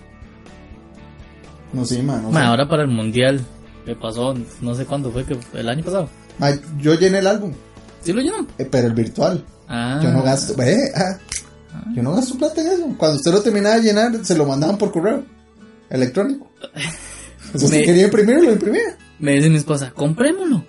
No 1.72 1.84
sé, 1.84 2.02
ma, 2.02 2.18
no 2.18 2.32
sé. 2.32 2.38
ahora 2.38 2.68
para 2.68 2.82
el 2.82 2.88
mundial. 2.88 3.40
¿Qué 3.86 3.94
pasó? 3.94 4.34
No 4.60 4.74
sé 4.74 4.84
cuándo 4.84 5.10
fue, 5.10 5.24
que 5.24 5.38
el 5.54 5.68
año 5.68 5.84
pasado. 5.84 6.08
Ma, 6.38 6.50
yo 6.78 6.94
llené 6.94 7.18
el 7.18 7.26
álbum, 7.26 7.52
¿Sí 8.02 8.12
lo 8.12 8.20
llenó? 8.20 8.46
eh, 8.58 8.64
pero 8.70 8.86
el 8.88 8.94
virtual. 8.94 9.44
Ah. 9.68 10.00
Yo 10.02 10.10
no 10.10 10.22
gasto, 10.22 10.54
ve, 10.56 10.76
ah, 10.96 11.18
yo 11.94 12.02
no 12.02 12.14
gasto 12.14 12.36
plata 12.36 12.60
en 12.60 12.66
eso. 12.68 12.94
Cuando 12.98 13.16
usted 13.18 13.30
lo 13.32 13.40
terminaba 13.42 13.76
de 13.76 13.82
llenar, 13.82 14.24
se 14.24 14.36
lo 14.36 14.44
mandaban 14.46 14.76
por 14.78 14.90
correo 14.90 15.22
electrónico. 15.88 16.50
O 17.54 17.58
sea, 17.58 17.68
si 17.68 17.76
Me- 17.78 17.84
quería 17.84 18.04
imprimirlo, 18.04 18.42
lo 18.44 18.52
imprimía. 18.52 18.96
Me 19.18 19.32
dice 19.34 19.50
mi 19.50 19.56
esposa, 19.56 19.92
comprémoslo. 19.92 20.64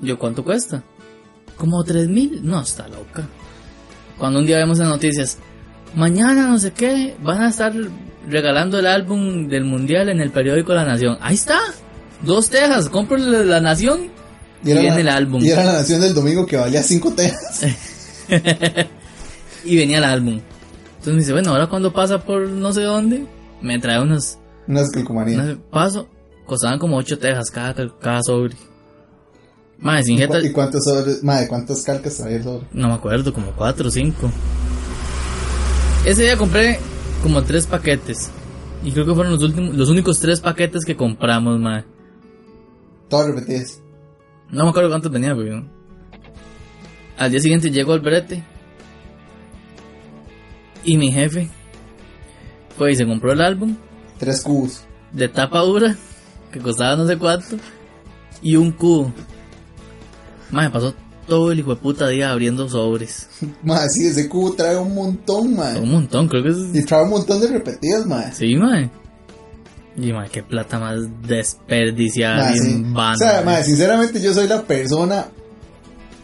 Yo, 0.00 0.18
¿cuánto 0.18 0.44
cuesta? 0.44 0.82
Como 1.56 1.82
tres 1.84 2.08
mil. 2.08 2.40
No, 2.42 2.60
está 2.60 2.88
loca. 2.88 3.28
Cuando 4.20 4.38
un 4.38 4.46
día 4.46 4.58
vemos 4.58 4.78
en 4.78 4.88
noticias, 4.88 5.38
mañana 5.94 6.46
no 6.46 6.58
sé 6.58 6.72
qué, 6.72 7.16
van 7.22 7.40
a 7.40 7.48
estar 7.48 7.72
regalando 8.28 8.78
el 8.78 8.86
álbum 8.86 9.48
del 9.48 9.64
mundial 9.64 10.10
en 10.10 10.20
el 10.20 10.30
periódico 10.30 10.74
La 10.74 10.84
Nación. 10.84 11.16
Ahí 11.22 11.34
está. 11.34 11.58
Dos 12.22 12.50
tejas, 12.50 12.90
cómprenle 12.90 13.46
La 13.46 13.60
Nación 13.62 14.10
y, 14.62 14.66
viene 14.66 14.90
la, 14.90 15.00
el 15.00 15.08
álbum. 15.08 15.42
Y 15.42 15.48
era 15.48 15.64
la 15.64 15.72
nación 15.72 16.02
del 16.02 16.12
domingo 16.12 16.44
que 16.46 16.58
valía 16.58 16.82
5 16.82 17.14
tejas. 17.14 17.64
Y 19.64 19.76
venía 19.76 19.98
el 19.98 20.04
álbum. 20.04 20.40
Entonces 20.90 21.12
me 21.12 21.18
dice, 21.18 21.32
bueno, 21.32 21.50
ahora 21.50 21.66
cuando 21.66 21.92
pasa 21.92 22.18
por 22.18 22.48
no 22.48 22.72
sé 22.72 22.82
dónde, 22.82 23.26
me 23.60 23.78
trae 23.78 24.00
unos, 24.00 24.38
Una 24.66 24.82
calcomanía. 24.88 25.38
unos 25.38 25.58
paso, 25.70 26.08
costaban 26.46 26.78
como 26.78 26.96
ocho 26.96 27.18
tejas 27.18 27.50
cada, 27.50 27.74
cada 28.00 28.22
sobre. 28.22 28.54
Más, 29.80 30.04
sin 30.04 30.16
¿Y, 30.16 30.18
jeta, 30.18 30.40
y 30.40 30.52
cuántos 30.52 30.84
sobres, 30.84 31.22
madre, 31.24 31.48
cuántas 31.48 31.82
calcas 31.82 32.20
el 32.20 32.42
sobre? 32.42 32.66
no 32.72 32.88
me 32.88 32.94
acuerdo, 32.94 33.32
como 33.32 33.52
cuatro 33.52 33.88
o 33.88 33.90
cinco. 33.90 34.30
Ese 36.04 36.22
día 36.22 36.36
compré 36.36 36.78
como 37.22 37.42
tres 37.42 37.66
paquetes. 37.66 38.30
Y 38.82 38.92
creo 38.92 39.04
que 39.06 39.14
fueron 39.14 39.32
los 39.34 39.42
últimos, 39.42 39.74
los 39.74 39.88
únicos 39.88 40.18
tres 40.20 40.40
paquetes 40.40 40.84
que 40.84 40.96
compramos, 40.96 41.58
madre. 41.58 41.84
Todas 43.08 43.26
repetidas. 43.28 43.80
No 44.50 44.64
me 44.64 44.70
acuerdo 44.70 44.88
cuántos 44.90 45.10
venía, 45.12 45.34
pero... 45.34 45.64
Al 47.18 47.30
día 47.30 47.40
siguiente 47.40 47.70
llegó 47.70 47.92
al 47.92 48.00
brete. 48.00 48.42
Y 50.84 50.96
mi 50.96 51.12
jefe 51.12 51.48
fue 52.78 52.92
y 52.92 52.96
se 52.96 53.06
compró 53.06 53.32
el 53.32 53.42
álbum 53.42 53.76
Tres 54.18 54.40
cubos. 54.42 54.84
de 55.12 55.28
tapa 55.28 55.60
dura, 55.60 55.96
que 56.50 56.58
costaba 56.60 56.96
no 56.96 57.06
sé 57.06 57.18
cuánto, 57.18 57.56
y 58.42 58.56
un 58.56 58.72
cubo. 58.72 59.12
Madre, 60.50 60.70
pasó 60.70 60.94
todo 61.26 61.52
el 61.52 61.60
hijo 61.60 61.74
de 61.74 61.80
puta 61.80 62.08
día 62.08 62.30
abriendo 62.30 62.68
sobres. 62.68 63.28
Madre, 63.62 63.88
sí, 63.90 64.06
ese 64.06 64.28
cubo 64.28 64.52
trae 64.52 64.76
un 64.76 64.94
montón, 64.94 65.54
madre. 65.56 65.80
Un 65.80 65.92
montón, 65.92 66.28
creo 66.28 66.42
que 66.42 66.50
es... 66.50 66.56
Y 66.74 66.84
trae 66.84 67.04
un 67.04 67.10
montón 67.10 67.40
de 67.40 67.48
repetidas, 67.48 68.06
madre. 68.06 68.32
Sí, 68.32 68.56
madre. 68.56 68.90
Y 69.96 70.12
madre, 70.12 70.30
qué 70.32 70.42
plata 70.42 70.78
más 70.78 71.00
desperdiciada, 71.22 72.50
Madre, 72.50 72.60
sí. 72.60 72.84
O 72.84 73.16
sea, 73.16 73.32
madre. 73.32 73.44
madre, 73.44 73.64
sinceramente 73.64 74.20
yo 74.20 74.32
soy 74.32 74.48
la 74.48 74.62
persona 74.62 75.26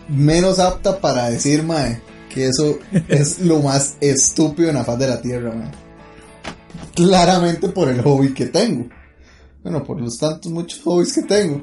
menos 0.09 0.59
apta 0.59 0.99
para 1.01 1.31
decir, 1.31 1.62
madre, 1.62 2.01
que 2.33 2.49
eso 2.49 2.79
es 3.09 3.41
lo 3.41 3.61
más 3.61 3.97
estúpido 4.01 4.68
en 4.68 4.77
la 4.77 4.85
faz 4.85 4.99
de 4.99 5.09
la 5.09 5.20
tierra, 5.20 5.53
madre. 5.53 5.79
Claramente 6.95 7.68
por 7.68 7.89
el 7.89 8.03
hobby 8.03 8.33
que 8.33 8.47
tengo. 8.47 8.89
Bueno, 9.62 9.85
por 9.85 10.01
los 10.01 10.16
tantos 10.18 10.51
muchos 10.51 10.81
hobbies 10.83 11.12
que 11.12 11.22
tengo. 11.22 11.62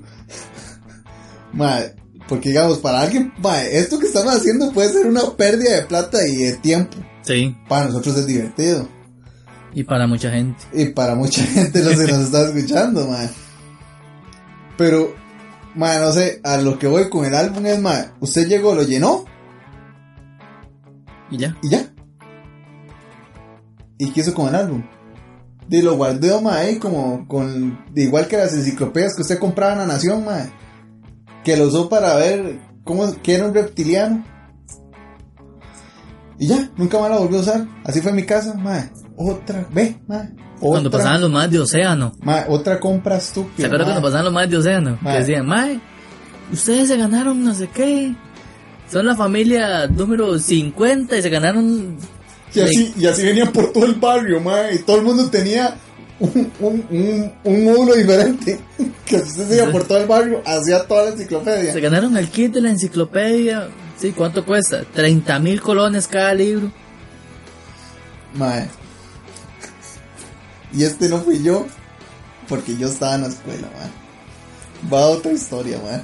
Madre, 1.54 1.96
porque 2.28 2.50
digamos, 2.50 2.80
para 2.80 3.02
alguien, 3.02 3.34
esto 3.72 4.00
que 4.00 4.08
estamos 4.08 4.34
haciendo 4.36 4.72
puede 4.72 4.90
ser 4.90 5.06
una 5.08 5.22
pérdida 5.38 5.76
de 5.76 5.82
plata 5.86 6.26
y 6.28 6.36
de 6.38 6.54
tiempo. 6.58 6.98
Sí, 7.22 7.56
Para 7.70 7.86
nosotros 7.88 8.18
es 8.18 8.28
divertido. 8.28 8.88
y 9.74 9.84
para 9.84 10.08
mucha 10.08 10.30
gente. 10.32 10.62
Y 10.74 10.88
para 10.90 11.16
mucha 11.16 11.44
gente 11.46 11.82
no 11.82 11.90
se 11.92 12.08
nos 12.08 12.22
está 12.26 12.46
escuchando, 12.48 13.08
man. 13.08 13.30
Pero, 14.78 15.14
man, 15.76 16.02
no 16.02 16.12
sé, 16.12 16.42
a 16.44 16.58
lo 16.58 16.78
que 16.80 16.88
voy 16.88 17.10
con 17.10 17.26
el 17.26 17.36
álbum 17.36 17.66
es, 17.66 17.80
man, 17.80 18.14
usted 18.20 18.48
llegó, 18.48 18.74
lo 18.76 18.84
llenó 18.84 19.26
Y 21.32 21.38
ya. 21.38 21.56
y 21.62 21.70
ya. 21.70 21.90
¿Y 23.98 24.12
qué 24.12 24.22
hizo 24.22 24.34
con 24.34 24.48
el 24.50 24.56
álbum? 24.56 24.84
Y 25.70 25.82
lo 25.82 25.96
guardó, 25.96 26.42
man, 26.42 26.56
ahí 26.56 26.78
como 26.78 27.28
con, 27.28 27.86
igual 27.96 28.28
que 28.28 28.38
las 28.38 28.54
enciclopedias 28.54 29.16
que 29.16 29.22
usted 29.22 29.40
compraba 29.40 29.74
en 29.74 29.80
la 29.80 29.86
Nación, 29.88 30.26
man. 30.26 30.52
Que 31.44 31.58
lo 31.58 31.68
usó 31.68 31.90
para 31.90 32.16
ver 32.16 32.60
cómo, 32.84 33.12
que 33.22 33.36
era 33.36 33.46
un 33.46 33.54
reptiliano. 33.54 34.26
Y 36.40 36.48
ya, 36.48 36.70
nunca 36.78 37.00
más 37.00 37.10
la 37.12 37.18
volvió 37.20 37.38
a 37.40 37.42
usar. 37.42 37.68
Así 37.84 38.02
fue 38.02 38.12
en 38.12 38.18
mi 38.18 38.26
casa, 38.26 38.54
man. 38.56 38.92
Otra, 39.16 39.68
ve. 39.72 39.98
Cuando 40.60 40.88
otra- 40.90 41.00
pasaban 41.00 41.22
los 41.22 41.32
más 41.32 41.50
de 41.52 41.60
océano. 41.60 42.14
Ma, 42.22 42.46
otra 42.50 42.80
compra 42.80 43.18
estúpida. 43.18 43.56
¿Se 43.58 43.66
acuerdan 43.66 43.88
cuando 43.88 44.02
pasaban 44.02 44.26
los 44.26 44.34
más 44.34 44.50
de 44.50 44.58
océano? 44.58 44.98
Ma. 45.02 45.12
Que 45.14 45.20
decían, 45.20 45.46
Mae, 45.46 45.80
ustedes 46.52 46.88
se 46.88 46.98
ganaron 46.98 47.44
no 47.44 47.54
sé 47.54 47.68
qué. 47.68 48.16
Son 48.92 49.06
la 49.06 49.16
familia 49.16 49.88
número 49.88 50.38
50 50.38 51.18
y 51.18 51.22
se 51.22 51.30
ganaron. 51.30 51.98
Y 52.54 52.60
así, 52.60 52.94
y 52.98 53.06
así 53.08 53.24
venían 53.26 53.52
por 53.52 53.72
todo 53.74 53.86
el 53.86 53.96
barrio, 53.96 54.40
ma, 54.40 54.72
y 54.72 54.80
todo 54.80 54.98
el 54.98 55.04
mundo 55.04 55.28
tenía 55.30 55.76
un, 56.20 56.52
un, 56.60 56.86
un, 56.90 57.34
un 57.44 57.66
módulo 57.66 57.96
diferente. 57.96 58.60
Que 59.06 59.18
usted 59.18 59.48
se 59.50 59.56
iba 59.58 59.70
por 59.70 59.84
todo 59.86 59.98
el 59.98 60.08
barrio, 60.08 60.42
hacía 60.46 60.88
toda 60.88 61.04
la 61.04 61.08
Se 61.10 61.16
enciclopedia. 61.18 61.74
ganaron 61.80 62.16
el 62.18 62.30
kit 62.30 62.54
de 62.54 62.62
la 62.62 62.70
enciclopedia. 62.70 63.68
Sí, 64.00 64.12
¿cuánto 64.14 64.46
cuesta? 64.46 64.84
30 64.94 65.40
mil 65.40 65.62
colones 65.62 66.08
cada 66.08 66.34
libro. 66.34 66.72
Ma. 68.34 68.66
Y 70.74 70.84
este 70.84 71.10
no 71.10 71.20
fui 71.20 71.44
yo, 71.44 71.68
porque 72.48 72.76
yo 72.78 72.88
estaba 72.88 73.16
en 73.16 73.22
la 73.24 73.28
escuela, 73.28 73.68
ma. 73.70 74.90
Va 74.98 75.08
otra 75.08 75.32
historia, 75.34 75.78
ma. 75.84 76.02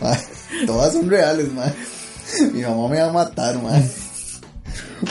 Ma, 0.00 0.18
Todas 0.66 0.92
son 0.92 1.08
reales, 1.08 1.52
ma. 1.52 1.72
Mi 2.52 2.62
mamá 2.62 2.88
me 2.88 3.00
va 3.00 3.08
a 3.08 3.12
matar, 3.12 3.62
ma. 3.62 3.80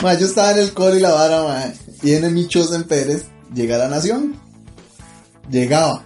Ma, 0.02 0.14
yo 0.14 0.26
estaba 0.26 0.52
en 0.52 0.58
el 0.58 0.72
cole 0.74 0.98
y 0.98 1.00
la 1.00 1.12
vara, 1.12 1.42
ma. 1.42 1.72
Y 2.02 2.12
en 2.12 2.24
el 2.24 2.32
Michos 2.32 2.72
en 2.74 2.84
Pérez 2.84 3.24
llega 3.56 3.78
la 3.78 3.88
nación. 3.88 4.36
Llegaba. 5.50 6.04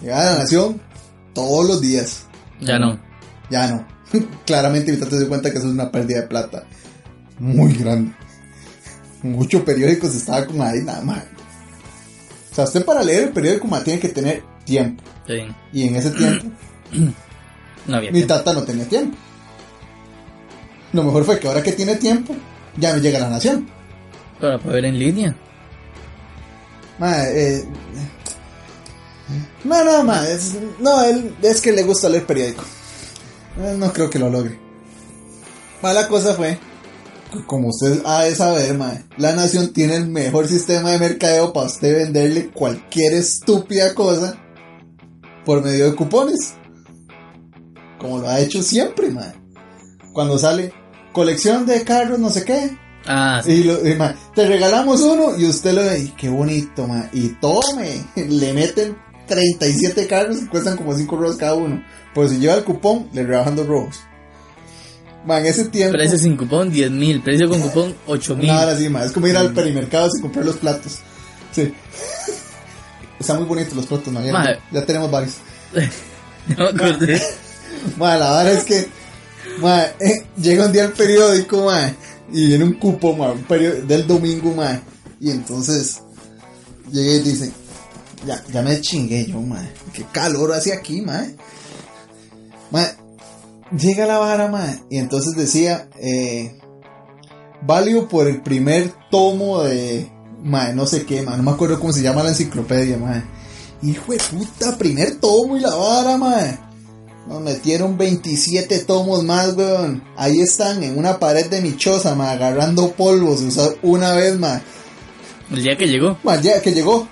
Llegaba 0.00 0.20
a 0.22 0.32
la 0.32 0.38
nación 0.38 0.80
todos 1.34 1.66
los 1.66 1.80
días. 1.80 2.26
Ya 2.60 2.78
no. 2.78 2.98
Ya 3.50 3.66
no. 3.68 3.86
Claramente 4.46 4.92
mi 4.92 4.98
tata 4.98 5.10
se 5.10 5.18
dio 5.20 5.28
cuenta 5.28 5.50
que 5.50 5.58
eso 5.58 5.66
es 5.66 5.74
una 5.74 5.90
pérdida 5.90 6.22
de 6.22 6.26
plata. 6.28 6.64
Muy 7.38 7.74
grande. 7.74 8.12
Muchos 9.22 9.62
periódicos 9.62 10.14
estaba 10.14 10.46
como 10.46 10.62
ahí 10.62 10.80
nada 10.82 11.02
más. 11.02 11.24
O 12.52 12.54
sea, 12.54 12.64
usted 12.64 12.84
para 12.84 13.02
leer 13.02 13.24
el 13.24 13.30
periódico 13.30 13.66
ma, 13.66 13.82
tiene 13.82 13.98
que 13.98 14.08
tener 14.08 14.42
tiempo. 14.64 15.02
Sí. 15.26 15.40
Y 15.72 15.88
en 15.88 15.96
ese 15.96 16.10
tiempo, 16.12 16.46
No 17.86 17.96
había 17.96 18.10
mi 18.12 18.18
tiempo. 18.18 18.34
tata 18.34 18.52
no 18.52 18.62
tenía 18.62 18.88
tiempo. 18.88 19.16
Lo 20.92 21.02
mejor 21.02 21.24
fue 21.24 21.40
que 21.40 21.48
ahora 21.48 21.62
que 21.62 21.72
tiene 21.72 21.96
tiempo, 21.96 22.34
ya 22.76 22.94
me 22.94 23.00
llega 23.00 23.18
la 23.18 23.28
nación. 23.30 23.66
Para 24.40 24.58
poder 24.58 24.84
en 24.84 24.98
línea. 24.98 25.34
Ma, 26.98 27.28
eh, 27.28 27.64
no, 29.64 29.84
no, 29.84 30.04
ma, 30.04 30.28
es, 30.28 30.54
no, 30.78 31.02
él 31.02 31.34
es 31.42 31.60
que 31.60 31.72
le 31.72 31.82
gusta 31.82 32.08
leer 32.08 32.26
periódico. 32.26 32.64
Eh, 33.58 33.74
No 33.78 33.92
creo 33.92 34.10
que 34.10 34.18
lo 34.18 34.28
logre. 34.30 34.58
Mala 35.82 36.08
cosa 36.08 36.34
fue, 36.34 36.58
como 37.46 37.68
usted 37.68 38.02
ha 38.04 38.24
de 38.24 38.34
saber, 38.34 38.74
ma, 38.76 39.02
la 39.16 39.34
nación 39.34 39.72
tiene 39.72 39.96
el 39.96 40.06
mejor 40.08 40.46
sistema 40.46 40.92
de 40.92 40.98
mercadeo 40.98 41.52
para 41.52 41.66
usted 41.66 42.04
venderle 42.04 42.50
cualquier 42.50 43.14
estúpida 43.14 43.94
cosa 43.94 44.36
por 45.44 45.62
medio 45.62 45.90
de 45.90 45.96
cupones. 45.96 46.54
Como 47.98 48.18
lo 48.18 48.28
ha 48.28 48.40
hecho 48.40 48.62
siempre, 48.62 49.10
mae. 49.10 49.32
Cuando 50.12 50.38
sale 50.38 50.72
colección 51.12 51.66
de 51.66 51.82
carros, 51.84 52.18
no 52.18 52.30
sé 52.30 52.44
qué. 52.44 52.78
Ah, 53.06 53.42
sí. 53.44 53.52
Y, 53.52 53.64
lo, 53.64 53.86
y, 53.86 53.96
te 54.34 54.46
regalamos 54.46 55.00
uno 55.00 55.38
y 55.38 55.46
usted 55.46 55.72
lo 55.72 55.82
ve. 55.82 56.12
Qué 56.16 56.28
bonito, 56.28 56.86
mae. 56.86 57.08
Y 57.12 57.28
tome. 57.40 58.04
Le 58.16 58.52
meten 58.52 58.96
37 59.26 60.06
carros 60.06 60.42
y 60.42 60.46
cuestan 60.46 60.76
como 60.76 60.96
5 60.96 61.16
rojos 61.16 61.36
cada 61.36 61.54
uno. 61.54 61.82
Pues 62.14 62.30
si 62.30 62.38
lleva 62.38 62.54
el 62.54 62.64
cupón, 62.64 63.08
le 63.12 63.24
rebajan 63.24 63.56
dos 63.56 63.66
rojos. 63.66 64.00
Mae, 65.26 65.40
en 65.40 65.46
ese 65.46 65.64
tiempo. 65.66 65.96
Precio 65.96 66.18
sin 66.18 66.36
cupón 66.36 66.70
10 66.70 66.90
mil, 66.90 67.22
precio 67.22 67.48
con 67.48 67.60
cupón 67.60 67.94
8 68.06 68.36
mil. 68.36 68.46
Nada 68.46 68.72
así, 68.72 68.88
mae. 68.88 69.06
Es 69.06 69.12
como 69.12 69.26
ir 69.26 69.36
al 69.36 69.52
perimercado 69.52 70.10
sin 70.10 70.22
comprar 70.22 70.44
los 70.44 70.56
platos. 70.56 70.98
Sí. 71.52 71.72
Están 73.18 73.38
muy 73.38 73.46
bonitos 73.46 73.74
los 73.74 73.86
platos, 73.86 74.12
mae. 74.12 74.30
Ya, 74.70 74.84
tenemos 74.86 75.10
varios. 75.10 75.36
No 76.46 76.70
me 76.72 76.84
acordé. 76.84 77.22
Mae, 77.96 78.18
la 78.18 78.36
verdad 78.36 78.52
es 78.52 78.64
que 78.64 78.86
mae, 79.60 79.94
eh, 80.00 80.26
llega 80.36 80.66
un 80.66 80.72
día 80.72 80.84
el 80.84 80.92
periódico, 80.92 81.64
mae, 81.64 81.94
y 82.32 82.46
viene 82.46 82.64
un 82.64 82.74
cupo, 82.74 83.14
mae, 83.14 83.32
un 83.32 83.86
del 83.86 84.06
domingo, 84.06 84.54
mae, 84.54 84.80
y 85.20 85.30
entonces 85.30 86.00
llega 86.90 87.12
y 87.12 87.20
dice, 87.20 87.52
ya, 88.26 88.42
ya 88.52 88.62
me 88.62 88.80
chingué 88.80 89.26
yo, 89.26 89.40
mae, 89.40 89.72
qué 89.92 90.04
calor 90.12 90.52
hace 90.52 90.72
aquí, 90.72 91.00
mae. 91.02 91.36
Mae, 92.70 92.86
llega 93.76 94.06
la 94.06 94.18
vara, 94.18 94.48
mae, 94.48 94.82
y 94.90 94.98
entonces 94.98 95.34
decía, 95.36 95.88
eh, 96.00 96.58
válido 97.62 98.08
por 98.08 98.26
el 98.26 98.42
primer 98.42 98.92
tomo 99.10 99.62
de, 99.62 100.10
mae, 100.42 100.74
no 100.74 100.86
sé 100.86 101.04
qué, 101.04 101.22
mae, 101.22 101.36
no 101.36 101.42
me 101.42 101.50
acuerdo 101.50 101.78
cómo 101.78 101.92
se 101.92 102.02
llama 102.02 102.22
la 102.22 102.30
enciclopedia, 102.30 102.96
mae. 102.96 103.22
Hijo 103.82 104.12
de 104.12 104.18
puta, 104.18 104.78
primer 104.78 105.20
tomo 105.20 105.56
y 105.56 105.60
la 105.60 105.74
vara, 105.74 106.16
mae. 106.16 106.58
Nos 107.26 107.40
metieron 107.40 107.96
27 107.96 108.80
tomos 108.80 109.24
más, 109.24 109.54
weón. 109.54 110.02
Ahí 110.16 110.40
están, 110.40 110.82
en 110.82 110.98
una 110.98 111.18
pared 111.18 111.46
de 111.46 111.62
mi 111.62 111.76
choza, 111.76 112.14
ma, 112.14 112.32
agarrando 112.32 112.92
polvos, 112.92 113.40
usar 113.40 113.76
una 113.82 114.12
vez, 114.12 114.38
ma. 114.38 114.60
El 115.50 115.62
día 115.62 115.76
que 115.76 115.86
llegó. 115.86 116.18
Ma, 116.22 116.38
ya, 116.40 116.60
que 116.60 116.72
llegó. 116.72 117.08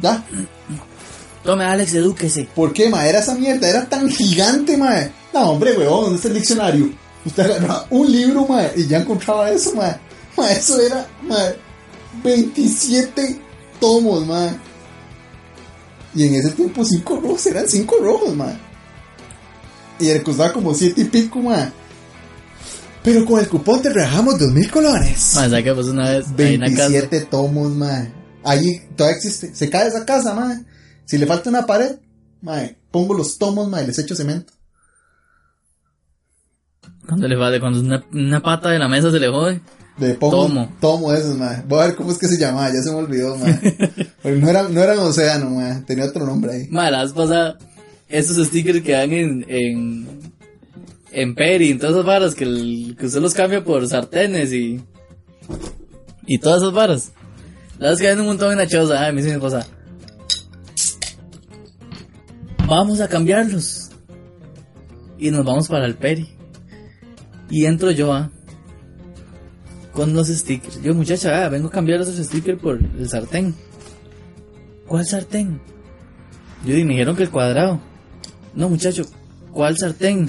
Ya. 0.00 0.22
Tome, 1.42 1.64
Alex, 1.64 1.94
edúquese. 1.94 2.46
¿Por 2.54 2.74
qué, 2.74 2.90
ma? 2.90 3.06
Era 3.06 3.20
esa 3.20 3.34
mierda, 3.34 3.68
era 3.68 3.88
tan 3.88 4.10
gigante, 4.10 4.76
ma. 4.76 4.94
No, 5.32 5.52
hombre, 5.52 5.72
weón, 5.76 6.02
¿dónde 6.02 6.16
está 6.16 6.28
el 6.28 6.34
diccionario? 6.34 6.90
Usted 7.24 7.42
agarraba 7.44 7.86
un 7.90 8.12
libro, 8.12 8.46
ma, 8.46 8.62
y 8.76 8.86
ya 8.86 8.98
encontraba 8.98 9.50
eso, 9.50 9.74
ma. 9.74 9.98
Ma, 10.36 10.52
eso 10.52 10.78
era, 10.80 11.06
ma, 11.22 11.38
27 12.22 13.40
tomos, 13.80 14.26
ma. 14.26 14.54
Y 16.14 16.26
en 16.26 16.34
ese 16.34 16.50
tiempo 16.50 16.84
5 16.84 17.20
rojos, 17.22 17.46
eran 17.46 17.66
5 17.66 17.96
rojos, 18.02 18.34
ma. 18.34 18.52
Y 19.98 20.08
el 20.08 20.22
costaba 20.22 20.52
como 20.52 20.74
7 20.74 21.00
y 21.00 21.04
pico, 21.04 21.40
ma. 21.40 21.72
Pero 23.02 23.24
con 23.24 23.38
el 23.40 23.48
cupón 23.48 23.82
te 23.82 23.90
rebajamos 23.90 24.38
2 24.38 24.52
mil 24.52 24.70
colones. 24.70 25.34
Más, 25.36 25.50
¿sabes 25.50 25.64
qué 25.64 25.72
pasó 25.74 25.90
una 25.92 26.10
vez? 26.10 26.26
Ahí 26.38 26.54
en 26.54 26.60
la 26.60 26.70
casa. 26.70 26.88
27 26.88 27.20
tomos, 27.26 27.70
ma. 27.72 28.08
Ahí 28.44 28.80
todavía 28.96 29.16
existe. 29.16 29.54
Se 29.54 29.70
cae 29.70 29.88
esa 29.88 30.04
casa, 30.04 30.34
ma. 30.34 30.60
Si 31.04 31.16
le 31.18 31.26
falta 31.26 31.48
una 31.50 31.66
pared, 31.66 31.96
ma, 32.42 32.62
pongo 32.90 33.14
los 33.14 33.38
tomos, 33.38 33.68
ma, 33.68 33.80
y 33.82 33.86
les 33.86 33.98
echo 33.98 34.14
cemento. 34.16 34.52
Cuando 37.06 37.28
le 37.28 37.36
vale, 37.36 37.60
cuando 37.60 37.80
una, 37.80 38.04
una 38.12 38.42
pata 38.42 38.70
de 38.70 38.78
la 38.80 38.88
mesa 38.88 39.10
se 39.10 39.20
le 39.20 39.28
jode. 39.28 39.60
De 39.96 40.14
pongo, 40.14 40.46
Tomo. 40.46 40.72
tomo 40.80 41.12
esos, 41.12 41.36
ma. 41.38 41.62
Voy 41.66 41.80
a 41.80 41.86
ver 41.86 41.96
cómo 41.96 42.10
es 42.12 42.18
que 42.18 42.28
se 42.28 42.36
llamaba, 42.36 42.68
ya 42.68 42.82
se 42.82 42.90
me 42.90 42.96
olvidó, 42.96 43.36
ma. 43.36 43.46
No 44.24 44.50
eran, 44.50 44.74
no 44.74 44.82
eran 44.82 44.98
océano, 44.98 45.50
ma. 45.50 45.82
Tenía 45.86 46.04
otro 46.06 46.26
nombre 46.26 46.52
ahí. 46.52 46.68
Madre, 46.70 46.90
la 46.90 47.02
vez 47.04 47.12
pasada, 47.12 47.56
esos 48.08 48.46
stickers 48.46 48.82
que 48.82 48.92
dan 48.92 49.12
en, 49.12 49.44
en, 49.48 50.32
en 51.12 51.34
Peri, 51.34 51.70
en 51.70 51.78
todas 51.78 51.94
esas 51.94 52.06
varas, 52.06 52.34
que, 52.34 52.44
que 52.98 53.06
usted 53.06 53.20
los 53.20 53.34
cambia 53.34 53.64
por 53.64 53.86
sartenes 53.88 54.52
y, 54.52 54.80
y 56.26 56.38
todas 56.38 56.62
esas 56.62 56.72
varas. 56.72 57.12
La 57.78 57.88
verdad 57.88 57.92
es 57.92 58.00
que 58.00 58.08
hay 58.08 58.18
un 58.18 58.26
montón 58.26 58.52
en 58.52 58.58
la 58.58 58.66
choza, 58.66 59.04
ay, 59.04 59.12
me 59.12 59.18
dice 59.18 59.30
mi 59.30 59.36
esposa. 59.36 59.66
Vamos 62.66 63.00
a 63.00 63.08
cambiarlos. 63.08 63.90
Y 65.18 65.30
nos 65.30 65.44
vamos 65.44 65.68
para 65.68 65.86
el 65.86 65.94
Peri. 65.94 66.28
Y 67.50 67.64
entro 67.64 67.90
yo, 67.90 68.12
ah, 68.12 68.30
con 69.92 70.12
los 70.14 70.28
stickers. 70.28 70.82
Yo, 70.82 70.94
muchacha, 70.94 71.44
ah, 71.44 71.48
vengo 71.48 71.68
a 71.68 71.70
cambiar 71.70 72.00
esos 72.00 72.16
stickers 72.16 72.60
por 72.60 72.78
el 72.78 73.08
sartén. 73.08 73.54
¿Cuál 74.86 75.06
sartén? 75.06 75.60
Yo 76.64 76.74
me 76.74 76.92
dijeron 76.92 77.16
que 77.16 77.24
el 77.24 77.30
cuadrado. 77.30 77.80
No, 78.56 78.70
muchacho, 78.70 79.04
¿cuál 79.52 79.76
sartén? 79.76 80.28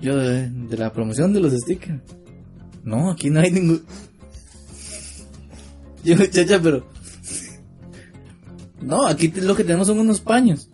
Yo, 0.00 0.16
de, 0.16 0.48
de 0.48 0.76
la 0.76 0.92
promoción 0.92 1.32
de 1.32 1.40
los 1.40 1.52
stickers. 1.52 2.00
No, 2.84 3.10
aquí 3.10 3.28
no 3.28 3.40
hay 3.40 3.50
ningún. 3.50 3.84
Yo, 6.04 6.16
muchacha, 6.16 6.58
pero. 6.62 6.88
No, 8.80 9.06
aquí 9.06 9.28
lo 9.28 9.54
que 9.54 9.64
tenemos 9.64 9.88
son 9.88 9.98
unos 9.98 10.20
paños. 10.20 10.70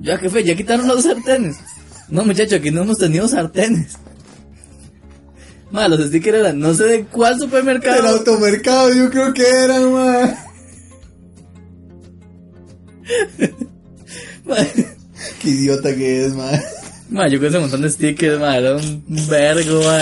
Ya, 0.00 0.18
jefe, 0.18 0.42
ya 0.42 0.56
quitaron 0.56 0.88
los 0.88 1.04
sartenes. 1.04 1.58
No, 2.08 2.24
muchacho, 2.24 2.56
aquí 2.56 2.72
no 2.72 2.82
hemos 2.82 2.98
tenido 2.98 3.28
sartenes. 3.28 3.96
Ma, 5.70 5.86
los 5.86 6.00
stickers 6.08 6.38
eran, 6.38 6.58
no 6.58 6.74
sé 6.74 6.84
de 6.84 7.04
cuál 7.04 7.38
supermercado. 7.38 8.08
automercado, 8.08 8.92
yo 8.92 9.08
creo 9.08 9.32
que 9.32 9.48
eran, 9.48 9.92
ma. 9.92 10.34
Qué 15.42 15.50
idiota 15.50 15.94
que 15.94 16.24
es, 16.24 16.34
ma. 16.34 16.50
ma, 17.10 17.28
yo 17.28 17.38
con 17.38 17.48
ese 17.48 17.58
montón 17.58 17.82
de 17.82 17.90
stickers, 17.90 18.38
ma, 18.38 18.56
era 18.56 18.76
un 18.76 19.04
vergo, 19.28 19.82
ma. 19.82 19.98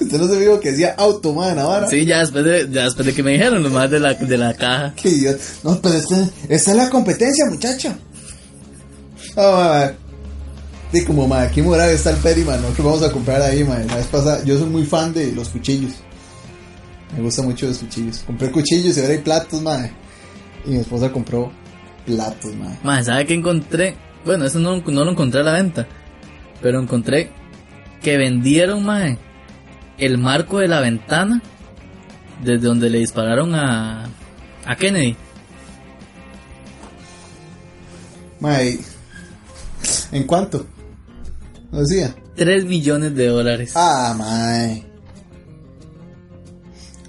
Usted 0.00 0.18
no 0.18 0.28
se 0.28 0.38
vio 0.38 0.60
que 0.60 0.72
decía 0.72 0.94
auto, 0.98 1.32
ma, 1.32 1.54
Navarra. 1.54 1.88
Sí, 1.88 2.04
ya 2.04 2.18
después 2.18 2.44
de, 2.44 2.68
ya 2.70 2.84
después 2.84 3.06
de 3.06 3.14
que 3.14 3.22
me 3.22 3.32
dijeron 3.32 3.62
lo 3.62 3.70
más 3.70 3.90
de 3.90 4.00
la, 4.00 4.14
de 4.14 4.36
la 4.36 4.54
caja. 4.54 4.92
Qué 4.94 5.08
idiota. 5.08 5.42
No, 5.64 5.80
pero 5.80 5.94
esta, 5.94 6.28
esta 6.48 6.70
es 6.70 6.76
la 6.76 6.90
competencia, 6.90 7.46
muchacho. 7.46 7.94
Vamos 9.36 9.60
a 9.60 9.78
ver. 9.78 9.96
Sí, 10.92 11.04
como 11.04 11.26
ma, 11.26 11.42
aquí 11.42 11.60
en 11.60 11.66
Moravia 11.66 11.94
está 11.94 12.10
el 12.10 12.16
Peri, 12.16 12.42
man, 12.42 12.60
nosotros 12.60 12.86
vamos 12.86 13.02
a 13.02 13.12
comprar 13.12 13.40
ahí, 13.42 13.64
ma. 13.64 13.78
La 13.78 13.96
vez 13.96 14.06
pasada, 14.06 14.42
yo 14.44 14.58
soy 14.58 14.68
muy 14.68 14.84
fan 14.84 15.14
de 15.14 15.32
los 15.32 15.48
cuchillos. 15.48 15.92
Me 17.16 17.22
gusta 17.22 17.42
mucho 17.42 17.66
los 17.66 17.78
cuchillos. 17.78 18.18
Compré 18.26 18.50
cuchillos 18.50 18.96
y 18.96 19.00
ahora 19.00 19.12
hay 19.12 19.20
platos, 19.20 19.62
ma. 19.62 19.88
Y 20.66 20.70
mi 20.70 20.76
esposa 20.78 21.10
compró 21.10 21.52
platos, 22.06 22.54
ma. 22.56 22.76
Ma, 22.82 23.02
¿sabe 23.02 23.26
qué 23.26 23.34
encontré? 23.34 23.96
Bueno, 24.24 24.44
eso 24.44 24.58
no, 24.58 24.76
no 24.76 25.04
lo 25.04 25.10
encontré 25.10 25.40
a 25.40 25.44
la 25.44 25.52
venta. 25.52 25.86
Pero 26.60 26.80
encontré 26.80 27.30
que 28.02 28.16
vendieron, 28.18 28.84
ma, 28.84 29.16
el 29.98 30.18
marco 30.18 30.58
de 30.58 30.68
la 30.68 30.80
ventana 30.80 31.40
desde 32.42 32.66
donde 32.66 32.88
le 32.90 32.98
dispararon 32.98 33.54
a, 33.54 34.06
a 34.66 34.76
Kennedy. 34.76 35.16
Ma, 38.40 38.62
y- 38.62 38.80
¿en 40.12 40.24
cuánto? 40.24 40.66
No 41.70 41.80
decía. 41.80 42.14
3 42.36 42.64
millones 42.64 43.14
de 43.14 43.26
dólares. 43.26 43.72
Ah, 43.74 44.14
mae. 44.16 44.84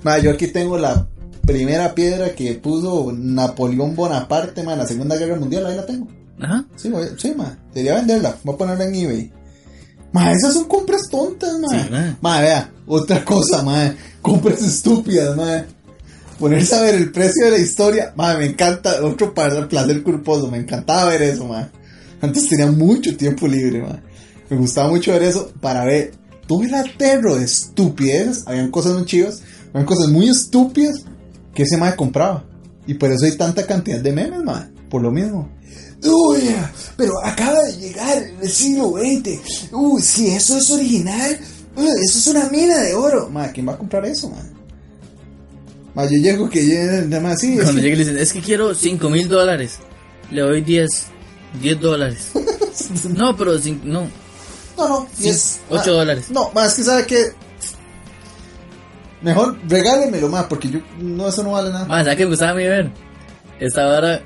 Mae, 0.03 0.21
yo 0.21 0.31
aquí 0.31 0.47
tengo 0.47 0.77
la 0.77 1.07
primera 1.51 1.93
piedra 1.95 2.33
que 2.35 2.53
puso 2.55 3.11
Napoleón 3.15 3.95
Bonaparte, 3.95 4.63
mae, 4.63 4.73
en 4.73 4.79
la 4.79 4.87
Segunda 4.87 5.15
Guerra 5.17 5.35
Mundial, 5.39 5.65
ahí 5.65 5.75
la 5.75 5.85
tengo. 5.85 6.07
Ajá. 6.39 6.65
Sí, 6.75 6.89
voy- 6.89 7.09
sí, 7.17 7.33
mae. 7.35 7.55
Debería 7.73 7.95
venderla. 7.95 8.35
Voy 8.43 8.55
a 8.55 8.57
ponerla 8.57 8.85
en 8.85 8.95
eBay. 8.95 9.31
Mae, 10.13 10.33
esas 10.33 10.53
son 10.53 10.65
compras 10.65 11.07
tontas. 11.09 11.51
Sí, 11.69 11.77
mae. 11.91 12.15
Mae, 12.21 12.41
vea, 12.43 12.71
otra 12.87 13.23
cosa, 13.23 13.61
mae. 13.63 13.95
Compras 14.21 14.61
estúpidas, 14.61 15.35
mae. 15.37 15.65
Ponerse 16.39 16.75
a 16.75 16.81
ver 16.81 16.95
el 16.95 17.11
precio 17.11 17.45
de 17.45 17.51
la 17.51 17.57
historia, 17.59 18.13
mae, 18.15 18.37
me 18.37 18.45
encanta. 18.47 19.03
Otro 19.05 19.33
placer 19.33 20.03
culposo, 20.03 20.49
me 20.49 20.57
encantaba 20.57 21.05
ver 21.05 21.21
eso, 21.21 21.45
mae. 21.45 21.67
Antes 22.21 22.47
tenía 22.47 22.67
mucho 22.71 23.15
tiempo 23.15 23.47
libre, 23.47 23.81
mae. 23.81 23.99
Me 24.49 24.57
gustaba 24.57 24.89
mucho 24.89 25.11
ver 25.11 25.23
eso 25.23 25.51
para 25.61 25.85
ver 25.85 26.13
todo 26.47 26.63
el 26.63 26.73
aterro 26.73 27.35
de 27.35 27.45
estupideces. 27.45 28.43
Habían 28.47 28.69
cosas 28.71 28.93
muy 28.93 29.05
chivas, 29.05 29.41
habían 29.73 29.85
cosas 29.85 30.07
muy 30.09 30.27
estúpidas 30.29 31.03
que 31.53 31.63
ese 31.63 31.77
mae 31.77 31.95
compraba. 31.95 32.43
Y 32.87 32.93
por 32.95 33.11
eso 33.11 33.25
hay 33.25 33.37
tanta 33.37 33.65
cantidad 33.65 33.99
de 33.99 34.11
memes, 34.11 34.43
mae. 34.43 34.69
Por 34.89 35.01
lo 35.01 35.11
mismo. 35.11 35.49
Uy, 36.03 36.55
pero 36.97 37.13
acaba 37.23 37.61
de 37.63 37.77
llegar 37.77 38.17
el 38.41 38.49
siglo 38.49 38.93
XX. 38.97 39.71
Uy, 39.71 40.01
si 40.01 40.27
eso 40.31 40.57
es 40.57 40.69
original, 40.71 41.39
uy, 41.75 41.85
eso 42.03 42.17
es 42.17 42.27
una 42.27 42.49
mina 42.49 42.77
de 42.79 42.93
oro. 42.95 43.29
Ma, 43.29 43.51
¿quién 43.51 43.67
va 43.67 43.73
a 43.73 43.77
comprar 43.77 44.05
eso, 44.05 44.29
ma? 44.29 44.37
Ma, 45.93 46.05
yo 46.05 46.17
llego 46.17 46.49
que 46.49 46.63
nada 47.07 47.21
más 47.21 47.33
así. 47.33 47.53
es 47.53 47.63
Cuando 47.63 47.81
que- 47.81 47.81
llegue 47.83 47.97
le 47.97 48.03
dicen, 48.05 48.17
es 48.17 48.33
que 48.33 48.41
quiero 48.41 48.73
5 48.73 49.09
mil 49.09 49.27
dólares. 49.27 49.77
Le 50.31 50.41
doy 50.41 50.61
10. 50.61 50.89
10 51.61 51.79
dólares. 51.79 52.17
No, 53.15 53.35
pero 53.37 53.53
no. 53.83 54.07
No, 54.77 54.87
no, 54.89 55.07
Sí, 55.15 55.23
10. 55.25 55.59
ocho 55.69 55.91
ma, 55.91 55.97
dólares. 55.97 56.25
No, 56.31 56.49
más 56.51 56.73
que 56.73 56.83
sabe 56.83 57.05
que. 57.05 57.25
Mejor 59.21 59.57
regálemelo 59.67 60.29
más, 60.29 60.45
porque 60.45 60.69
yo. 60.69 60.79
No, 60.99 61.27
eso 61.27 61.43
no 61.43 61.51
vale 61.51 61.69
nada. 61.69 61.85
Más, 61.85 62.03
¿sabes 62.03 62.17
qué 62.17 62.23
me 62.23 62.29
gustaba 62.31 62.51
a 62.51 62.55
mí 62.55 62.63
ver? 62.63 62.89
Esta 63.59 63.87
hora 63.87 64.21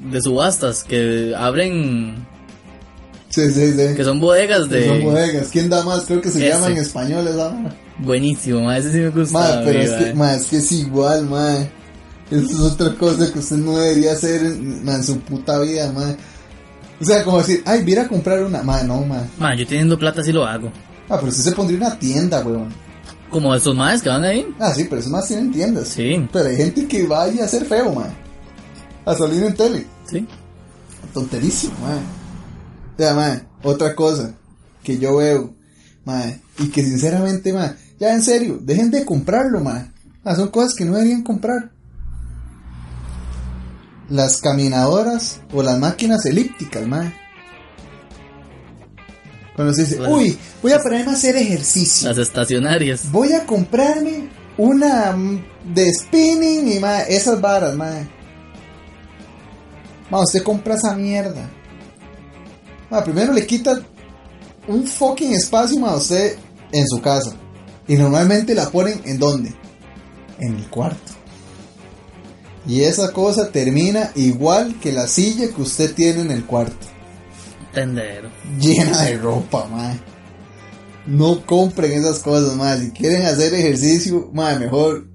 de 0.00 0.20
subastas 0.20 0.82
que 0.84 1.34
abren, 1.36 2.26
Sí, 3.28 3.48
sí, 3.52 3.72
sí. 3.72 3.94
que 3.94 4.02
son 4.02 4.18
bodegas 4.18 4.68
de... 4.68 4.88
Son 4.88 5.04
bodegas. 5.04 5.48
¿Quién 5.52 5.68
da 5.70 5.84
más? 5.84 6.04
Creo 6.04 6.20
que 6.20 6.30
se 6.30 6.38
Ese. 6.38 6.48
llama 6.48 6.66
en 6.66 6.78
español 6.78 7.28
esa 7.28 7.48
vara. 7.48 7.74
Buenísimo, 7.98 8.62
ma, 8.62 8.76
ese 8.78 8.90
sí 8.90 8.98
me 8.98 9.10
gusta. 9.10 9.38
Ma, 9.38 9.60
pero 9.64 9.78
es 9.78 9.90
que, 9.92 10.14
ma. 10.14 10.34
es 10.34 10.46
que 10.46 10.56
es 10.56 10.72
igual, 10.72 11.26
ma. 11.26 11.54
Eso 12.28 12.44
es 12.44 12.58
otra 12.60 12.92
cosa 12.94 13.32
que 13.32 13.38
usted 13.38 13.56
no 13.56 13.76
debería 13.78 14.12
hacer 14.12 14.40
en, 14.42 14.84
ma, 14.84 14.96
en 14.96 15.04
su 15.04 15.20
puta 15.20 15.60
vida, 15.60 15.92
ma. 15.92 16.16
O 17.00 17.04
sea, 17.04 17.22
como 17.22 17.38
decir, 17.38 17.62
ay, 17.66 17.82
voy 17.84 17.96
a 17.96 18.08
comprar 18.08 18.42
una. 18.42 18.62
Ma, 18.64 18.82
no, 18.82 19.02
ma. 19.04 19.22
Ma, 19.38 19.54
yo 19.54 19.64
teniendo 19.66 19.96
plata 19.96 20.24
sí 20.24 20.32
lo 20.32 20.44
hago. 20.44 20.72
Ah, 21.08 21.16
pero 21.18 21.28
usted 21.28 21.44
se 21.44 21.52
pondría 21.52 21.78
una 21.78 21.96
tienda, 21.98 22.40
weón. 22.40 22.68
Como 23.30 23.54
estos 23.54 23.76
maes 23.76 24.02
que 24.02 24.08
van 24.08 24.24
ahí. 24.24 24.46
Ah, 24.58 24.72
sí, 24.74 24.84
pero 24.84 25.00
eso 25.00 25.10
más 25.10 25.26
tienen 25.28 25.52
tiendas. 25.52 25.88
Sí, 25.88 26.28
Pero 26.32 26.48
hay 26.48 26.56
gente 26.56 26.86
que 26.86 27.06
va 27.06 27.24
ahí 27.24 27.38
a 27.40 27.44
hacer 27.44 27.64
feo, 27.64 27.92
ma. 27.94 28.06
A 29.04 29.14
salir 29.14 29.42
en 29.44 29.54
tele. 29.54 29.86
sí. 30.06 30.26
Tonterísimo, 31.14 31.74
ma. 31.80 31.96
O 32.94 32.98
sea, 32.98 33.46
otra 33.62 33.94
cosa 33.94 34.34
que 34.82 34.98
yo 34.98 35.16
veo, 35.16 35.54
ma, 36.04 36.22
y 36.58 36.68
que 36.68 36.82
sinceramente, 36.84 37.52
ma, 37.52 37.74
ya 37.98 38.12
en 38.14 38.22
serio, 38.22 38.58
dejen 38.60 38.90
de 38.90 39.04
comprarlo, 39.04 39.60
ma. 39.60 39.92
Ah, 40.24 40.34
son 40.36 40.48
cosas 40.48 40.74
que 40.76 40.84
no 40.84 40.94
deberían 40.94 41.22
comprar. 41.22 41.70
Las 44.08 44.38
caminadoras 44.38 45.40
o 45.52 45.62
las 45.62 45.78
máquinas 45.78 46.24
elípticas, 46.26 46.86
ma. 46.86 47.12
Cuando 49.60 49.74
se 49.74 49.84
dice, 49.84 50.00
uy, 50.00 50.38
voy 50.62 50.72
a 50.72 50.80
ponerme 50.80 51.10
a 51.10 51.14
hacer 51.14 51.36
ejercicio. 51.36 52.08
Las 52.08 52.16
estacionarias. 52.16 53.12
Voy 53.12 53.34
a 53.34 53.44
comprarme 53.44 54.30
una 54.56 55.12
mm, 55.12 55.74
de 55.74 55.92
spinning 55.92 56.72
y 56.72 56.78
ma, 56.78 57.02
esas 57.02 57.38
varas, 57.38 57.76
ma. 57.76 58.08
Ma, 60.08 60.22
usted 60.22 60.42
compra 60.42 60.76
esa 60.76 60.96
mierda. 60.96 61.50
Ma, 62.88 63.04
primero 63.04 63.34
le 63.34 63.44
quita 63.46 63.82
un 64.66 64.86
fucking 64.86 65.34
espacio 65.34 65.84
a 65.84 65.96
usted 65.96 66.38
en 66.72 66.88
su 66.88 66.98
casa. 67.02 67.36
Y 67.86 67.96
normalmente 67.96 68.54
la 68.54 68.70
ponen 68.70 69.02
en 69.04 69.18
dónde? 69.18 69.54
En 70.38 70.56
el 70.56 70.70
cuarto. 70.70 71.12
Y 72.66 72.80
esa 72.80 73.12
cosa 73.12 73.50
termina 73.50 74.10
igual 74.14 74.80
que 74.80 74.90
la 74.90 75.06
silla 75.06 75.48
que 75.54 75.60
usted 75.60 75.92
tiene 75.92 76.22
en 76.22 76.30
el 76.30 76.46
cuarto. 76.46 76.86
Tendero. 77.72 78.28
Llena 78.58 79.02
de 79.02 79.16
ropa, 79.18 79.66
ma. 79.66 79.94
No 81.06 81.44
compren 81.46 81.92
esas 81.92 82.18
cosas, 82.20 82.54
ma. 82.56 82.76
Si 82.76 82.90
quieren 82.90 83.22
hacer 83.22 83.54
ejercicio, 83.54 84.30
ma, 84.32 84.54
mejor 84.58 85.06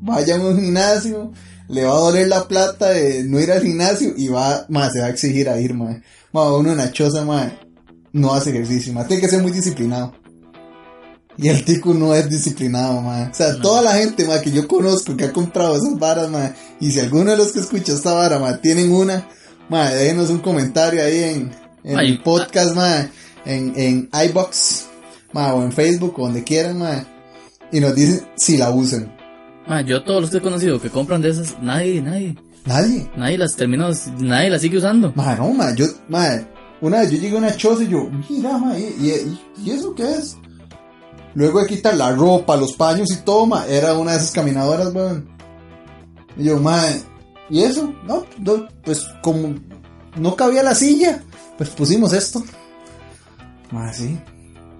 vayan 0.00 0.40
a 0.40 0.44
un 0.48 0.60
gimnasio. 0.60 1.32
Le 1.68 1.84
va 1.84 1.92
a 1.92 2.00
doler 2.00 2.28
la 2.28 2.46
plata 2.46 2.90
de 2.90 3.24
no 3.24 3.40
ir 3.40 3.50
al 3.50 3.62
gimnasio 3.62 4.12
y 4.16 4.28
va, 4.28 4.66
ma, 4.68 4.90
se 4.90 5.00
va 5.00 5.06
a 5.06 5.10
exigir 5.10 5.48
a 5.48 5.58
ir, 5.58 5.74
ma. 5.74 6.00
Ma, 6.32 6.52
uno 6.52 6.72
en 6.72 6.76
la 6.78 6.92
choza, 6.92 7.24
no 8.12 8.34
hace 8.34 8.50
ejercicio, 8.50 8.92
ma. 8.92 9.06
Tiene 9.06 9.22
que 9.22 9.28
ser 9.28 9.42
muy 9.42 9.50
disciplinado. 9.50 10.12
Y 11.36 11.48
el 11.48 11.64
tico 11.64 11.92
no 11.94 12.14
es 12.14 12.28
disciplinado, 12.28 13.00
ma. 13.00 13.30
O 13.32 13.34
sea, 13.34 13.54
No. 13.54 13.60
toda 13.60 13.82
la 13.82 13.94
gente, 13.94 14.24
ma, 14.24 14.40
que 14.40 14.52
yo 14.52 14.68
conozco 14.68 15.16
que 15.16 15.24
ha 15.24 15.32
comprado 15.32 15.74
esas 15.74 15.98
varas, 15.98 16.28
ma. 16.28 16.54
Y 16.80 16.90
si 16.92 17.00
alguno 17.00 17.30
de 17.30 17.36
los 17.38 17.50
que 17.52 17.60
escucha 17.60 17.92
esta 17.94 18.12
vara, 18.12 18.38
ma, 18.38 18.60
tienen 18.60 18.92
una, 18.92 19.26
ma, 19.68 19.90
déjenos 19.90 20.30
un 20.30 20.38
comentario 20.40 21.02
ahí 21.02 21.22
en, 21.24 21.63
en 21.84 21.98
Ay, 21.98 22.18
podcast, 22.18 22.74
ma, 22.74 23.08
en, 23.44 23.72
en 23.76 24.08
iBox, 24.28 24.86
ma, 25.32 25.54
o 25.54 25.62
en 25.62 25.70
Facebook, 25.72 26.14
o 26.18 26.24
donde 26.24 26.42
quieran, 26.42 26.78
ma. 26.78 27.04
Y 27.70 27.80
nos 27.80 27.94
dicen 27.94 28.26
si 28.36 28.56
la 28.56 28.70
usan. 28.70 29.14
Ma, 29.66 29.80
yo 29.82 30.02
todos 30.02 30.20
los 30.22 30.30
que 30.30 30.38
he 30.38 30.42
conocido 30.42 30.80
que 30.80 30.90
compran 30.90 31.20
de 31.22 31.30
esas, 31.30 31.60
nadie, 31.62 32.00
nadie, 32.02 32.36
Nadie. 32.66 33.10
nadie 33.16 33.36
las 33.38 33.56
terminó, 33.56 33.88
nadie 34.18 34.50
las 34.50 34.62
sigue 34.62 34.78
usando. 34.78 35.12
Ma, 35.14 35.34
no, 35.36 35.50
ma, 35.50 35.74
yo, 35.74 35.86
ma, 36.08 36.26
una 36.80 37.00
vez 37.00 37.10
yo 37.10 37.18
llegué 37.18 37.34
a 37.36 37.38
una 37.38 37.56
choza 37.56 37.82
y 37.84 37.88
yo, 37.88 38.08
mira, 38.28 38.56
ma, 38.58 38.78
¿y, 38.78 38.82
y, 38.82 39.40
y 39.64 39.70
eso 39.70 39.94
qué 39.94 40.10
es? 40.14 40.36
Luego 41.34 41.60
de 41.60 41.66
quitar 41.66 41.94
la 41.96 42.12
ropa, 42.12 42.56
los 42.56 42.72
paños 42.74 43.10
y 43.12 43.16
todo, 43.16 43.44
ma, 43.46 43.66
era 43.66 43.94
una 43.94 44.12
de 44.12 44.18
esas 44.18 44.30
caminadoras, 44.30 44.94
weón. 44.94 45.28
Y 46.36 46.44
yo, 46.44 46.58
ma, 46.60 46.80
¿y 47.50 47.62
eso? 47.62 47.92
No, 48.06 48.24
no, 48.38 48.68
pues 48.84 49.06
como 49.22 49.54
no 50.16 50.36
cabía 50.36 50.62
la 50.62 50.74
silla, 50.74 51.22
pues 51.56 51.70
pusimos 51.70 52.12
esto. 52.12 52.42
Ma, 53.70 53.92
sí. 53.92 54.18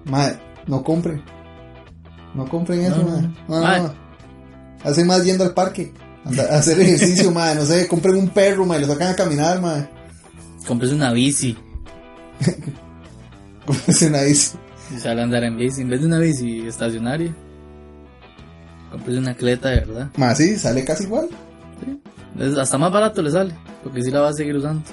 Ma, 0.05 0.31
no 0.67 0.83
compren. 0.83 1.21
No 2.33 2.47
compren 2.47 2.81
eso, 2.81 2.97
No, 2.97 3.09
ma. 3.09 3.21
no. 3.47 3.59
No, 3.61 3.77
no. 3.87 3.93
Hacen 4.83 5.07
más 5.07 5.23
yendo 5.23 5.43
al 5.43 5.53
parque. 5.53 5.91
a 6.25 6.55
hacer 6.57 6.79
ejercicio, 6.79 7.31
ma, 7.31 7.53
no 7.53 7.63
sé, 7.65 7.87
compren 7.87 8.15
un 8.15 8.29
perro, 8.29 8.65
ma, 8.65 8.77
y 8.77 8.81
lo 8.81 8.87
sacan 8.87 9.09
a 9.09 9.15
caminar, 9.15 9.61
ma. 9.61 9.87
Compres 10.67 10.91
una 10.91 11.11
bici. 11.11 11.55
Compren 13.65 14.09
una 14.09 14.21
bici. 14.23 14.57
Si 14.89 14.99
sale 14.99 15.21
a 15.21 15.23
andar 15.23 15.43
en 15.43 15.57
bici, 15.57 15.81
en 15.81 15.89
vez 15.89 16.01
de 16.01 16.07
una 16.07 16.19
bici 16.19 16.67
estacionaria, 16.67 17.33
compres 18.91 19.17
una 19.17 19.33
cleta 19.33 19.69
de 19.69 19.75
verdad. 19.81 20.09
Ma, 20.17 20.35
sí, 20.35 20.55
sale 20.57 20.83
casi 20.85 21.03
igual. 21.05 21.29
Es- 22.39 22.57
hasta 22.57 22.77
más 22.77 22.91
barato 22.91 23.21
le 23.21 23.31
sale, 23.31 23.55
porque 23.83 24.03
si 24.03 24.11
la 24.11 24.19
vas 24.21 24.31
a 24.31 24.37
seguir 24.37 24.55
usando. 24.55 24.83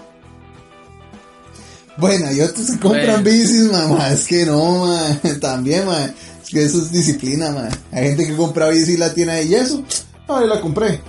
Bueno, 1.99 2.33
y 2.33 2.41
otros 2.41 2.67
que 2.71 2.79
compran 2.79 3.23
Bueno. 3.23 3.23
bicis, 3.23 3.71
mamá. 3.71 4.11
Es 4.13 4.27
que 4.27 4.47
no, 4.47 4.87
ma. 4.87 5.21
También, 5.41 5.87
ma. 5.87 6.05
Es 6.05 6.49
que 6.51 6.65
eso 6.65 6.79
es 6.79 6.91
disciplina, 6.93 7.51
ma. 7.51 7.69
Hay 7.91 8.09
gente 8.09 8.27
que 8.27 8.37
compra 8.37 8.69
bici 8.69 8.93
y 8.93 8.97
la 8.97 9.13
tiene 9.13 9.33
ahí. 9.33 9.49
Y 9.49 9.55
eso, 9.55 9.83
ah, 10.29 10.39
yo 10.41 10.47
la 10.47 10.61
compré. 10.61 11.01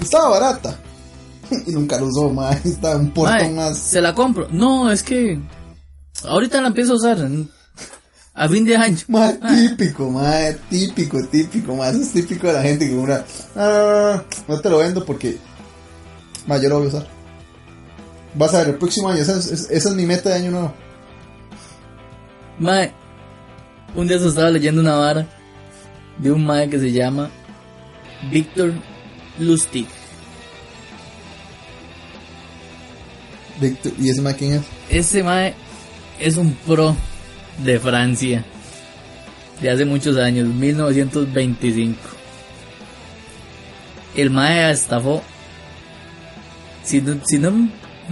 Estaba 0.00 0.30
barata. 0.30 0.78
y 1.66 1.72
nunca 1.72 1.98
lo 1.98 2.06
usó, 2.06 2.30
ma. 2.30 2.52
Está 2.64 2.96
un 2.96 3.10
portón 3.10 3.54
más. 3.54 3.78
Se 3.78 4.00
la 4.00 4.14
compro. 4.14 4.48
No, 4.50 4.90
es 4.90 5.02
que 5.02 5.38
ahorita 6.24 6.60
la 6.60 6.68
empiezo 6.68 6.92
a 6.94 6.96
usar 6.96 7.28
a 8.32 8.48
fin 8.48 8.64
de 8.64 8.76
año. 8.76 8.96
Ma, 9.08 9.32
típico, 9.32 10.08
ma. 10.08 10.32
Típico, 10.70 11.18
típico. 11.26 11.84
Eso 11.84 12.00
es 12.00 12.12
típico 12.12 12.46
de 12.46 12.52
la 12.54 12.62
gente 12.62 12.88
que 12.88 12.96
compra. 12.96 13.24
Ah, 13.54 14.22
no 14.48 14.60
te 14.60 14.70
lo 14.70 14.78
vendo 14.78 15.04
porque. 15.04 15.36
Ma, 16.46 16.56
yo 16.56 16.70
lo 16.70 16.78
voy 16.78 16.86
a 16.86 16.88
usar. 16.88 17.19
Vas 18.34 18.54
a 18.54 18.58
ver, 18.58 18.68
el 18.68 18.74
próximo 18.76 19.08
año. 19.08 19.20
Esa 19.20 19.38
es, 19.38 19.68
esa 19.70 19.88
es 19.88 19.94
mi 19.94 20.06
meta 20.06 20.30
de 20.30 20.36
año 20.36 20.50
nuevo. 20.50 20.74
Mae, 22.58 22.92
un 23.94 24.06
día 24.06 24.18
se 24.18 24.28
estaba 24.28 24.50
leyendo 24.50 24.80
una 24.80 24.94
vara 24.94 25.26
de 26.18 26.30
un 26.30 26.44
mae 26.44 26.68
que 26.68 26.78
se 26.78 26.92
llama 26.92 27.30
Víctor 28.30 28.72
Lustig. 29.38 29.86
Víctor, 33.60 33.92
¿Y 33.98 34.10
ese 34.10 34.20
ma 34.20 34.32
quién 34.34 34.52
es? 34.54 34.62
Ese 34.88 35.22
mae 35.22 35.54
es 36.18 36.36
un 36.36 36.52
pro 36.52 36.94
de 37.64 37.78
Francia 37.78 38.44
de 39.60 39.70
hace 39.70 39.84
muchos 39.84 40.16
años, 40.16 40.48
1925. 40.48 41.98
El 44.16 44.30
mae 44.30 44.70
estafó, 44.70 45.22
si 46.82 47.00
no, 47.00 47.20
si 47.24 47.38
no, 47.38 47.68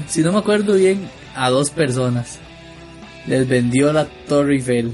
si 0.06 0.22
no 0.22 0.32
me 0.32 0.38
acuerdo 0.38 0.74
bien, 0.74 1.08
a 1.34 1.50
dos 1.50 1.70
personas. 1.70 2.38
Les 3.26 3.46
vendió 3.48 3.92
la 3.92 4.06
Torre 4.26 4.54
Eiffel. 4.54 4.92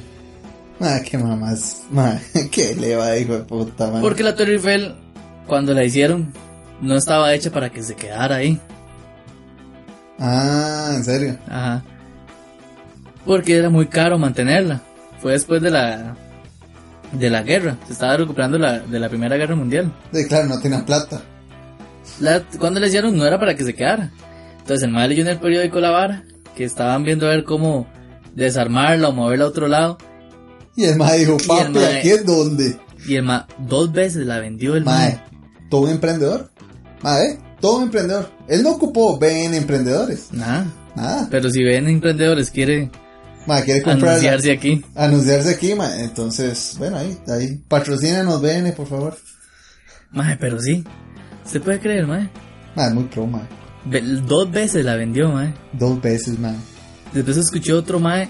Ma, 0.81 1.01
qué 1.03 1.19
mamás. 1.19 1.83
Ma, 1.91 2.19
qué 2.51 2.75
leva, 2.75 3.17
hijo 3.17 3.35
de 3.35 3.45
puta, 3.45 3.91
ma. 3.91 4.01
Porque 4.01 4.23
la 4.23 4.35
Torre 4.35 4.55
Eiffel, 4.55 4.95
cuando 5.47 5.73
la 5.75 5.85
hicieron, 5.85 6.33
no 6.81 6.97
estaba 6.97 7.33
hecha 7.35 7.51
para 7.51 7.71
que 7.71 7.83
se 7.83 7.95
quedara 7.95 8.37
ahí. 8.37 8.61
Ah, 10.19 10.93
en 10.95 11.05
serio. 11.05 11.39
Ajá. 11.49 11.83
Porque 13.25 13.57
era 13.57 13.71
muy 13.71 13.87
caro 13.87 14.19
mantenerla. 14.19 14.81
Fue 15.21 15.33
después 15.33 15.63
de 15.63 15.71
la 15.71 16.17
de 17.13 17.31
la 17.31 17.43
guerra. 17.43 17.77
Se 17.87 17.93
estaba 17.93 18.17
recuperando 18.17 18.59
la, 18.59 18.81
de 18.81 18.99
la 18.99 19.09
Primera 19.09 19.37
Guerra 19.37 19.55
Mundial. 19.55 19.93
Sí, 20.13 20.27
claro, 20.27 20.47
no 20.49 20.59
tienen 20.61 20.85
plata. 20.85 21.23
La- 22.21 22.43
cuando 22.59 22.81
la 22.81 22.87
hicieron 22.89 23.17
no 23.17 23.25
era 23.25 23.39
para 23.39 23.55
que 23.55 23.65
se 23.65 23.75
quedara. 23.75 24.11
Entonces 24.65 24.85
el 24.85 24.93
mal 24.93 25.11
leyó 25.11 25.21
en 25.23 25.29
el 25.29 25.39
periódico 25.39 25.79
La 25.79 25.91
Vara 25.91 26.25
que 26.57 26.65
estaban 26.65 27.05
viendo 27.05 27.27
a 27.27 27.31
ver 27.31 27.45
cómo 27.45 27.87
desarmarla 28.35 29.09
o 29.09 29.13
moverla 29.13 29.45
a 29.45 29.49
otro 29.49 29.69
lado. 29.69 29.99
Y 30.75 30.85
el 30.85 30.97
ma 30.97 31.13
dijo, 31.13 31.37
papi, 31.47 31.73
mae- 31.73 31.99
¿aquí 31.99 32.09
es 32.11 32.25
donde? 32.25 32.79
Y 33.07 33.17
el 33.17 33.25
ma 33.25 33.47
dos 33.59 33.93
veces 33.93 34.25
la 34.27 34.39
vendió 34.41 34.75
el 34.75 34.85
Mae, 34.85 35.11
mae. 35.11 35.21
todo 35.69 35.83
un 35.83 35.91
emprendedor. 35.91 36.51
Mae, 37.03 37.39
todo 37.61 37.77
un 37.77 37.83
emprendedor. 37.85 38.31
Él 38.49 38.63
no 38.63 38.71
ocupó 38.71 39.19
ven 39.19 39.53
emprendedores. 39.53 40.33
Nada. 40.33 40.67
Nada. 40.97 41.29
Pero 41.31 41.51
si 41.51 41.63
ven 41.63 41.87
emprendedores 41.87 42.51
quiere 42.51 42.91
Mae, 43.47 43.63
quiere 43.65 43.83
comprar. 43.83 44.13
anunciarse 44.13 44.51
aquí. 44.53 44.83
Anunciarse 44.95 45.51
aquí, 45.51 45.75
mae. 45.75 46.05
Entonces, 46.05 46.77
bueno, 46.79 46.97
ahí, 46.97 47.19
ahí. 47.29 47.61
Patrocínanos 47.69 48.41
BN, 48.41 48.73
por 48.73 48.87
favor. 48.87 49.19
Mae, 50.13 50.37
pero 50.39 50.59
sí. 50.61 50.83
¿Se 51.45 51.61
puede 51.61 51.79
creer, 51.81 52.07
mae? 52.07 52.31
Mae, 52.75 52.91
muy 52.95 53.05
pro, 53.05 53.27
mae. 53.27 53.43
Dos 54.27 54.51
veces 54.51 54.85
la 54.85 54.97
vendió, 54.97 55.31
mae. 55.31 55.53
Dos 55.73 56.01
veces, 56.01 56.39
mae. 56.39 56.55
Después 57.13 57.37
escuché 57.37 57.73
otro 57.73 58.01
mae 58.01 58.29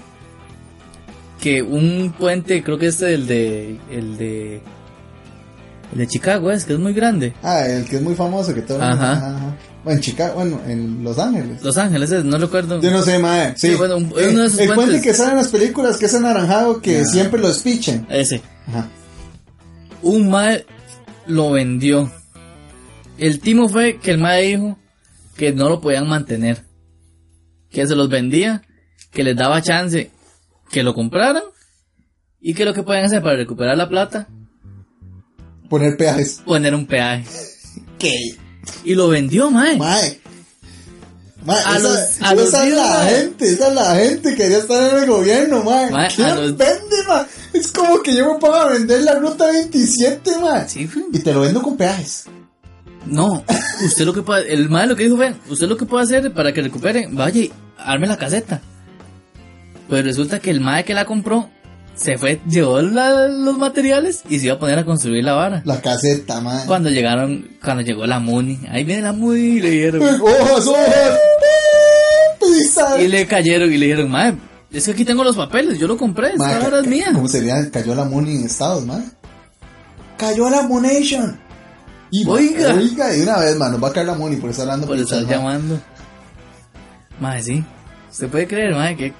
que 1.41 1.61
un 1.61 2.13
puente, 2.17 2.63
creo 2.63 2.77
que 2.77 2.87
este 2.87 3.13
el 3.13 3.27
de 3.27 3.79
el 3.91 4.17
de 4.17 4.61
el 5.91 5.97
de 5.99 6.07
Chicago 6.07 6.51
es 6.51 6.65
que 6.65 6.73
es 6.73 6.79
muy 6.79 6.93
grande. 6.93 7.33
Ah, 7.43 7.65
el 7.65 7.85
que 7.85 7.97
es 7.97 8.01
muy 8.01 8.15
famoso, 8.15 8.53
que 8.53 8.61
todo 8.61 8.81
el 8.81 8.89
mundo- 8.89 9.03
Ajá. 9.05 9.35
ajá. 9.37 9.55
En 9.87 9.99
Chicago, 9.99 10.33
bueno, 10.35 10.59
en 10.67 11.03
Los 11.03 11.19
Ángeles. 11.19 11.61
Los 11.63 11.77
Ángeles, 11.77 12.09
no 12.25 12.37
recuerdo. 12.39 12.81
Yo 12.81 12.89
no 12.89 13.03
sé, 13.03 13.19
mae. 13.19 13.53
Sí, 13.55 13.69
Sí, 13.69 13.75
bueno, 13.75 13.97
un- 13.97 14.05
Eh, 14.17 14.29
uno 14.31 14.41
de 14.41 14.47
esos 14.47 14.59
el 14.59 14.73
puente 14.73 14.99
que 15.01 15.13
sale 15.13 15.31
en 15.31 15.37
las 15.37 15.49
películas 15.49 15.97
que 15.97 16.07
es 16.07 16.15
anaranjado 16.15 16.81
que 16.81 17.05
siempre 17.05 17.39
lo 17.39 17.49
espichen. 17.49 18.05
Ese. 18.09 18.41
Ajá. 18.67 18.87
Un 20.01 20.29
mae 20.29 20.65
lo 21.27 21.51
vendió. 21.51 22.11
El 23.19 23.39
timo 23.39 23.69
fue 23.69 23.97
que 23.99 24.11
el 24.11 24.17
mae 24.17 24.41
dijo 24.47 24.77
que 25.35 25.51
no 25.53 25.69
lo 25.69 25.81
podían 25.81 26.07
mantener. 26.07 26.63
Que 27.69 27.85
se 27.87 27.95
los 27.95 28.09
vendía, 28.09 28.61
que 29.11 29.23
les 29.23 29.35
daba 29.35 29.61
chance 29.61 30.11
que 30.71 30.81
lo 30.83 30.93
compraran 30.93 31.43
y 32.41 32.53
que 32.53 32.65
lo 32.65 32.73
que 32.73 32.83
podían 32.83 33.05
hacer 33.05 33.21
para 33.21 33.35
recuperar 33.35 33.77
la 33.77 33.87
plata, 33.89 34.27
Poner 35.69 35.97
peajes. 35.97 36.41
poner 36.45 36.73
un 36.75 36.85
peaje. 36.85 37.25
¿Qué? 37.99 38.35
Y 38.83 38.95
lo 38.95 39.07
vendió, 39.09 39.49
mae. 39.51 39.77
Mae. 39.77 40.21
Mae, 41.45 41.57
A 41.57 41.77
esa, 41.77 41.79
los- 41.79 41.97
a 41.97 42.33
esa 42.33 42.33
los 42.35 42.53
es 42.53 42.73
la 42.75 42.83
mae. 42.87 43.15
gente, 43.15 43.49
esa 43.49 43.67
es 43.67 43.73
la 43.75 43.95
gente 43.95 44.29
que 44.31 44.35
quería 44.35 44.57
estar 44.59 44.91
en 44.95 45.03
el 45.03 45.09
gobierno, 45.09 45.63
mae. 45.63 45.91
Mae, 45.91 46.09
¿Quién 46.15 46.35
los- 46.35 46.57
vende, 46.57 46.95
mae? 47.07 47.25
Es 47.53 47.71
como 47.71 48.01
que 48.01 48.15
yo 48.15 48.33
me 48.33 48.39
pongo 48.39 48.55
a 48.55 48.69
vender 48.71 49.01
la 49.03 49.15
ruta 49.19 49.45
27, 49.51 50.31
mae. 50.39 50.67
Sí. 50.67 50.89
Y 51.13 51.19
te 51.19 51.33
lo 51.33 51.41
vendo 51.41 51.61
con 51.61 51.77
peajes. 51.77 52.25
No, 53.05 53.43
usted 53.83 54.05
lo 54.05 54.13
que 54.13 54.21
puede, 54.21 54.53
el 54.53 54.69
mae 54.69 54.87
lo 54.87 54.95
que 54.95 55.03
dijo 55.03 55.15
fue, 55.17 55.33
usted 55.49 55.67
lo 55.67 55.77
que 55.77 55.85
puede 55.85 56.03
hacer 56.03 56.33
para 56.33 56.51
que 56.53 56.61
recupere, 56.61 57.07
vaya 57.11 57.39
y 57.41 57.51
arme 57.77 58.07
la 58.07 58.17
caseta. 58.17 58.61
Pues 59.89 60.03
resulta 60.03 60.39
que 60.39 60.49
el 60.51 60.61
mae 60.61 60.83
que 60.83 60.93
la 60.93 61.05
compró 61.05 61.49
se 61.95 62.17
fue, 62.17 62.41
llevó 62.49 62.81
la- 62.81 63.27
los 63.27 63.57
materiales 63.57 64.23
y 64.29 64.39
se 64.39 64.47
iba 64.47 64.55
a 64.55 64.59
poner 64.59 64.79
a 64.79 64.85
construir 64.85 65.23
la 65.23 65.33
vara. 65.33 65.61
La 65.65 65.79
caseta, 65.81 66.41
mae. 66.41 66.65
Cuando 66.65 66.89
llegaron, 66.89 67.47
cuando 67.63 67.83
llegó 67.83 68.05
la 68.05 68.19
Muni, 68.19 68.59
ahí 68.69 68.83
viene 68.83 69.01
la 69.03 69.13
Muni 69.13 69.39
y 69.39 69.59
le 69.61 69.69
dijeron, 69.69 70.01
hojas. 70.21 70.69
Pisa. 72.39 73.01
y 73.01 73.07
le 73.07 73.25
cayeron 73.27 73.71
y 73.71 73.77
le 73.77 73.85
dijeron, 73.87 74.11
mae, 74.11 74.35
es 74.71 74.85
que 74.85 74.91
aquí 74.91 75.05
tengo 75.05 75.23
los 75.23 75.35
papeles, 75.35 75.79
yo 75.79 75.87
lo 75.87 75.97
compré, 75.97 76.29
esta 76.31 76.59
vara 76.59 76.79
es 76.79 76.87
mía. 76.87 77.07
¿Cómo 77.13 77.27
sería? 77.27 77.55
Cayó 77.71 77.95
la 77.95 78.03
Muni 78.05 78.35
en 78.37 78.45
Estados, 78.45 78.85
mae. 78.85 79.01
Cayó 80.17 80.49
la 80.49 80.63
Monation. 80.63 81.39
Y, 82.15 82.25
Oiga. 82.25 82.73
Oiga, 82.73 83.17
y 83.17 83.21
una 83.23 83.39
vez, 83.39 83.57
man, 83.57 83.73
nos 83.73 83.83
va 83.83 83.89
a 83.89 83.93
caer 83.93 84.07
la 84.07 84.13
Muni 84.13 84.37
por 84.37 84.49
estar 84.49 84.63
hablando 84.63 84.87
Por 84.87 84.97
estar 84.97 85.19
pichas, 85.19 85.29
mae. 85.29 85.37
llamando. 85.37 85.81
Mae, 87.19 87.43
sí. 87.43 87.63
Usted 88.09 88.29
puede 88.29 88.47
creer, 88.47 88.73
mae, 88.73 88.95
que 88.95 89.13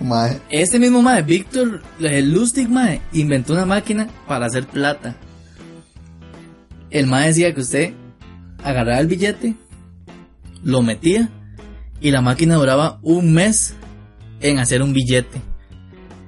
Mae. 0.00 0.40
Este 0.48 0.78
mismo 0.78 1.02
mae, 1.02 1.22
Víctor 1.22 1.82
el 1.98 2.30
Lustig 2.32 2.68
mae, 2.68 3.00
inventó 3.12 3.52
una 3.52 3.66
máquina 3.66 4.06
para 4.28 4.46
hacer 4.46 4.64
plata. 4.68 5.16
El 6.90 7.08
mae 7.08 7.26
decía 7.26 7.52
que 7.52 7.62
usted 7.62 7.94
agarraba 8.62 9.00
el 9.00 9.08
billete, 9.08 9.56
lo 10.62 10.82
metía 10.82 11.28
y 12.00 12.12
la 12.12 12.20
máquina 12.20 12.54
duraba 12.54 13.00
un 13.02 13.32
mes 13.32 13.74
en 14.40 14.60
hacer 14.60 14.82
un 14.82 14.92
billete. 14.92 15.42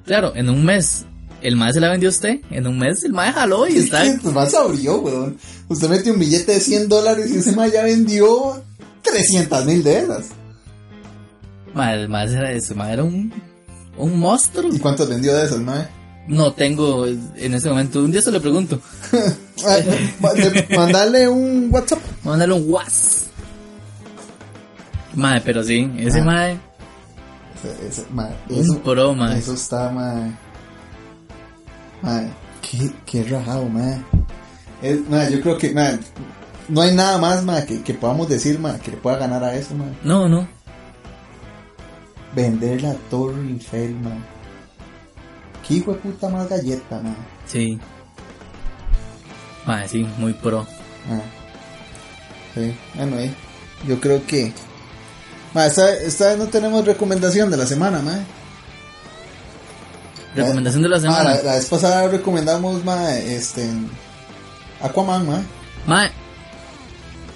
Claro, 0.04 0.32
en 0.34 0.50
un 0.50 0.64
mes 0.64 1.06
el 1.42 1.56
mae 1.56 1.72
se 1.72 1.80
la 1.80 1.88
vendió 1.88 2.08
a 2.08 2.12
usted, 2.12 2.40
en 2.50 2.66
un 2.66 2.78
mes 2.78 3.02
el 3.04 3.12
mae 3.12 3.32
jaló 3.32 3.66
y 3.68 3.76
está... 3.78 4.02
Pues 4.22 4.34
más 4.34 4.54
abrió, 4.54 4.98
weón. 5.00 5.36
Usted 5.68 5.88
metió 5.88 6.12
un 6.12 6.18
billete 6.18 6.52
de 6.52 6.60
100 6.60 6.88
dólares 6.88 7.30
y 7.30 7.38
ese 7.38 7.52
mae 7.52 7.70
ya 7.70 7.82
vendió 7.84 8.62
300 9.02 9.64
mil 9.66 9.82
de 9.82 9.98
esas. 10.00 10.26
Mae, 11.74 12.02
el 12.02 12.08
mae 12.08 12.30
era, 12.32 12.52
ese 12.52 12.74
mae 12.74 12.92
era 12.92 13.04
un, 13.04 13.32
un 13.96 14.18
monstruo. 14.18 14.72
¿Y 14.74 14.78
cuántos 14.78 15.08
vendió 15.08 15.34
de 15.36 15.44
esas, 15.46 15.58
mae? 15.60 15.86
No 16.28 16.52
tengo 16.52 17.06
en 17.06 17.54
este 17.54 17.68
momento, 17.70 18.00
un 18.04 18.12
día 18.12 18.20
se 18.22 18.30
lo 18.30 18.40
pregunto. 18.40 18.80
Ma- 20.20 20.32
de- 20.34 20.66
Mandarle 20.76 21.28
un 21.28 21.68
WhatsApp. 21.72 21.98
Mándale 22.24 22.52
un 22.54 22.64
was. 22.72 23.26
Mae, 25.14 25.40
pero 25.40 25.62
sí, 25.64 25.90
ese 25.98 26.20
Ah. 26.20 26.24
mae, 26.24 26.58
Ese- 27.62 27.88
ese- 27.88 28.06
mae, 28.12 28.32
un 28.48 28.78
pro, 28.80 29.14
mae. 29.14 29.38
eso 29.38 29.54
está, 29.54 29.90
mae. 29.90 30.32
Mae, 32.02 32.30
qué, 32.62 32.90
qué 33.06 33.24
rajado, 33.24 33.68
mae. 33.68 34.00
Es- 34.82 35.00
yo 35.30 35.40
creo 35.40 35.58
que, 35.58 35.72
mae, 35.72 35.98
no 36.68 36.80
hay 36.80 36.94
nada 36.94 37.18
más, 37.18 37.64
que, 37.64 37.82
que 37.82 37.94
podamos 37.94 38.28
decir, 38.28 38.58
que 38.82 38.90
le 38.92 38.96
pueda 38.96 39.16
ganar 39.18 39.42
a 39.44 39.54
eso, 39.54 39.74
mae. 39.74 39.90
No, 40.02 40.28
no. 40.28 40.46
Vender 42.34 42.80
la 42.82 42.94
Torre 43.10 43.40
Eiffel, 43.48 43.94
mae. 43.96 44.18
Qué 45.66 45.74
hijo 45.74 45.92
de 45.92 45.98
puta 45.98 46.28
más 46.28 46.48
galleta, 46.48 47.00
mae. 47.02 47.14
Sí. 47.46 47.78
Mae, 49.66 49.88
sí, 49.88 50.06
muy 50.18 50.32
pro. 50.32 50.66
Ah. 51.10 51.20
Sí, 52.54 52.74
bueno, 52.94 53.16
ahí. 53.16 53.34
Yo 53.86 54.00
creo 54.00 54.24
que. 54.26 54.52
Esta, 55.54 55.92
esta 55.94 56.28
vez 56.28 56.38
no 56.38 56.46
tenemos 56.46 56.84
recomendación 56.84 57.50
de 57.50 57.56
la 57.56 57.66
semana, 57.66 58.00
ma. 58.00 58.18
Recomendación 60.34 60.82
de 60.82 60.88
la 60.88 60.96
Ma, 60.96 61.02
semana. 61.02 61.24
la, 61.34 61.42
la 61.42 61.54
vez 61.54 61.66
pasada 61.66 62.08
recomendamos, 62.08 62.84
ma, 62.84 63.16
este. 63.16 63.68
Aquaman, 64.80 65.26
ma. 65.26 65.42
Mae, 65.86 66.10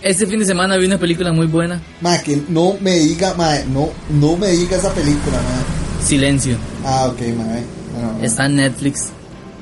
este 0.02 0.26
fin 0.26 0.38
de 0.38 0.44
semana 0.44 0.76
vi 0.76 0.86
una 0.86 0.98
película 0.98 1.32
muy 1.32 1.46
buena. 1.46 1.80
Ma, 2.00 2.18
que 2.18 2.42
no 2.48 2.76
me 2.80 2.92
diga, 2.98 3.34
ma, 3.34 3.58
no, 3.68 3.90
no 4.10 4.36
me 4.36 4.48
diga 4.48 4.76
esa 4.76 4.92
película, 4.92 5.36
ma. 5.38 6.04
Silencio. 6.06 6.56
Ah, 6.84 7.06
ok, 7.06 7.20
ma, 7.36 7.58
eh. 7.58 7.64
Bueno. 7.92 8.18
Está 8.22 8.46
en 8.46 8.56
Netflix. 8.56 9.00
Está 9.00 9.12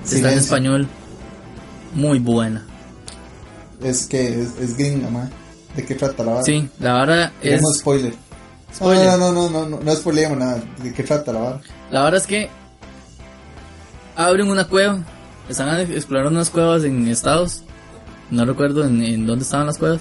en 0.03 0.07
Silencio. 0.09 0.41
español. 0.41 0.89
Muy 1.95 2.19
buena. 2.19 2.67
Es 3.83 4.07
que 4.07 4.43
es, 4.43 4.49
es 4.61 4.77
gringa, 4.77 5.09
ma. 5.11 5.31
¿De 5.77 5.85
qué 5.85 5.95
trata 5.95 6.23
la 6.23 6.33
vara? 6.33 6.45
Sí, 6.45 6.69
la 6.81 6.93
vara 6.93 7.33
es... 7.41 7.51
Tenemos 7.53 7.79
spoiler. 7.79 8.15
Spoiler. 8.75 9.07
No, 9.07 9.17
no, 9.17 9.33
no, 9.33 9.49
no, 9.49 9.61
no, 9.61 9.69
no, 9.77 9.81
no 9.83 9.97
spoilemos 9.97 10.37
nada. 10.39 10.63
¿De 10.83 10.93
qué 10.93 11.03
trata 11.03 11.33
la 11.33 11.41
vara? 11.41 11.61
La 11.91 12.05
verdad 12.05 12.21
es 12.21 12.27
que 12.27 12.51
abren 14.17 14.49
una 14.49 14.65
cueva. 14.67 15.01
Están 15.49 15.81
explorando 15.81 16.31
unas 16.31 16.51
cuevas 16.51 16.85
en 16.85 17.09
estados. 17.09 17.63
No 18.31 18.45
recuerdo 18.45 18.85
en, 18.85 19.03
en 19.03 19.27
dónde 19.27 19.45
estaban 19.45 19.67
las 19.67 19.79
cuevas. 19.79 20.01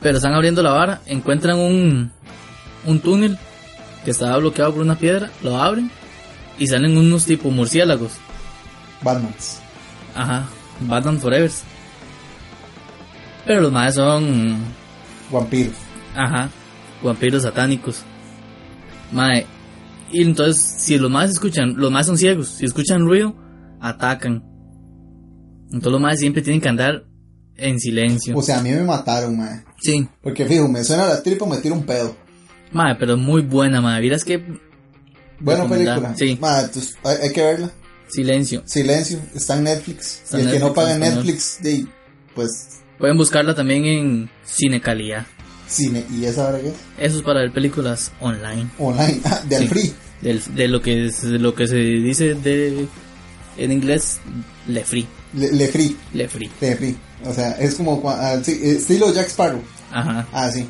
Pero 0.00 0.16
están 0.16 0.34
abriendo 0.34 0.62
la 0.62 0.72
vara. 0.72 1.00
Encuentran 1.06 1.58
un, 1.58 2.12
un 2.86 3.00
túnel 3.00 3.38
que 4.04 4.10
estaba 4.12 4.36
bloqueado 4.38 4.72
por 4.72 4.82
una 4.82 4.96
piedra. 4.96 5.30
Lo 5.42 5.60
abren. 5.60 5.90
Y 6.58 6.66
salen 6.66 6.96
unos 6.96 7.24
tipo 7.24 7.50
murciélagos. 7.50 8.12
Batmans. 9.02 9.60
Ajá. 10.14 10.46
Batman 10.80 11.18
Forever. 11.18 11.50
Pero 13.44 13.62
los 13.62 13.72
más 13.72 13.94
son 13.94 14.58
Vampiros. 15.30 15.74
Ajá, 16.14 16.48
vampiros 17.02 17.42
satánicos. 17.42 18.02
Mae, 19.12 19.46
y 20.12 20.22
entonces, 20.22 20.62
si 20.62 20.98
los 20.98 21.10
más 21.10 21.30
escuchan, 21.30 21.74
los 21.76 21.90
más 21.90 22.06
son 22.06 22.18
ciegos, 22.18 22.48
si 22.48 22.64
escuchan 22.64 23.04
ruido, 23.06 23.34
atacan. 23.80 24.42
Entonces 25.66 25.92
los 25.92 26.00
más 26.00 26.18
siempre 26.18 26.42
tienen 26.42 26.60
que 26.60 26.68
andar 26.68 27.04
en 27.56 27.78
silencio. 27.78 28.36
O 28.36 28.42
sea, 28.42 28.58
a 28.58 28.62
mí 28.62 28.70
me 28.70 28.82
mataron, 28.84 29.36
ma. 29.36 29.64
Sí, 29.80 30.08
Porque 30.22 30.46
fijo, 30.46 30.68
me 30.68 30.82
suena 30.84 31.06
la 31.06 31.22
tripa, 31.22 31.46
me 31.46 31.58
tiro 31.58 31.74
un 31.74 31.84
pedo. 31.84 32.16
mae, 32.72 32.94
pero 32.96 33.16
muy 33.16 33.42
buena, 33.42 33.80
mae. 33.80 34.00
Miras 34.00 34.24
que 34.24 34.42
Buena 35.40 35.68
película. 35.68 36.14
sí. 36.16 36.36
Ma, 36.40 36.60
entonces, 36.60 36.96
hay, 37.04 37.16
hay 37.22 37.32
que 37.32 37.42
verla. 37.42 37.70
silencio. 38.08 38.62
Silencio, 38.64 39.20
está 39.34 39.56
en 39.56 39.64
Netflix. 39.64 40.22
Está 40.24 40.38
y 40.40 40.42
el 40.44 40.50
que 40.52 40.58
no 40.58 40.72
paga 40.74 40.94
en. 40.94 41.00
Netflix, 41.00 41.58
de, 41.62 41.86
pues, 42.34 42.80
Pueden 42.98 43.16
buscarla 43.16 43.54
también 43.54 43.84
en 43.84 44.30
Cine 44.44 44.80
Calidad. 44.80 45.26
Cine. 45.68 46.04
¿Y 46.10 46.24
esa 46.24 46.48
hora 46.48 46.60
qué 46.60 46.68
es? 46.68 46.74
Eso 46.98 47.16
es 47.18 47.22
para 47.22 47.40
ver 47.40 47.52
películas 47.52 48.10
online. 48.20 48.68
Online, 48.78 49.20
ah, 49.24 49.40
de 49.48 49.56
al 49.56 49.62
Sí. 49.62 49.68
free. 49.68 49.94
Del- 50.20 50.42
de 50.54 50.68
lo 50.68 50.82
que 50.82 51.06
es, 51.06 51.22
de 51.22 51.38
lo 51.38 51.54
que 51.54 51.68
se 51.68 51.76
dice 51.76 52.34
de 52.34 52.86
en 53.56 53.72
inglés 53.72 54.18
le 54.66 54.84
free, 54.84 55.06
Le, 55.34 55.52
le 55.52 55.68
free, 55.68 55.96
le 56.14 56.28
free. 56.28 56.50
le 56.60 56.76
free. 56.76 56.96
O 57.24 57.32
sea, 57.32 57.52
es 57.52 57.74
como, 57.76 58.02
ah, 58.10 58.36
sí, 58.42 58.58
estilo 58.62 59.12
Jack 59.12 59.28
Sparrow. 59.28 59.60
Ajá. 59.92 60.26
Ah, 60.32 60.50
sí. 60.50 60.66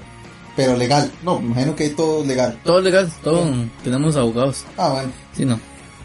Pero 0.57 0.77
legal. 0.77 1.11
No, 1.23 1.39
me 1.41 1.47
imagino 1.53 1.77
que 1.77 1.85
hay 1.85 1.91
todo 1.91 2.25
legal. 2.25 2.59
Todo 2.65 2.81
legal, 2.81 3.11
todo. 3.23 3.49
Tenemos 3.85 4.17
abogados. 4.17 4.65
Ah, 4.77 4.91
bueno. 4.91 5.13
Sí, 5.37 5.45
no. 5.45 5.59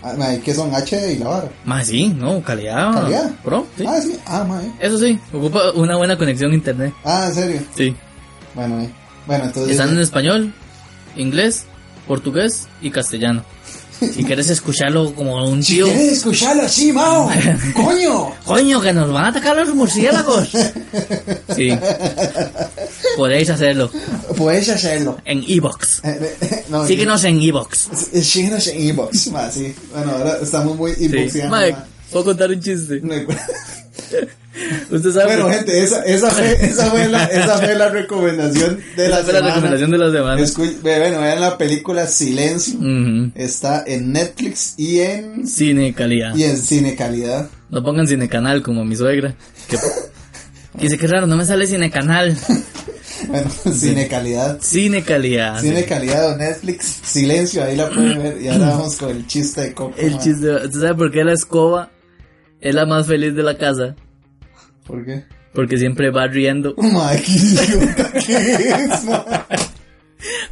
Ah, 0.03 0.13
ma, 0.17 0.35
¿Qué 0.43 0.53
son 0.53 0.69
HD 0.75 1.13
y 1.13 1.17
la 1.19 1.27
vara? 1.29 1.49
Más 1.65 1.87
sí, 1.87 2.09
no, 2.09 2.41
calidad. 2.43 2.93
¿Calidad? 2.93 3.31
Pro, 3.43 3.65
sí. 3.77 3.83
Ah, 3.87 3.99
sí. 4.01 4.15
Ah, 4.25 4.43
ma, 4.47 4.61
eh. 4.61 4.71
Eso 4.79 4.97
sí, 4.99 5.17
ocupa 5.31 5.71
una 5.71 5.95
buena 5.97 6.17
conexión 6.17 6.51
a 6.51 6.55
internet. 6.55 6.93
Ah, 7.05 7.25
en 7.29 7.33
serio. 7.33 7.61
Sí. 7.75 7.95
Bueno, 8.55 8.81
eh. 8.81 8.89
Bueno, 9.25 9.45
entonces. 9.45 9.71
Están 9.71 9.89
en 9.89 9.99
español, 9.99 10.53
inglés, 11.15 11.63
portugués 12.07 12.67
y 12.81 12.91
castellano. 12.91 13.43
Si 13.99 14.23
quieres 14.25 14.49
escucharlo 14.49 15.13
como 15.15 15.47
un 15.47 15.63
Si 15.63 15.75
tío. 15.75 15.85
quieres 15.85 16.13
escucharlo 16.13 16.63
así, 16.63 16.91
Mao. 16.91 17.29
¡Coño! 17.73 18.33
¡Coño, 18.43 18.81
que 18.81 18.91
nos 18.91 19.11
van 19.13 19.25
a 19.25 19.27
atacar 19.29 19.55
los 19.55 19.73
murciélagos! 19.73 20.49
Sí. 21.55 21.69
Podéis 23.15 23.49
hacerlo 23.49 23.91
Puedes 24.37 24.67
hacerlo. 24.69 25.17
en 25.25 25.43
Evox. 25.47 26.01
no, 26.69 26.87
Síguenos 26.87 27.23
en 27.25 27.41
Evox. 27.41 27.89
sí. 28.11 28.23
Síguenos 28.23 28.67
en. 28.67 28.95
Ma, 29.31 29.51
sí. 29.51 29.73
Bueno, 29.93 30.11
ahora 30.13 30.37
estamos 30.41 30.75
muy 30.75 30.93
Sí. 30.95 31.05
inboxeando. 31.05 31.55
Mike. 31.57 31.77
¿puedo 32.11 32.25
contar 32.25 32.49
un 32.49 32.59
chiste? 32.61 33.01
No, 33.03 33.13
Usted 34.91 35.11
sabe. 35.11 35.35
Bueno, 35.37 35.49
gente, 35.49 35.83
esa, 35.83 36.03
esa, 36.03 36.29
fue, 36.29 36.51
esa, 36.65 36.85
fue 36.91 37.07
la, 37.07 37.23
esa 37.25 37.57
fue 37.57 37.75
la 37.75 37.89
recomendación 37.89 38.79
de 38.95 39.07
la 39.09 39.15
esa 39.19 39.23
fue 39.23 39.33
la 39.33 39.39
semana. 39.39 39.55
recomendación 39.55 39.91
de 39.91 39.97
la 39.97 40.11
semana. 40.11 40.41
Escu- 40.41 40.81
bueno, 40.81 41.21
vean 41.21 41.41
la 41.41 41.57
película 41.57 42.05
Silencio. 42.07 42.77
Está 43.35 43.83
en 43.87 44.11
Netflix 44.11 44.75
y 44.77 44.99
en, 44.99 45.47
Cine 45.47 45.93
calidad. 45.93 46.35
y 46.35 46.43
en 46.43 46.57
Cine 46.57 46.95
Calidad. 46.95 47.49
No 47.69 47.83
pongan 47.83 48.07
cine 48.07 48.29
canal 48.29 48.61
como 48.61 48.85
mi 48.85 48.95
suegra. 48.95 49.33
Que, 49.67 49.77
que 49.77 49.83
dice 50.83 50.97
que 50.99 51.07
raro, 51.07 51.25
no 51.25 51.35
me 51.35 51.45
sale 51.45 51.65
cine 51.67 51.89
canal. 51.89 52.37
Bueno, 53.27 53.49
Cine 53.71 54.09
Calidad. 54.09 54.57
Cine 54.59 55.01
calidad. 55.01 55.61
Cine 55.61 55.85
Calidad 55.85 56.33
o 56.33 56.35
Netflix. 56.35 56.99
Silencio, 57.03 57.63
ahí 57.63 57.77
la 57.77 57.87
pueden 57.89 58.21
ver. 58.21 58.41
Y 58.41 58.49
ahora 58.49 58.71
vamos 58.71 58.97
con 58.97 59.11
el 59.11 59.25
chiste 59.27 59.61
de 59.61 59.73
Coco. 59.73 59.95
El 59.97 60.11
man. 60.11 60.19
chiste. 60.19 60.53
¿Usted 60.55 60.71
sabe 60.81 60.95
por 60.95 61.09
qué 61.11 61.23
la 61.23 61.31
escoba 61.31 61.89
es 62.59 62.75
la 62.75 62.85
más 62.85 63.07
feliz 63.07 63.33
de 63.33 63.43
la 63.43 63.57
casa? 63.57 63.95
¿Por 64.85 65.05
qué? 65.05 65.25
Porque 65.53 65.77
siempre 65.77 66.09
va 66.11 66.27
riendo. 66.27 66.73
Madre, 66.77 67.21
qué 67.25 67.31
idiota 67.31 68.11
que 68.11 68.35
es. 68.37 69.05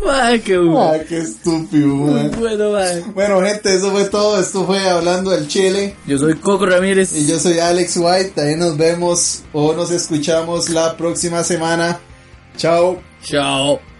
Ay, 0.10 0.40
qué 0.40 0.58
bueno. 0.58 1.04
Qué 1.08 1.20
estúpido, 1.20 1.96
bueno. 1.96 3.12
Bueno, 3.14 3.42
gente, 3.42 3.74
eso 3.74 3.92
fue 3.92 4.06
todo. 4.06 4.40
Esto 4.40 4.66
fue 4.66 4.80
Hablando 4.90 5.32
del 5.32 5.48
Chile. 5.48 5.96
Yo 6.06 6.18
soy 6.18 6.36
Coco 6.36 6.66
Ramírez. 6.66 7.16
Y 7.16 7.26
yo 7.28 7.40
soy 7.40 7.60
Alex 7.60 7.98
White. 7.98 8.42
Ahí 8.42 8.56
nos 8.56 8.78
vemos 8.78 9.44
o 9.54 9.74
nos 9.74 9.92
escuchamos 9.92 10.70
la 10.70 10.98
próxima 10.98 11.44
semana. 11.44 12.00
Chao. 12.58 13.02
Chao. 13.24 13.91